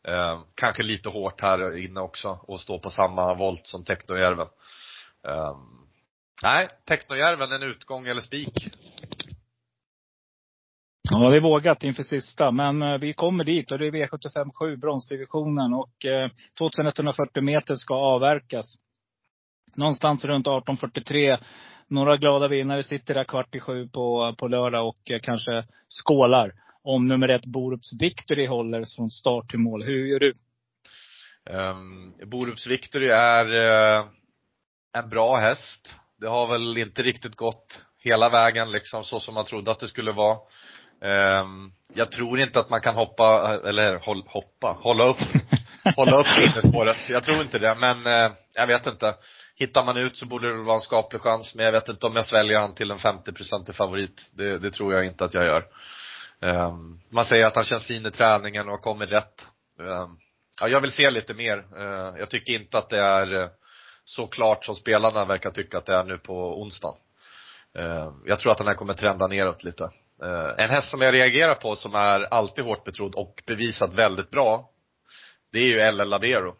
Eh, 0.08 0.40
kanske 0.54 0.82
lite 0.82 1.08
hårt 1.08 1.40
här 1.40 1.76
inne 1.76 2.00
också 2.00 2.38
och 2.42 2.60
stå 2.60 2.78
på 2.78 2.90
samma 2.90 3.34
volt 3.34 3.66
som 3.66 3.84
Technojärven. 3.84 4.48
Eh, 5.28 5.56
nej, 6.42 6.68
Technojärven 6.86 7.52
en 7.52 7.62
utgång 7.62 8.06
eller 8.06 8.20
spik. 8.20 8.70
Ja, 11.10 11.30
det 11.30 11.36
är 11.36 11.40
vågat 11.40 11.84
inför 11.84 12.02
sista. 12.02 12.50
Men 12.50 12.82
eh, 12.82 12.98
vi 12.98 13.12
kommer 13.12 13.44
dit 13.44 13.72
och 13.72 13.78
det 13.78 13.86
är 13.86 13.92
V75 13.92 14.50
7, 14.54 14.76
bronsdivisionen. 14.76 15.74
Och 15.74 16.06
eh, 16.06 16.30
2140 16.58 17.42
meter 17.42 17.74
ska 17.74 17.94
avverkas 17.94 18.76
någonstans 19.76 20.24
runt 20.24 20.46
18.43. 20.46 21.38
Några 21.88 22.16
glada 22.16 22.48
vinnare 22.48 22.82
sitter 22.82 23.14
där 23.14 23.24
kvart 23.24 23.54
i 23.54 23.60
sju 23.60 23.88
på, 23.88 24.34
på 24.38 24.48
lördag 24.48 24.88
och 24.88 25.10
eh, 25.10 25.20
kanske 25.20 25.64
skålar. 25.88 26.52
Om 26.82 27.08
nummer 27.08 27.28
ett 27.28 27.46
Borups 27.46 27.92
Victory 27.92 28.46
håller 28.46 28.84
från 28.96 29.10
start 29.10 29.50
till 29.50 29.58
mål. 29.58 29.84
Hur 29.84 30.06
gör 30.06 30.20
du? 30.20 30.34
Um, 31.50 32.14
Borups 32.30 32.66
Victory 32.66 33.08
är 33.08 33.44
uh, 33.44 34.04
en 34.92 35.08
bra 35.08 35.36
häst. 35.36 35.94
Det 36.20 36.28
har 36.28 36.46
väl 36.46 36.78
inte 36.78 37.02
riktigt 37.02 37.36
gått 37.36 37.82
hela 37.98 38.28
vägen 38.28 38.72
liksom 38.72 39.04
så 39.04 39.20
som 39.20 39.34
man 39.34 39.44
trodde 39.44 39.70
att 39.70 39.80
det 39.80 39.88
skulle 39.88 40.12
vara. 40.12 40.38
Um, 41.40 41.72
jag 41.94 42.12
tror 42.12 42.40
inte 42.40 42.60
att 42.60 42.70
man 42.70 42.80
kan 42.80 42.94
hoppa, 42.94 43.60
eller 43.64 43.98
hoppa, 44.26 44.76
hålla 44.80 45.04
upp, 45.04 45.18
hålla 45.96 46.16
upp 46.16 46.38
innerspåret. 46.38 46.96
Jag 47.08 47.24
tror 47.24 47.42
inte 47.42 47.58
det, 47.58 47.74
men 47.74 48.06
eh, 48.06 48.32
jag 48.54 48.66
vet 48.66 48.86
inte 48.86 49.14
hittar 49.54 49.84
man 49.84 49.96
ut 49.96 50.16
så 50.16 50.26
borde 50.26 50.48
det 50.48 50.62
vara 50.62 50.74
en 50.74 50.80
skaplig 50.80 51.20
chans, 51.20 51.54
men 51.54 51.64
jag 51.64 51.72
vet 51.72 51.88
inte 51.88 52.06
om 52.06 52.16
jag 52.16 52.26
sväljer 52.26 52.60
han 52.60 52.74
till 52.74 52.90
en 52.90 52.98
50% 52.98 53.72
favorit. 53.72 54.26
Det, 54.30 54.58
det, 54.58 54.70
tror 54.70 54.94
jag 54.94 55.04
inte 55.04 55.24
att 55.24 55.34
jag 55.34 55.44
gör. 55.44 55.66
Eh, 56.42 56.72
man 57.10 57.24
säger 57.24 57.46
att 57.46 57.56
han 57.56 57.64
känns 57.64 57.84
fin 57.84 58.06
i 58.06 58.10
träningen 58.10 58.66
och 58.66 58.72
har 58.72 58.78
kommit 58.78 59.12
rätt. 59.12 59.46
Eh, 59.80 60.06
ja, 60.60 60.68
jag 60.68 60.80
vill 60.80 60.92
se 60.92 61.10
lite 61.10 61.34
mer. 61.34 61.64
Eh, 61.76 62.18
jag 62.18 62.30
tycker 62.30 62.52
inte 62.52 62.78
att 62.78 62.90
det 62.90 63.00
är 63.00 63.42
eh, 63.42 63.48
så 64.04 64.26
klart 64.26 64.64
som 64.64 64.74
spelarna 64.74 65.24
verkar 65.24 65.50
tycka 65.50 65.78
att 65.78 65.86
det 65.86 65.94
är 65.94 66.04
nu 66.04 66.18
på 66.18 66.60
onsdag. 66.62 66.94
Ehm, 67.78 68.22
jag 68.26 68.38
tror 68.38 68.52
att 68.52 68.58
den 68.58 68.66
här 68.66 68.74
kommer 68.74 68.94
trenda 68.94 69.26
neråt 69.26 69.64
lite. 69.64 69.84
Ehm, 70.22 70.54
en 70.58 70.70
häst 70.70 70.90
som 70.90 71.00
jag 71.00 71.14
reagerar 71.14 71.54
på 71.54 71.76
som 71.76 71.94
är 71.94 72.20
alltid 72.20 72.64
hårt 72.64 72.84
betrodd 72.84 73.14
och 73.14 73.42
bevisat 73.46 73.94
väldigt 73.94 74.30
bra, 74.30 74.70
det 75.52 75.58
är 75.58 75.66
ju 75.66 75.92
LL 75.92 76.08
Labero. 76.08 76.54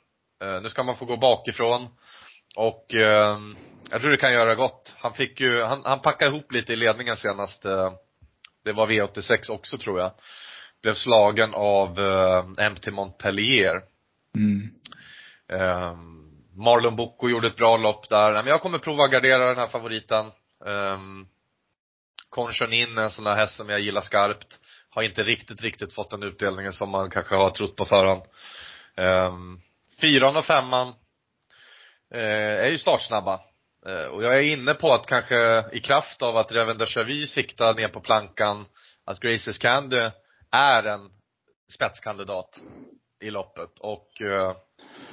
nu 0.62 0.68
ska 0.68 0.82
man 0.82 0.96
få 0.96 1.04
gå 1.04 1.16
bakifrån. 1.16 1.88
Och 2.56 2.94
eh, 2.94 3.38
jag 3.90 4.00
tror 4.00 4.10
det 4.10 4.16
kan 4.16 4.32
göra 4.32 4.54
gott. 4.54 4.94
Han 4.98 5.14
fick 5.14 5.40
ju, 5.40 5.62
han, 5.62 5.82
han 5.84 6.00
packade 6.00 6.30
ihop 6.30 6.52
lite 6.52 6.72
i 6.72 6.76
ledningen 6.76 7.16
senast. 7.16 7.64
Eh, 7.64 7.92
det 8.64 8.72
var 8.72 8.86
V86 8.86 9.50
också 9.50 9.78
tror 9.78 10.00
jag. 10.00 10.12
Blev 10.82 10.94
slagen 10.94 11.54
av 11.54 12.00
eh, 12.00 12.70
MT 12.70 12.90
Montpellier. 12.90 13.82
Mm. 14.36 14.70
Marlon 16.54 16.96
Bocco 16.96 17.28
gjorde 17.28 17.46
ett 17.46 17.56
bra 17.56 17.76
lopp 17.76 18.08
där. 18.08 18.32
Men 18.32 18.46
jag 18.46 18.60
kommer 18.60 18.78
prova 18.78 19.04
att 19.04 19.12
gardera 19.12 19.48
den 19.48 19.58
här 19.58 19.68
favoriten. 19.68 20.26
Um, 20.64 21.26
Conchonin 22.28 22.98
är 22.98 23.02
en 23.02 23.10
sån 23.10 23.24
där 23.24 23.34
häst 23.34 23.56
som 23.56 23.68
jag 23.68 23.80
gillar 23.80 24.00
skarpt. 24.00 24.60
Har 24.90 25.02
inte 25.02 25.22
riktigt, 25.22 25.62
riktigt 25.62 25.94
fått 25.94 26.10
den 26.10 26.22
utdelningen 26.22 26.72
som 26.72 26.90
man 26.90 27.10
kanske 27.10 27.36
har 27.36 27.50
trott 27.50 27.76
på 27.76 27.84
förhand. 27.84 28.22
Um, 28.96 29.60
fyran 30.00 30.36
och 30.36 30.44
femman 30.44 30.88
uh, 32.14 32.64
är 32.64 32.68
ju 32.68 32.78
startsnabba. 32.78 33.40
Uh, 33.88 34.06
och 34.06 34.22
jag 34.24 34.38
är 34.38 34.42
inne 34.42 34.74
på 34.74 34.92
att 34.92 35.06
kanske 35.06 35.64
i 35.72 35.80
kraft 35.80 36.22
av 36.22 36.36
att 36.36 36.52
Reven 36.52 36.78
de 36.78 36.86
Chavy 36.86 37.26
siktar 37.26 37.74
ner 37.74 37.88
på 37.88 38.00
plankan, 38.00 38.66
att 39.04 39.20
Graces 39.20 39.58
Candy 39.58 40.10
är 40.50 40.82
en 40.82 41.10
spetskandidat 41.74 42.60
i 43.20 43.30
loppet 43.30 43.78
och 43.78 44.08
uh, 44.20 44.52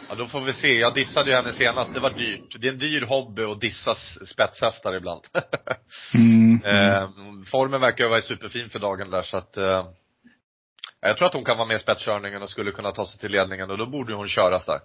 Ja, 0.09 0.15
då 0.15 0.27
får 0.27 0.41
vi 0.41 0.53
se. 0.53 0.67
Jag 0.67 0.93
dissade 0.93 1.29
ju 1.29 1.35
henne 1.35 1.53
senast. 1.53 1.93
Det 1.93 1.99
var 1.99 2.09
dyrt. 2.09 2.55
Det 2.59 2.67
är 2.67 2.71
en 2.71 2.79
dyr 2.79 3.01
hobby 3.01 3.43
att 3.43 3.61
dissa 3.61 3.95
spetshästar 4.25 4.95
ibland. 4.95 5.21
mm, 6.13 6.61
eh, 6.65 7.09
formen 7.51 7.81
verkar 7.81 8.03
ju 8.03 8.09
vara 8.09 8.21
superfin 8.21 8.69
för 8.69 8.79
dagen 8.79 9.09
där 9.09 9.21
så 9.21 9.37
att 9.37 9.57
eh, 9.57 9.87
jag 11.01 11.17
tror 11.17 11.27
att 11.27 11.33
hon 11.33 11.45
kan 11.45 11.57
vara 11.57 11.67
med 11.67 11.75
i 11.75 11.79
spetskörningen 11.79 12.41
och 12.41 12.49
skulle 12.49 12.71
kunna 12.71 12.91
ta 12.91 13.05
sig 13.05 13.19
till 13.19 13.31
ledningen 13.31 13.71
och 13.71 13.77
då 13.77 13.85
borde 13.85 14.15
hon 14.15 14.27
köras 14.27 14.65
där. 14.65 14.79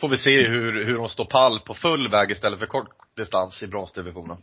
Får 0.00 0.08
vi 0.08 0.16
se 0.16 0.46
hur, 0.46 0.84
hur 0.84 0.98
hon 0.98 1.08
står 1.08 1.24
pall 1.24 1.60
på 1.60 1.74
full 1.74 2.08
väg 2.08 2.30
istället 2.30 2.58
för 2.58 2.66
kort 2.66 2.88
distans 3.16 3.62
i 3.62 3.66
bronsdivisionen. 3.66 4.36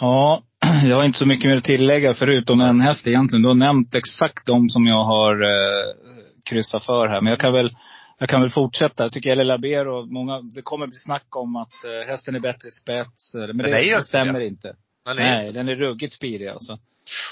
Ja, 0.00 0.42
jag 0.84 0.96
har 0.96 1.04
inte 1.04 1.18
så 1.18 1.26
mycket 1.26 1.50
mer 1.50 1.56
att 1.56 1.64
tillägga 1.64 2.14
förutom 2.14 2.60
en 2.60 2.80
häst 2.80 3.06
egentligen. 3.06 3.42
Du 3.42 3.48
har 3.48 3.54
nämnt 3.54 3.94
exakt 3.94 4.46
de 4.46 4.68
som 4.68 4.86
jag 4.86 5.04
har 5.04 5.42
eh, 5.42 5.94
kryssat 6.44 6.84
för 6.84 7.08
här. 7.08 7.20
Men 7.20 7.30
jag 7.30 7.40
kan 7.40 7.52
väl 7.52 7.70
jag 8.18 8.28
kan 8.28 8.40
väl 8.40 8.50
fortsätta. 8.50 9.02
Jag 9.02 9.12
tycker 9.12 9.30
Eller 9.30 9.44
Labero, 9.44 10.06
många, 10.06 10.40
det 10.40 10.62
kommer 10.62 10.86
bli 10.86 10.96
snack 10.96 11.36
om 11.36 11.56
att 11.56 11.72
uh, 11.84 12.08
hästen 12.10 12.34
är 12.34 12.40
bättre 12.40 12.68
i 12.68 12.70
spets. 12.70 13.34
Men, 13.34 13.56
men 13.56 13.70
det, 13.70 13.96
det 13.96 14.04
stämmer 14.04 14.40
det. 14.40 14.46
inte. 14.46 14.76
Nej, 15.14 15.42
nej, 15.42 15.52
den 15.52 15.68
är 15.68 15.76
ruggigt 15.76 16.12
speedig 16.12 16.48
alltså. 16.48 16.78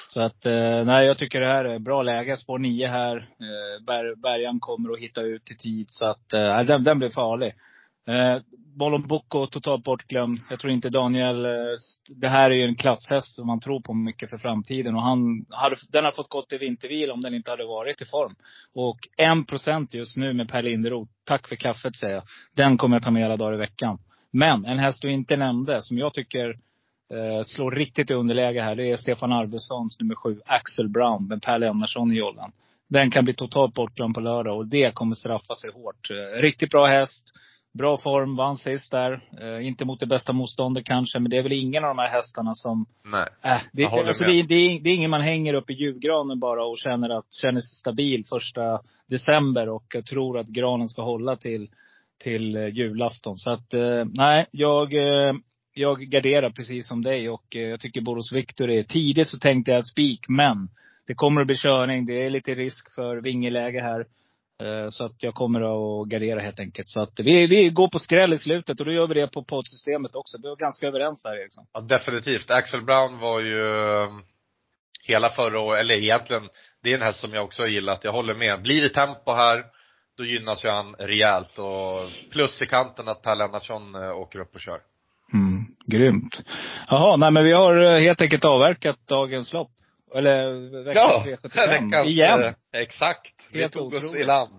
Så 0.09 0.21
att, 0.21 0.47
eh, 0.47 0.85
nej 0.85 1.07
jag 1.07 1.19
tycker 1.19 1.41
det 1.41 1.47
här 1.47 1.65
är 1.65 1.79
bra 1.79 2.03
läge. 2.03 2.37
Spår 2.37 2.59
9 2.59 2.87
här. 2.87 3.17
Eh, 3.17 4.17
Bergan 4.17 4.61
kommer 4.61 4.93
att 4.93 4.99
hitta 4.99 5.23
ut 5.23 5.51
i 5.51 5.57
tid. 5.57 5.87
Så 5.89 6.07
att, 6.07 6.33
eh, 6.33 6.41
nej 6.41 6.65
den, 6.65 6.85
den 6.85 6.99
blir 6.99 7.11
farlig. 7.11 7.55
Eh, 8.09 8.39
Bollon 8.79 9.07
Bocco 9.07 9.47
totalt 9.47 9.85
bortglömd. 9.85 10.39
Jag 10.51 10.61
tror 10.61 10.73
inte 10.73 10.91
Daniel, 10.91 11.47
det 12.09 12.29
här 12.29 12.51
är 12.51 12.55
ju 12.55 12.65
en 12.65 12.77
klasshäst 12.77 13.35
som 13.35 13.47
man 13.47 13.61
tror 13.61 13.81
på 13.81 13.95
mycket 13.95 14.31
för 14.31 14.39
framtiden. 14.39 14.95
Och 14.95 15.03
han 15.03 15.47
hade, 15.51 15.77
den 15.89 16.05
har 16.05 16.13
fått 16.13 16.29
gått 16.29 16.53
i 16.53 16.59
vintervila 16.59 17.13
om 17.13 17.21
den 17.21 17.35
inte 17.35 17.51
hade 17.51 17.65
varit 17.65 18.03
i 18.03 18.05
form. 18.05 18.35
Och 18.75 18.99
en 19.17 19.45
procent 19.45 19.95
just 19.95 20.17
nu 20.17 20.33
med 20.33 20.49
Per 20.49 20.63
Linderoth. 20.63 21.13
Tack 21.25 21.49
för 21.49 21.57
kaffet 21.57 21.97
säger 21.97 22.15
jag. 22.15 22.25
Den 22.55 22.79
kommer 22.79 22.97
jag 22.97 23.03
ta 23.03 23.11
med 23.11 23.25
alla 23.25 23.37
dagar 23.37 23.55
i 23.55 23.59
veckan. 23.59 23.99
Men 24.33 24.65
en 24.65 24.79
häst 24.79 25.03
du 25.03 25.11
inte 25.11 25.37
nämnde, 25.37 25.83
som 25.83 25.99
jag 25.99 26.15
tycker 26.15 26.55
eh, 27.15 27.43
slår 27.45 27.71
riktigt 27.71 28.11
i 28.11 28.15
underläge 28.15 28.63
här. 28.63 28.75
Det 28.75 28.91
är 28.91 28.97
Stefan 28.97 29.33
Arvidssons 29.33 30.01
nummer 30.01 30.15
sju, 30.15 30.41
Axel 30.47 30.89
Brown, 30.89 31.29
med 31.29 31.43
Per 31.43 31.59
Lennartsson 31.59 32.13
i 32.13 32.17
jollen. 32.17 32.51
Den 32.89 33.11
kan 33.11 33.25
bli 33.25 33.35
totalt 33.35 33.75
bortglömd 33.75 34.15
på 34.15 34.21
lördag 34.21 34.57
och 34.57 34.67
det 34.67 34.95
kommer 34.95 35.15
straffa 35.15 35.55
sig 35.55 35.71
hårt. 35.71 36.11
Eh, 36.11 36.43
riktigt 36.43 36.71
bra 36.71 36.87
häst. 36.87 37.33
Bra 37.79 37.97
form, 37.97 38.37
vann 38.37 38.57
sist 38.57 38.91
där. 38.91 39.23
Eh, 39.41 39.67
inte 39.67 39.85
mot 39.85 40.01
det 40.01 40.07
bästa 40.07 40.33
motståndet 40.33 40.85
kanske, 40.85 41.19
men 41.19 41.31
det 41.31 41.37
är 41.37 41.43
väl 41.43 41.53
ingen 41.53 41.85
av 41.85 41.97
de 41.97 41.99
här 42.03 42.09
hästarna 42.09 42.55
som... 42.55 42.87
Nej. 43.05 43.29
Äh, 43.43 43.61
det, 43.73 43.87
alltså 43.87 44.25
det, 44.25 44.43
det, 44.43 44.55
är, 44.55 44.81
det 44.81 44.91
är 44.91 44.95
ingen 44.95 45.11
man 45.11 45.21
hänger 45.21 45.55
upp 45.55 45.71
i 45.71 45.75
julgranen 45.75 46.41
bara 46.41 46.65
och 46.65 46.79
känner 46.79 47.11
att, 47.11 47.33
känner 47.33 47.61
sig 47.61 47.77
stabil 47.81 48.25
första 48.29 48.81
december 49.11 49.69
och 49.69 49.97
tror 50.11 50.39
att 50.39 50.47
granen 50.47 50.89
ska 50.89 51.03
hålla 51.03 51.37
till, 51.37 51.69
till 52.23 52.57
eh, 52.57 52.69
julafton. 52.69 53.35
Så 53.37 53.51
att, 53.51 53.75
eh, 53.75 54.05
nej, 54.05 54.47
jag, 54.51 54.95
eh, 54.95 55.35
jag 55.79 56.01
garderar 56.01 56.51
precis 56.51 56.89
som 56.89 57.03
dig 57.03 57.31
och 57.31 57.57
eh, 57.57 57.63
jag 57.63 57.81
tycker 57.81 58.01
Boros 58.01 58.33
Victor 58.33 58.71
är, 58.71 58.83
tidigt 58.83 59.29
så 59.29 59.39
tänkte 59.39 59.71
jag 59.71 59.87
spik, 59.87 60.29
men 60.29 60.69
det 61.07 61.15
kommer 61.15 61.41
att 61.41 61.47
bli 61.47 61.57
körning. 61.57 62.07
Det 62.07 62.27
är 62.27 62.31
lite 62.31 62.55
risk 62.55 62.95
för 62.95 63.17
vingeläge 63.17 63.81
här. 63.81 64.07
Eh, 64.63 64.91
så 64.91 65.05
att 65.05 65.23
jag 65.23 65.35
kommer 65.35 65.61
att 65.61 66.09
gardera 66.09 66.41
helt 66.41 66.61
enkelt. 66.61 66.89
Så 66.89 67.01
att 67.01 67.21
vi, 67.21 67.47
vi 67.47 67.69
går 67.69 67.89
på 67.89 67.99
skräll 67.99 68.33
i 68.33 68.39
slutet 68.39 68.81
och 68.81 68.87
då 68.87 68.93
gör 68.93 69.07
vi 69.07 69.15
det 69.15 69.29
på 69.29 69.45
poddsystemet 69.45 70.15
också. 70.15 70.39
Vi 70.43 70.49
var 70.49 70.57
ganska 70.57 70.87
överens 70.87 71.25
här 71.25 71.37
Eriksson. 71.37 71.67
Ja, 71.73 71.81
definitivt. 71.81 72.51
Axel 72.51 72.83
Brown 72.83 73.19
var 73.19 73.41
ju 73.41 73.59
eh, 73.61 74.11
hela 75.05 75.31
förra 75.31 75.61
året, 75.61 75.81
eller 75.81 75.95
egentligen, 75.95 76.49
det 76.83 76.91
är 76.91 76.95
en 76.95 77.03
häst 77.03 77.21
som 77.21 77.33
jag 77.33 77.45
också 77.45 77.63
har 77.63 77.69
gillat. 77.69 78.05
Jag 78.05 78.13
håller 78.13 78.35
med. 78.35 78.63
Blir 78.63 78.83
det 78.83 78.89
tempo 78.89 79.33
här, 79.33 79.65
då 80.17 80.25
gynnas 80.25 80.65
ju 80.65 80.69
han 80.69 80.95
rejält. 80.95 81.59
Och 81.59 82.31
plus 82.31 82.63
i 82.63 82.67
kanten 82.67 83.09
att 83.09 83.23
Per 83.23 83.37
Lennartsson 83.37 83.95
åker 83.95 84.39
upp 84.39 84.55
och 84.55 84.61
kör. 84.61 84.81
Grymt. 85.89 86.43
Jaha, 86.89 87.17
nej 87.17 87.31
men 87.31 87.45
vi 87.45 87.53
har 87.53 88.01
helt 88.01 88.23
enkelt 88.23 88.45
avverkat 88.45 88.97
dagens 89.07 89.53
lopp. 89.53 89.71
Eller 90.15 90.53
veckans 90.85 91.27
ja, 91.27 91.37
V75. 91.43 91.69
Veckans, 91.69 92.07
Igen. 92.07 92.43
Eh, 92.43 92.53
exakt. 92.73 93.35
Helt 93.53 93.77
vi 93.77 93.79
tog 93.79 93.87
otroligt. 93.87 94.11
oss 94.11 94.17
i 94.17 94.25
land. 94.25 94.53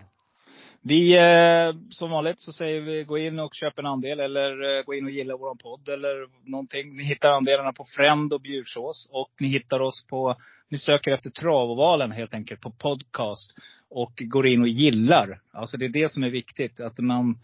Vi, 0.82 1.18
eh, 1.18 1.76
som 1.90 2.12
vanligt 2.12 2.40
så 2.40 2.54
säger 2.54 2.82
vi 2.82 3.04
gå 3.04 3.18
in 3.18 3.40
och 3.40 3.54
köp 3.54 3.80
en 3.80 3.86
andel 3.86 4.20
eller 4.20 4.78
eh, 4.78 4.84
gå 4.84 4.94
in 4.94 5.06
och 5.06 5.12
gilla 5.12 5.38
våran 5.38 5.58
podd 5.58 5.90
eller 5.90 6.50
någonting. 6.50 6.96
Ni 6.96 7.04
hittar 7.04 7.32
andelarna 7.32 7.74
på 7.74 7.86
Fränd 7.96 8.34
och 8.34 8.42
Bjursås. 8.42 9.10
Och 9.12 9.32
ni 9.40 9.48
hittar 9.48 9.80
oss 9.80 10.06
på, 10.10 10.36
ni 10.70 10.78
söker 10.78 11.12
efter 11.12 11.30
Travovalen 11.30 12.12
helt 12.12 12.34
enkelt 12.34 12.62
på 12.62 12.72
podcast. 12.72 13.54
Och 13.90 14.14
går 14.16 14.48
in 14.48 14.62
och 14.62 14.68
gillar. 14.68 15.40
Alltså 15.52 15.78
det 15.78 15.86
är 15.86 15.90
det 15.90 16.12
som 16.12 16.24
är 16.24 16.30
viktigt. 16.30 16.80
Att 16.80 17.00
man 17.00 17.40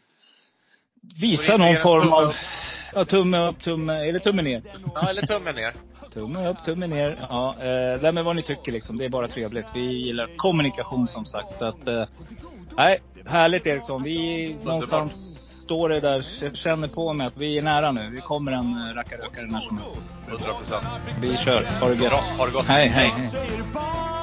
visar 1.22 1.58
någon 1.58 1.78
form 1.78 2.14
av, 2.14 2.36
ja 2.96 3.06
tumme 3.06 3.48
upp, 3.48 3.64
tumme, 3.64 4.10
eller 4.10 4.20
tumme 4.20 4.42
ner. 4.42 4.62
Ja, 4.96 5.10
eller 5.10 5.22
tumme 5.22 5.52
ner. 5.52 5.74
Tumme 6.14 6.48
upp, 6.50 6.64
tumme 6.66 6.88
ner. 6.88 7.26
Ja, 7.30 7.56
eh, 7.60 8.02
det 8.02 8.12
med 8.12 8.24
vad 8.24 8.36
ni 8.36 8.42
tycker 8.42 8.72
liksom. 8.72 8.98
Det 8.98 9.06
är 9.06 9.10
bara 9.10 9.28
trevligt. 9.28 9.66
Vi 9.74 10.06
gillar 10.06 10.30
kommunikation 10.38 11.08
som 11.08 11.26
sagt. 11.26 11.56
Så 11.56 11.66
att, 11.66 11.88
eh, 11.88 12.04
nej, 12.78 13.02
härligt 13.26 13.66
Eriksson. 13.66 14.04
Vi 14.04 14.48
Underbar. 14.48 14.72
någonstans 14.72 15.42
står 15.64 15.90
det 15.90 16.00
där, 16.00 16.54
känner 16.54 16.88
på 16.88 17.14
mig 17.14 17.28
att 17.28 17.38
vi 17.38 17.58
är 17.58 17.62
nära 17.62 17.92
nu. 17.92 18.10
Vi 18.10 18.22
kommer 18.22 18.52
en 18.52 18.90
eh, 18.90 18.96
rackarrökare 18.96 19.46
när 19.46 19.60
som 19.60 19.78
helst. 19.78 19.98
100 20.28 20.46
procent. 20.54 20.86
Vi 21.22 21.38
kör. 21.38 21.64
Ha 21.82 21.88
det 21.88 21.96
gött. 21.96 22.10
Bra, 22.10 22.20
ha 22.38 22.46
det 22.46 22.52
gott. 22.52 22.66
Hej, 22.66 22.88
hej, 22.88 23.14
hej. 23.18 24.15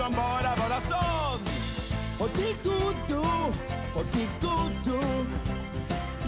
som 0.00 0.12
bara 0.12 0.54
vara 0.56 0.80
sån. 0.80 1.40
Och 2.18 2.30
det 2.36 2.68
godo, 2.68 3.24
och 3.94 4.04
det 4.12 4.28
godo. 4.40 5.00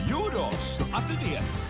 Jo 0.08 0.18
då, 0.32 0.56
så 0.58 0.82
att 0.82 1.08
du 1.08 1.30
vet. 1.30 1.61